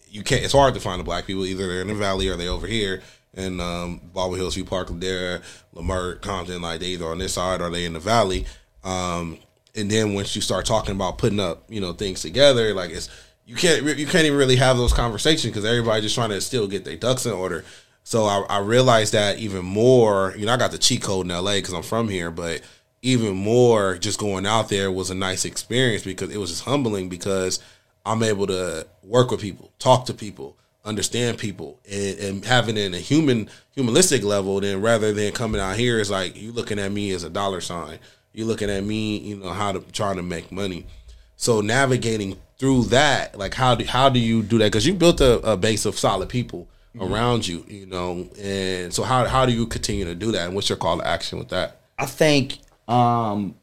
you 0.10 0.24
can't. 0.24 0.44
It's 0.44 0.54
hard 0.54 0.74
to 0.76 0.80
find 0.80 1.00
the 1.00 1.04
black 1.04 1.26
people. 1.26 1.46
Either 1.46 1.68
they're 1.68 1.82
in 1.82 1.88
the 1.88 1.96
valley 1.96 2.28
or 2.28 2.36
they 2.36 2.48
over 2.48 2.68
here 2.68 3.02
in 3.34 3.60
um, 3.60 4.00
Baldwin 4.14 4.40
Hills, 4.40 4.56
View 4.56 4.66
Park, 4.66 4.90
Ladera, 4.90 5.42
Leimert, 5.74 6.22
Compton. 6.22 6.62
Like 6.62 6.80
they 6.80 6.88
either 6.88 7.08
on 7.08 7.18
this 7.18 7.34
side 7.34 7.62
or 7.62 7.70
they 7.70 7.86
in 7.86 7.94
the 7.94 8.00
valley. 8.00 8.46
Um, 8.84 9.40
and 9.76 9.90
then 9.90 10.14
once 10.14 10.36
you 10.36 10.42
start 10.42 10.66
talking 10.66 10.94
about 10.94 11.18
putting 11.18 11.40
up, 11.40 11.64
you 11.68 11.82
know, 11.82 11.94
things 11.94 12.22
together, 12.22 12.74
like 12.74 12.92
it's 12.92 13.10
you 13.46 13.56
can't 13.56 13.84
you 13.98 14.06
can't 14.06 14.26
even 14.26 14.38
really 14.38 14.56
have 14.56 14.78
those 14.78 14.94
conversations 14.94 15.52
because 15.52 15.66
everybody's 15.66 16.04
just 16.04 16.16
trying 16.16 16.30
to 16.30 16.42
still 16.42 16.68
get 16.68 16.86
their 16.86 16.96
ducks 16.96 17.26
in 17.26 17.34
order. 17.34 17.66
So 18.04 18.26
I, 18.26 18.46
I 18.50 18.60
realized 18.60 19.14
that 19.14 19.40
even 19.40 19.66
more. 19.66 20.34
You 20.38 20.46
know, 20.46 20.54
I 20.54 20.58
got 20.58 20.72
the 20.72 20.78
cheat 20.78 21.02
code 21.02 21.26
in 21.26 21.32
LA 21.32 21.56
because 21.56 21.74
I'm 21.74 21.84
from 21.84 22.10
here, 22.10 22.30
but 22.30 22.62
even 23.04 23.36
more, 23.36 23.98
just 23.98 24.18
going 24.18 24.48
out 24.48 24.70
there 24.70 24.92
was 24.92 25.12
a 25.12 25.16
nice 25.16 25.44
experience 25.46 26.04
because 26.04 26.34
it 26.34 26.38
was 26.38 26.50
just 26.50 26.64
humbling 26.64 27.10
because 27.10 27.60
I'm 28.06 28.24
able 28.24 28.48
to 28.48 28.88
work 29.04 29.30
with 29.30 29.42
people, 29.42 29.72
talk 29.78 30.06
to 30.06 30.14
people, 30.14 30.58
understand 30.86 31.38
people, 31.38 31.80
and, 31.90 32.18
and 32.20 32.46
having 32.46 32.78
it 32.78 32.86
in 32.86 32.94
a 32.94 33.00
human 33.00 33.50
humanistic 33.72 34.24
level. 34.24 34.60
Then 34.62 34.82
rather 34.82 35.12
than 35.12 35.34
coming 35.34 35.60
out 35.60 35.76
here, 35.76 36.00
is 36.00 36.10
like 36.10 36.42
you're 36.42 36.54
looking 36.54 36.80
at 36.80 36.92
me 36.92 37.12
as 37.12 37.24
a 37.24 37.30
dollar 37.30 37.60
sign. 37.60 38.00
You're 38.32 38.48
looking 38.48 38.70
at 38.70 38.84
me, 38.84 39.18
you 39.18 39.36
know, 39.36 39.50
how 39.50 39.74
to 39.74 39.80
trying 39.92 40.16
to 40.16 40.24
make 40.24 40.52
money. 40.52 40.88
So 41.36 41.60
navigating 41.60 42.38
through 42.58 42.86
that, 42.86 43.38
like 43.38 43.54
how 43.54 43.76
do 43.76 43.84
how 43.84 44.08
do 44.08 44.20
you 44.20 44.44
do 44.44 44.58
that? 44.60 44.72
Because 44.72 44.88
you 44.88 44.94
built 44.94 45.20
a, 45.20 45.40
a, 45.40 45.58
base 45.58 45.86
of 45.86 46.00
solid 46.00 46.30
people 46.30 46.70
mm-hmm. 46.96 47.14
around 47.14 47.46
you, 47.46 47.66
you 47.68 47.86
know, 47.86 48.30
and 48.42 48.94
so 48.94 49.04
how 49.04 49.26
how 49.26 49.46
do 49.46 49.52
you 49.52 49.68
continue 49.68 50.06
to 50.06 50.16
do 50.16 50.32
that? 50.32 50.46
And 50.46 50.56
what's 50.56 50.70
your 50.70 50.78
call 50.78 51.00
to 51.00 51.06
action 51.06 51.38
with 51.38 51.50
that? 51.50 51.82
I 52.00 52.06
think 52.06 52.60
um 52.88 53.56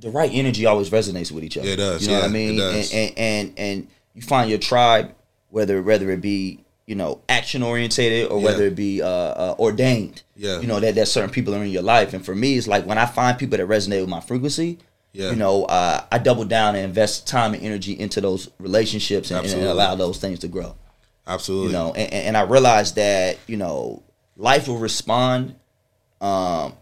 the 0.00 0.10
right 0.10 0.30
energy 0.32 0.66
always 0.66 0.90
resonates 0.90 1.32
with 1.32 1.44
each 1.44 1.56
other. 1.56 1.68
It 1.68 1.76
does. 1.76 2.02
You 2.02 2.08
know 2.08 2.14
yeah, 2.14 2.20
what 2.20 2.28
I 2.28 2.32
mean? 2.32 2.60
And, 2.60 2.92
and, 2.92 3.18
and 3.18 3.52
and 3.56 3.88
you 4.14 4.22
find 4.22 4.50
your 4.50 4.58
tribe, 4.58 5.14
whether 5.50 5.82
whether 5.82 6.10
it 6.10 6.20
be 6.20 6.60
you 6.86 6.94
know 6.94 7.22
action 7.28 7.62
orientated 7.62 8.30
or 8.30 8.38
yeah. 8.38 8.44
whether 8.44 8.64
it 8.64 8.76
be 8.76 9.00
uh, 9.02 9.08
uh, 9.08 9.56
ordained. 9.58 10.22
Yeah. 10.36 10.60
You 10.60 10.66
know 10.66 10.80
that 10.80 10.94
that 10.96 11.08
certain 11.08 11.30
people 11.30 11.54
are 11.54 11.62
in 11.62 11.70
your 11.70 11.82
life, 11.82 12.12
and 12.12 12.24
for 12.24 12.34
me, 12.34 12.56
it's 12.56 12.68
like 12.68 12.84
when 12.86 12.98
I 12.98 13.06
find 13.06 13.38
people 13.38 13.58
that 13.58 13.66
resonate 13.66 14.00
with 14.00 14.10
my 14.10 14.20
frequency. 14.20 14.78
Yeah. 15.12 15.30
You 15.30 15.36
know, 15.36 15.64
uh, 15.66 16.04
I 16.10 16.18
double 16.18 16.44
down 16.44 16.74
and 16.74 16.84
invest 16.84 17.28
time 17.28 17.54
and 17.54 17.62
energy 17.62 17.92
into 17.92 18.20
those 18.20 18.50
relationships 18.58 19.30
and, 19.30 19.46
and 19.46 19.62
allow 19.62 19.94
those 19.94 20.18
things 20.18 20.40
to 20.40 20.48
grow. 20.48 20.74
Absolutely. 21.24 21.68
You 21.68 21.72
know, 21.72 21.94
and, 21.94 22.12
and 22.12 22.36
I 22.36 22.42
realized 22.42 22.96
that 22.96 23.38
you 23.46 23.56
know 23.56 24.02
life 24.36 24.66
will 24.66 24.78
respond 24.78 25.54
um, 26.20 26.74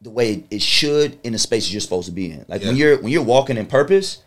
the 0.00 0.10
way 0.10 0.44
it 0.50 0.62
should 0.62 1.18
in 1.24 1.32
the 1.32 1.38
spaces 1.38 1.72
you're 1.72 1.80
supposed 1.80 2.06
to 2.06 2.12
be 2.12 2.30
in. 2.30 2.44
Like 2.48 2.62
yeah. 2.62 2.68
when 2.68 2.76
you're 2.76 3.02
when 3.02 3.12
you're 3.12 3.22
walking 3.22 3.56
in 3.56 3.66
purpose, 3.66 4.22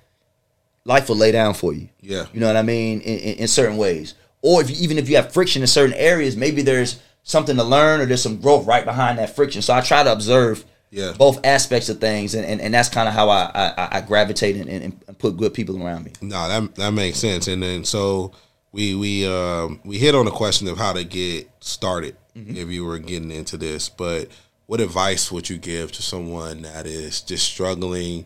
life 0.85 1.09
will 1.09 1.17
lay 1.17 1.31
down 1.31 1.53
for 1.53 1.73
you. 1.73 1.89
Yeah. 2.01 2.25
You 2.33 2.39
know 2.39 2.47
what 2.47 2.57
I 2.57 2.61
mean? 2.61 3.01
In, 3.01 3.19
in, 3.19 3.37
in 3.39 3.47
certain 3.47 3.77
ways 3.77 4.15
or 4.41 4.61
if 4.61 4.69
you, 4.69 4.75
even 4.79 4.97
if 4.97 5.09
you 5.09 5.15
have 5.15 5.31
friction 5.31 5.61
in 5.61 5.67
certain 5.67 5.95
areas, 5.95 6.35
maybe 6.35 6.61
there's 6.61 6.99
something 7.23 7.55
to 7.55 7.63
learn 7.63 8.01
or 8.01 8.05
there's 8.05 8.23
some 8.23 8.37
growth 8.37 8.65
right 8.65 8.85
behind 8.85 9.19
that 9.19 9.35
friction. 9.35 9.61
So 9.61 9.73
I 9.73 9.81
try 9.81 10.03
to 10.03 10.11
observe 10.11 10.65
yeah. 10.89 11.13
both 11.17 11.45
aspects 11.45 11.89
of 11.89 11.99
things, 11.99 12.33
and, 12.33 12.45
and, 12.45 12.59
and 12.59 12.73
that's 12.73 12.89
kind 12.89 13.07
of 13.07 13.13
how 13.13 13.29
I, 13.29 13.51
I, 13.53 13.87
I 13.97 14.01
gravitate 14.01 14.55
and, 14.55 14.69
and, 14.69 15.19
put 15.19 15.37
good 15.37 15.53
people 15.53 15.81
around 15.81 16.03
me. 16.03 16.11
No, 16.21 16.47
that 16.47 16.75
that 16.75 16.91
makes 16.91 17.19
sense. 17.19 17.47
And 17.47 17.61
then 17.61 17.85
so 17.85 18.31
we 18.71 18.95
we 18.95 19.27
um, 19.27 19.79
we 19.85 19.99
hit 19.99 20.15
on 20.15 20.25
the 20.25 20.31
question 20.31 20.67
of 20.67 20.79
how 20.79 20.93
to 20.93 21.03
get 21.03 21.47
started 21.59 22.17
mm-hmm. 22.35 22.57
if 22.57 22.69
you 22.69 22.83
were 22.83 22.97
getting 22.97 23.29
into 23.29 23.55
this, 23.55 23.87
but 23.87 24.29
what 24.71 24.79
advice 24.79 25.29
would 25.33 25.49
you 25.49 25.57
give 25.57 25.91
to 25.91 26.01
someone 26.01 26.61
that 26.61 26.87
is 26.87 27.19
just 27.19 27.45
struggling 27.45 28.25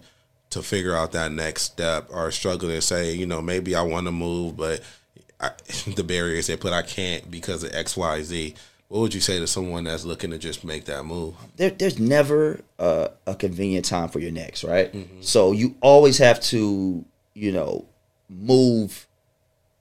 to 0.51 0.61
figure 0.61 0.95
out 0.95 1.11
that 1.11 1.31
next 1.31 1.63
step 1.63 2.07
or 2.11 2.29
struggling 2.29 2.75
to 2.75 2.83
say, 2.83 3.15
you 3.15 3.25
know, 3.25 3.41
maybe 3.41 3.73
I 3.73 3.81
want 3.81 4.05
to 4.05 4.11
move, 4.11 4.55
but 4.55 4.81
I, 5.41 5.49
the 5.95 6.03
barriers 6.03 6.45
they 6.45 6.55
put, 6.55 6.71
I 6.71 6.83
can't 6.83 7.31
because 7.31 7.63
of 7.63 7.73
X, 7.73 7.97
Y, 7.97 8.21
Z. 8.21 8.53
What 8.89 8.99
would 8.99 9.13
you 9.15 9.21
say 9.21 9.39
to 9.39 9.47
someone 9.47 9.85
that's 9.85 10.05
looking 10.05 10.29
to 10.29 10.37
just 10.37 10.63
make 10.63 10.85
that 10.85 11.03
move? 11.03 11.33
There, 11.55 11.71
there's 11.71 11.97
never 11.97 12.61
a, 12.77 13.09
a, 13.25 13.33
convenient 13.33 13.85
time 13.85 14.09
for 14.09 14.19
your 14.19 14.29
next, 14.29 14.63
right? 14.63 14.93
Mm-hmm. 14.93 15.21
So 15.21 15.51
you 15.51 15.75
always 15.81 16.19
have 16.19 16.39
to, 16.41 17.03
you 17.33 17.51
know, 17.53 17.85
move 18.29 19.07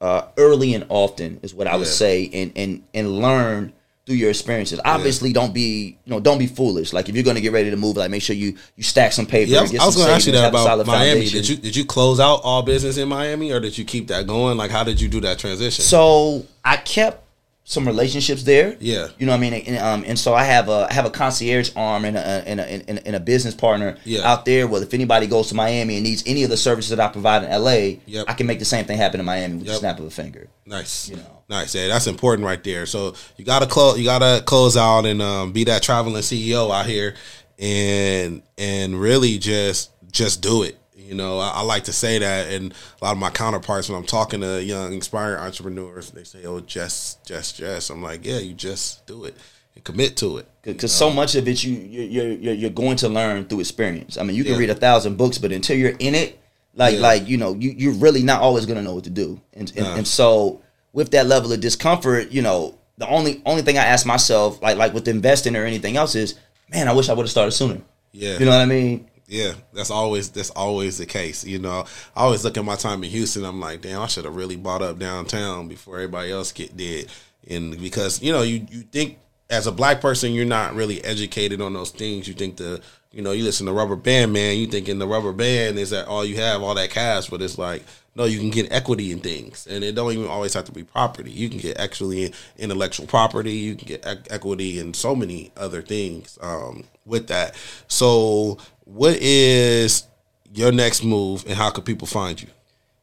uh, 0.01 0.29
early 0.39 0.73
and 0.73 0.87
often 0.89 1.41
is 1.43 1.53
what 1.53 1.67
I 1.67 1.77
would 1.77 1.87
say, 1.87 2.31
and 2.33 2.53
and 2.57 2.85
and 2.95 3.21
learn 3.21 3.75
through 4.07 4.17
your 4.17 4.31
experiences. 4.31 4.81
Obviously, 4.85 5.31
yeah. 5.31 5.35
don't 5.35 5.55
be 5.55 5.99
you 6.05 6.11
know 6.11 6.21
don't 6.21 6.39
be 6.39 6.47
foolish. 6.47 6.93
Like 6.93 7.09
if 7.09 7.15
you're 7.15 7.25
going 7.25 7.37
to 7.37 7.41
get 7.41 7.53
ready 7.53 7.71
to 7.71 7.77
move, 7.77 7.97
like 7.97 8.11
make 8.11 8.23
sure 8.23 8.37
you 8.37 8.57
you 8.77 8.83
stack 8.83 9.13
some 9.13 9.27
paper. 9.27 9.51
Yeah, 9.51 9.61
I 9.61 9.63
was, 9.63 9.73
was 9.73 9.97
going 9.97 10.09
to 10.09 10.15
ask 10.15 10.27
you 10.27 10.33
that 10.33 10.49
about 10.49 10.87
Miami. 10.87 11.27
Foundation. 11.27 11.39
Did 11.41 11.49
you 11.49 11.57
did 11.57 11.77
you 11.77 11.85
close 11.85 12.21
out 12.21 12.41
all 12.45 12.63
business 12.63 12.97
in 12.97 13.09
Miami, 13.09 13.53
or 13.53 13.61
did 13.61 13.77
you 13.79 13.85
keep 13.85 14.09
that 14.09 14.27
going? 14.27 14.57
Like 14.57 14.71
how 14.71 14.85
did 14.85 15.01
you 15.01 15.09
do 15.09 15.21
that 15.21 15.39
transition? 15.39 15.85
So 15.85 16.47
I 16.65 16.77
kept 16.77 17.24
some 17.67 17.87
relationships 17.87 18.43
there. 18.43 18.77
Yeah, 18.79 19.09
you 19.19 19.25
know 19.25 19.33
what 19.33 19.39
I 19.39 19.41
mean. 19.41 19.55
And, 19.55 19.79
um, 19.79 20.05
and 20.07 20.19
so 20.19 20.35
I 20.35 20.45
have 20.45 20.69
a 20.69 20.87
I 20.89 20.93
have 20.93 21.07
a 21.07 21.11
concierge 21.11 21.71
arm 21.75 22.05
and 22.05 22.17
a 22.17 22.21
and 22.21 22.61
a, 22.61 23.07
and 23.07 23.17
a 23.17 23.21
business 23.21 23.55
partner 23.55 23.97
yeah. 24.05 24.31
out 24.31 24.45
there. 24.45 24.69
Well, 24.69 24.83
if 24.83 24.93
anybody 24.93 25.27
goes 25.27 25.49
to 25.49 25.55
Miami 25.55 25.97
and 25.97 26.05
needs 26.05 26.23
any 26.27 26.45
of 26.45 26.51
the 26.51 26.59
services 26.59 26.91
that 26.91 27.01
I 27.01 27.09
provide 27.11 27.43
in 27.43 27.51
LA, 27.51 28.01
yep. 28.07 28.27
I 28.29 28.35
can 28.35 28.47
make 28.47 28.59
the 28.59 28.67
same 28.67 28.85
thing 28.85 28.99
happen 28.99 29.19
in 29.19 29.27
Miami 29.27 29.57
with 29.57 29.67
yep. 29.67 29.77
a 29.77 29.79
snap 29.79 29.99
of 29.99 30.05
a 30.05 30.11
finger. 30.11 30.49
Nice, 30.67 31.09
you 31.09 31.17
know, 31.17 31.43
nice. 31.49 31.75
Yeah, 31.75 31.89
that's 31.89 32.07
important 32.07 32.47
right 32.47 32.63
there. 32.63 32.85
So 32.85 33.15
you 33.39 33.45
gotta 33.47 33.67
close. 33.67 33.99
You 33.99 34.05
gotta 34.05 34.43
close 34.45 34.77
out 34.77 35.07
and 35.07 35.23
um, 35.23 35.53
be 35.53 35.65
that 35.65 35.83
traveling 35.83 36.23
CEO 36.23 36.71
out 36.71 36.87
here, 36.87 37.15
and 37.59 38.43
and 38.59 39.01
really 39.01 39.39
just 39.39 39.91
just 40.13 40.43
do 40.43 40.65
it. 40.65 40.79
You 41.05 41.15
know, 41.15 41.39
I, 41.39 41.49
I, 41.49 41.61
like 41.63 41.85
to 41.85 41.93
say 41.93 42.19
that, 42.19 42.53
and 42.53 42.73
a 43.01 43.05
lot 43.05 43.13
of 43.13 43.19
my 43.19 43.31
counterparts 43.31 43.89
when 43.89 43.99
I'm 43.99 44.07
talking 44.07 44.41
to 44.41 44.63
young, 44.63 44.95
inspiring 44.95 45.39
entrepreneurs, 45.39 46.11
they 46.11 46.25
say, 46.25 46.45
"Oh, 46.45 46.61
just, 46.61 47.25
just, 47.27 47.57
just." 47.57 47.91
I'm 47.91 48.03
like, 48.03 48.25
"Yeah, 48.25 48.39
you 48.39 48.55
just 48.55 49.07
do 49.07 49.25
it 49.25 49.37
and 49.75 49.85
commit 49.85 50.17
to 50.19 50.39
it." 50.39 50.49
Because 50.63 50.93
so 50.93 51.11
much 51.11 51.35
of 51.35 51.47
it, 51.47 51.63
you 51.63 51.75
you're, 51.75 52.33
you're 52.33 52.55
you're 52.55 52.71
going 52.71 52.97
to 52.99 53.09
learn 53.09 53.45
through 53.45 53.61
experience. 53.61 54.17
I 54.17 54.23
mean, 54.23 54.35
you 54.35 54.45
can 54.45 54.55
yeah. 54.55 54.61
read 54.61 54.71
a 54.71 54.75
thousand 54.75 55.17
books, 55.17 55.37
but 55.37 55.53
until 55.53 55.77
you're 55.77 55.97
in 55.99 56.15
it, 56.15 56.41
like 56.75 56.95
yeah. 56.95 57.01
like 57.01 57.29
you 57.29 57.37
know, 57.37 57.55
you 57.55 57.75
you're 57.77 57.95
really 57.95 58.23
not 58.23 58.41
always 58.41 58.65
going 58.65 58.79
to 58.79 58.83
know 58.83 58.95
what 58.95 59.05
to 59.05 59.11
do. 59.11 59.41
And 59.53 59.71
and, 59.77 59.87
and 59.87 60.09
so 60.09 60.63
with 60.95 61.11
that 61.11 61.27
level 61.27 61.53
of 61.53 61.61
discomfort, 61.61 62.31
you 62.31 62.41
know, 62.41 62.79
the 62.99 63.09
only 63.09 63.43
only 63.45 63.63
thing 63.63 63.77
I 63.77 63.85
ask 63.85 64.07
myself, 64.07 64.63
like 64.63 64.79
like 64.79 64.95
with 64.95 65.07
investing 65.07 65.55
or 65.55 65.65
anything 65.65 65.97
else, 65.97 66.15
is, 66.15 66.35
man, 66.71 66.89
I 66.89 66.93
wish 66.93 67.09
I 67.09 67.13
would 67.13 67.25
have 67.25 67.31
started 67.31 67.53
sooner. 67.53 67.81
Yeah, 68.13 68.39
you 68.39 68.47
know 68.47 68.53
what 68.53 68.61
I 68.61 68.67
mean. 68.67 69.09
Yeah, 69.27 69.55
that's 69.73 69.91
always 69.91 70.31
that's 70.31 70.51
always 70.51 70.99
the 70.99 71.07
case. 71.07 71.45
You 71.45 71.59
know, 71.59 71.85
I 72.15 72.23
always 72.23 72.45
look 72.45 72.59
at 72.59 72.65
my 72.65 72.77
time 72.77 73.03
in 73.05 73.11
Houston. 73.11 73.45
I'm 73.45 73.61
like, 73.61 73.81
damn, 73.81 74.03
I 74.03 74.07
should 74.07 74.27
have 74.27 74.37
really 74.37 74.57
bought 74.57 74.83
up 74.83 74.99
downtown 74.99 75.67
before 75.69 75.97
everybody 75.97 76.31
else 76.31 76.53
get 76.53 76.77
did. 76.77 77.11
And 77.49 77.79
because 77.81 78.23
you 78.23 78.33
know, 78.33 78.43
you 78.43 78.67
you 78.71 78.83
think 78.83 79.19
as 79.49 79.67
a 79.67 79.73
black 79.73 80.01
person, 80.01 80.33
you're 80.33 80.45
not 80.45 80.75
really 80.75 81.03
educated 81.05 81.61
on 81.61 81.73
those 81.73 81.91
things. 81.91 82.29
You 82.29 82.35
think 82.35 82.57
the 82.57 82.83
you 83.13 83.23
know, 83.23 83.33
you 83.33 83.45
listen 83.45 83.67
to 83.67 83.73
Rubber 83.73 83.97
Band 83.97 84.33
Man, 84.33 84.59
you 84.59 84.67
thinking 84.67 84.99
the 84.99 85.07
rubber 85.07 85.33
band 85.33 85.79
is 85.79 85.91
that 85.91 86.07
all 86.07 86.25
you 86.25 86.37
have, 86.37 86.63
all 86.63 86.75
that 86.75 86.91
cash, 86.91 87.31
but 87.31 87.41
it's 87.41 87.57
like 87.57 87.83
no, 88.17 88.25
you 88.25 88.39
can 88.39 88.51
get 88.51 88.71
equity 88.71 89.11
in 89.11 89.19
things, 89.19 89.67
and 89.69 89.83
it 89.83 89.97
don't 89.97 90.13
even 90.13 90.29
always 90.29 90.55
have 90.55 90.65
to 90.67 90.73
be 90.73 90.85
property. 90.85 91.33
You 91.33 91.49
can 91.49 91.59
get 91.59 91.79
actually 91.79 92.33
intellectual 92.57 93.07
property. 93.07 93.53
You 93.53 93.75
can 93.75 93.89
get 93.89 94.07
equity 94.31 94.79
in 94.79 94.95
so 94.95 95.17
many 95.17 95.51
other 95.57 95.83
things 95.83 96.39
um, 96.41 96.85
with 97.05 97.27
that. 97.29 97.57
So 97.89 98.59
what 98.85 99.17
is 99.17 100.05
your 100.53 100.73
next 100.73 101.05
move 101.05 101.45
and 101.47 101.55
how 101.55 101.71
can 101.71 101.85
people 101.85 102.07
find 102.07 102.41
you? 102.41 102.49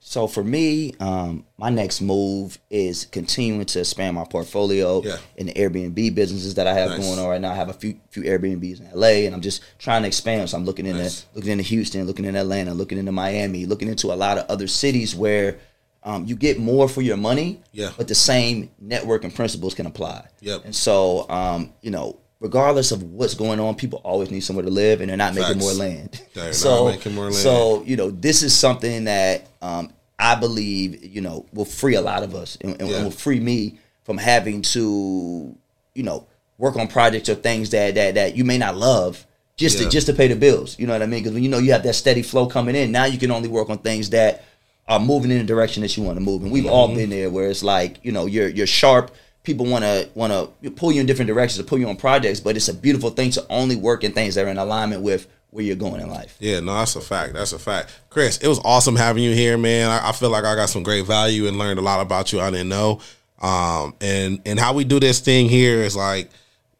So 0.03 0.27
for 0.27 0.43
me, 0.43 0.93
um, 0.99 1.45
my 1.57 1.69
next 1.69 2.01
move 2.01 2.59
is 2.69 3.05
continuing 3.05 3.65
to 3.67 3.79
expand 3.79 4.15
my 4.15 4.25
portfolio 4.25 5.01
yeah. 5.03 5.17
in 5.37 5.45
the 5.45 5.53
Airbnb 5.53 6.15
businesses 6.15 6.55
that 6.55 6.67
I 6.67 6.73
have 6.73 6.89
nice. 6.89 6.99
going 6.99 7.19
on 7.19 7.29
right 7.29 7.39
now. 7.39 7.51
I 7.51 7.55
have 7.55 7.69
a 7.69 7.73
few 7.73 7.97
few 8.09 8.23
Airbnbs 8.23 8.81
in 8.81 8.99
LA, 8.99 9.25
and 9.25 9.33
I'm 9.33 9.39
just 9.41 9.61
trying 9.79 10.01
to 10.01 10.07
expand. 10.07 10.49
So 10.49 10.57
I'm 10.57 10.65
looking 10.65 10.85
into 10.85 11.03
nice. 11.03 11.25
looking 11.33 11.51
into 11.51 11.63
Houston, 11.63 12.05
looking 12.07 12.25
in 12.25 12.35
Atlanta, 12.35 12.73
looking 12.73 12.97
into 12.97 13.11
Miami, 13.11 13.65
looking 13.65 13.87
into 13.87 14.11
a 14.11 14.15
lot 14.15 14.37
of 14.37 14.45
other 14.49 14.67
cities 14.67 15.15
where 15.15 15.59
um, 16.03 16.25
you 16.25 16.35
get 16.35 16.59
more 16.59 16.89
for 16.89 17.01
your 17.01 17.17
money, 17.17 17.61
yeah. 17.71 17.91
but 17.95 18.07
the 18.07 18.15
same 18.15 18.71
networking 18.83 19.33
principles 19.33 19.75
can 19.75 19.85
apply. 19.85 20.27
Yep. 20.41 20.65
And 20.65 20.75
so, 20.75 21.29
um, 21.29 21.73
you 21.81 21.91
know, 21.91 22.17
regardless 22.41 22.91
of 22.91 23.03
what's 23.03 23.35
going 23.35 23.59
on, 23.59 23.75
people 23.75 24.01
always 24.03 24.31
need 24.31 24.41
somewhere 24.41 24.65
to 24.65 24.71
live, 24.71 24.99
and 24.99 25.09
they're 25.09 25.15
not 25.15 25.33
Facts. 25.35 25.47
making 25.47 25.59
more 25.59 25.73
land. 25.73 26.21
They're 26.33 26.51
so, 26.51 26.87
making 26.87 27.15
more 27.15 27.25
land. 27.25 27.35
So 27.35 27.83
you 27.83 27.95
know, 27.95 28.09
this 28.11 28.43
is 28.43 28.57
something 28.57 29.05
that 29.05 29.47
um, 29.61 29.93
I 30.19 30.35
believe 30.35 31.05
you 31.05 31.21
know 31.21 31.45
will 31.53 31.65
free 31.65 31.95
a 31.95 32.01
lot 32.01 32.23
of 32.23 32.35
us, 32.35 32.57
and, 32.59 32.81
and 32.81 32.89
yeah. 32.89 33.03
will 33.03 33.11
free 33.11 33.39
me 33.39 33.79
from 34.03 34.17
having 34.17 34.63
to 34.63 35.55
you 35.93 36.03
know 36.03 36.27
work 36.57 36.75
on 36.75 36.87
projects 36.87 37.29
or 37.29 37.35
things 37.35 37.69
that 37.69 37.95
that 37.95 38.15
that 38.15 38.35
you 38.35 38.43
may 38.43 38.57
not 38.57 38.75
love. 38.75 39.25
Just 39.57 39.77
yeah. 39.77 39.85
to 39.85 39.91
just 39.91 40.07
to 40.07 40.13
pay 40.13 40.27
the 40.27 40.35
bills, 40.35 40.79
you 40.79 40.87
know 40.87 40.93
what 40.93 41.03
I 41.03 41.05
mean? 41.05 41.19
Because 41.19 41.33
when 41.33 41.43
you 41.43 41.49
know 41.49 41.59
you 41.59 41.71
have 41.73 41.83
that 41.83 41.93
steady 41.93 42.23
flow 42.23 42.47
coming 42.47 42.75
in, 42.75 42.91
now 42.91 43.05
you 43.05 43.19
can 43.19 43.29
only 43.29 43.47
work 43.47 43.69
on 43.69 43.77
things 43.77 44.09
that 44.09 44.43
are 44.87 44.99
moving 44.99 45.29
in 45.29 45.37
the 45.37 45.43
direction 45.43 45.83
that 45.83 45.95
you 45.95 46.01
want 46.01 46.17
to 46.17 46.23
move. 46.23 46.41
And 46.41 46.51
we've 46.51 46.63
mm-hmm. 46.63 46.73
all 46.73 46.95
been 46.95 47.11
there, 47.11 47.29
where 47.29 47.47
it's 47.47 47.61
like 47.61 47.99
you 48.01 48.11
know 48.11 48.25
you're 48.25 48.47
you're 48.47 48.65
sharp, 48.65 49.11
people 49.43 49.65
want 49.65 49.83
to 49.83 50.09
want 50.13 50.31
to 50.61 50.71
pull 50.71 50.91
you 50.91 51.01
in 51.01 51.07
different 51.07 51.27
directions 51.27 51.57
to 51.57 51.63
pull 51.63 51.79
you 51.79 51.87
on 51.89 51.97
projects, 51.97 52.39
but 52.39 52.55
it's 52.55 52.67
a 52.67 52.73
beautiful 52.73 53.09
thing 53.09 53.31
to 53.31 53.45
only 53.49 53.75
work 53.75 54.03
in 54.03 54.11
things 54.13 54.35
that 54.35 54.45
are 54.45 54.49
in 54.49 54.57
alignment 54.57 55.01
with 55.01 55.27
where 55.49 55.63
you're 55.63 55.75
going 55.75 56.01
in 56.01 56.09
life. 56.09 56.37
Yeah, 56.39 56.61
no, 56.61 56.73
that's 56.73 56.95
a 56.95 57.01
fact. 57.01 57.33
That's 57.33 57.51
a 57.51 57.59
fact. 57.59 57.93
Chris, 58.09 58.37
it 58.37 58.47
was 58.47 58.59
awesome 58.63 58.95
having 58.95 59.23
you 59.23 59.33
here, 59.33 59.57
man. 59.57 59.89
I, 59.89 60.09
I 60.09 60.11
feel 60.13 60.29
like 60.29 60.45
I 60.45 60.55
got 60.55 60.69
some 60.69 60.83
great 60.83 61.05
value 61.05 61.47
and 61.47 61.57
learned 61.57 61.79
a 61.79 61.81
lot 61.81 62.01
about 62.01 62.31
you 62.31 62.39
I 62.39 62.51
didn't 62.51 62.69
know. 62.69 63.01
Um, 63.41 63.95
and 63.99 64.41
and 64.45 64.59
how 64.59 64.73
we 64.73 64.83
do 64.83 64.99
this 64.99 65.19
thing 65.19 65.49
here 65.49 65.81
is 65.81 65.95
like 65.95 66.29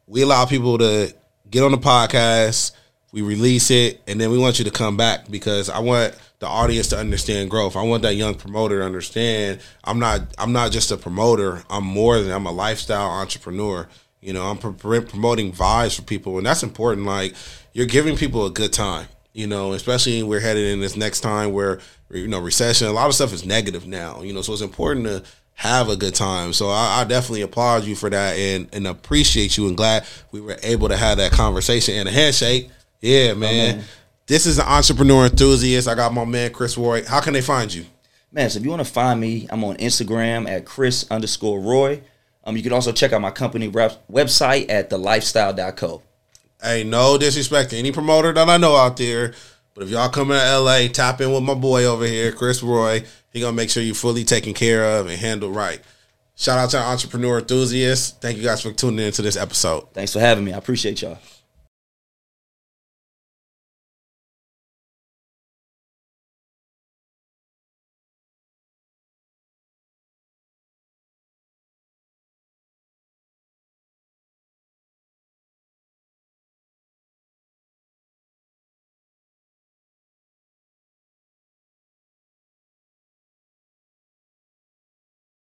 we 0.07 0.22
allow 0.22 0.45
people 0.45 0.78
to 0.78 1.14
get 1.49 1.64
on 1.64 1.72
the 1.72 1.78
podcast, 1.78 2.72
we 3.12 3.22
release 3.22 3.72
it, 3.72 4.01
and 4.07 4.22
then 4.22 4.32
we 4.32 4.38
want 4.38 4.59
you 4.59 4.66
to 4.66 4.72
come 4.72 4.95
back 4.95 5.30
because 5.30 5.70
I 5.70 5.80
want 5.80 6.16
the 6.41 6.47
audience 6.47 6.87
to 6.87 6.97
understand 6.97 7.51
growth. 7.51 7.75
I 7.75 7.83
want 7.83 8.01
that 8.01 8.15
young 8.15 8.33
promoter 8.33 8.79
to 8.79 8.85
understand 8.85 9.61
I'm 9.83 9.99
not 9.99 10.21
I'm 10.39 10.51
not 10.51 10.71
just 10.71 10.91
a 10.91 10.97
promoter. 10.97 11.63
I'm 11.69 11.85
more 11.85 12.19
than 12.19 12.31
I'm 12.31 12.47
a 12.47 12.51
lifestyle 12.51 13.09
entrepreneur. 13.11 13.87
You 14.21 14.33
know, 14.33 14.43
I'm 14.43 14.57
pro- 14.57 14.73
promoting 14.73 15.53
vibes 15.53 15.95
for 15.95 16.01
people, 16.01 16.37
and 16.37 16.45
that's 16.45 16.63
important. 16.63 17.05
Like 17.05 17.35
you're 17.73 17.85
giving 17.85 18.17
people 18.17 18.45
a 18.47 18.49
good 18.49 18.73
time. 18.73 19.07
You 19.33 19.47
know, 19.47 19.73
especially 19.73 20.23
we're 20.23 20.41
headed 20.41 20.65
in 20.65 20.81
this 20.81 20.97
next 20.97 21.21
time 21.21 21.53
where 21.53 21.79
you 22.09 22.27
know 22.27 22.39
recession. 22.39 22.87
A 22.87 22.91
lot 22.91 23.07
of 23.07 23.13
stuff 23.13 23.33
is 23.33 23.45
negative 23.45 23.85
now. 23.87 24.23
You 24.23 24.33
know, 24.33 24.41
so 24.41 24.53
it's 24.53 24.63
important 24.63 25.05
to 25.05 25.23
have 25.53 25.89
a 25.89 25.95
good 25.95 26.15
time. 26.15 26.53
So 26.53 26.69
I, 26.69 27.01
I, 27.01 27.03
definitely 27.03 27.43
applaud 27.43 27.83
you 27.83 27.95
for 27.95 28.09
that 28.09 28.35
and, 28.35 28.67
and 28.73 28.87
appreciate 28.87 29.57
you 29.57 29.67
and 29.67 29.77
glad 29.77 30.07
we 30.31 30.41
were 30.41 30.57
able 30.63 30.89
to 30.89 30.97
have 30.97 31.17
that 31.17 31.33
conversation 31.33 31.93
and 31.95 32.09
a 32.09 32.11
handshake. 32.11 32.71
Yeah, 32.99 33.35
man. 33.35 33.75
Oh, 33.75 33.77
man. 33.77 33.85
This 34.32 34.45
is 34.45 34.59
an 34.59 34.65
entrepreneur 34.65 35.25
enthusiast. 35.25 35.89
I 35.89 35.95
got 35.95 36.13
my 36.13 36.23
man 36.23 36.53
Chris 36.53 36.77
Roy. 36.77 37.03
How 37.03 37.19
can 37.19 37.34
they 37.34 37.41
find 37.41 37.73
you? 37.73 37.86
Man, 38.32 38.49
so 38.49 38.59
if 38.59 38.63
you 38.63 38.69
want 38.69 38.79
to 38.79 38.89
find 38.89 39.19
me, 39.19 39.45
I'm 39.49 39.61
on 39.65 39.75
Instagram 39.75 40.49
at 40.49 40.63
Chris 40.63 41.05
underscore 41.11 41.59
Roy. 41.59 42.01
Um, 42.45 42.55
you 42.55 42.63
can 42.63 42.71
also 42.71 42.93
check 42.93 43.11
out 43.11 43.19
my 43.19 43.32
company 43.32 43.67
rep- 43.67 44.07
website 44.09 44.69
at 44.69 44.89
thelifestyle.co. 44.89 46.01
Hey, 46.63 46.86
no 46.86 47.17
disrespect 47.17 47.71
to 47.71 47.77
any 47.77 47.91
promoter 47.91 48.32
that 48.32 48.47
I 48.47 48.55
know 48.55 48.73
out 48.73 48.95
there, 48.95 49.34
but 49.73 49.84
if 49.84 49.89
y'all 49.89 50.07
coming 50.07 50.39
to 50.39 50.59
LA, 50.59 50.88
tap 50.88 51.19
in 51.19 51.34
with 51.34 51.43
my 51.43 51.53
boy 51.53 51.84
over 51.84 52.05
here, 52.05 52.32
Chris 52.32 52.63
Roy. 52.63 53.03
He 53.34 53.41
gonna 53.41 53.51
make 53.51 53.69
sure 53.69 53.84
you 53.84 53.93
fully 53.93 54.23
taken 54.23 54.53
care 54.53 54.97
of 54.97 55.07
and 55.07 55.19
handled 55.19 55.53
right. 55.53 55.82
Shout 56.38 56.57
out 56.57 56.69
to 56.69 56.79
our 56.79 56.93
entrepreneur 56.93 57.39
enthusiasts. 57.39 58.11
Thank 58.11 58.38
you 58.38 58.43
guys 58.43 58.61
for 58.61 58.71
tuning 58.71 59.07
in 59.07 59.11
to 59.11 59.23
this 59.23 59.36
episode. 59.36 59.91
Thanks 59.93 60.13
for 60.13 60.21
having 60.21 60.45
me. 60.45 60.53
I 60.53 60.57
appreciate 60.57 61.01
y'all. 61.01 61.19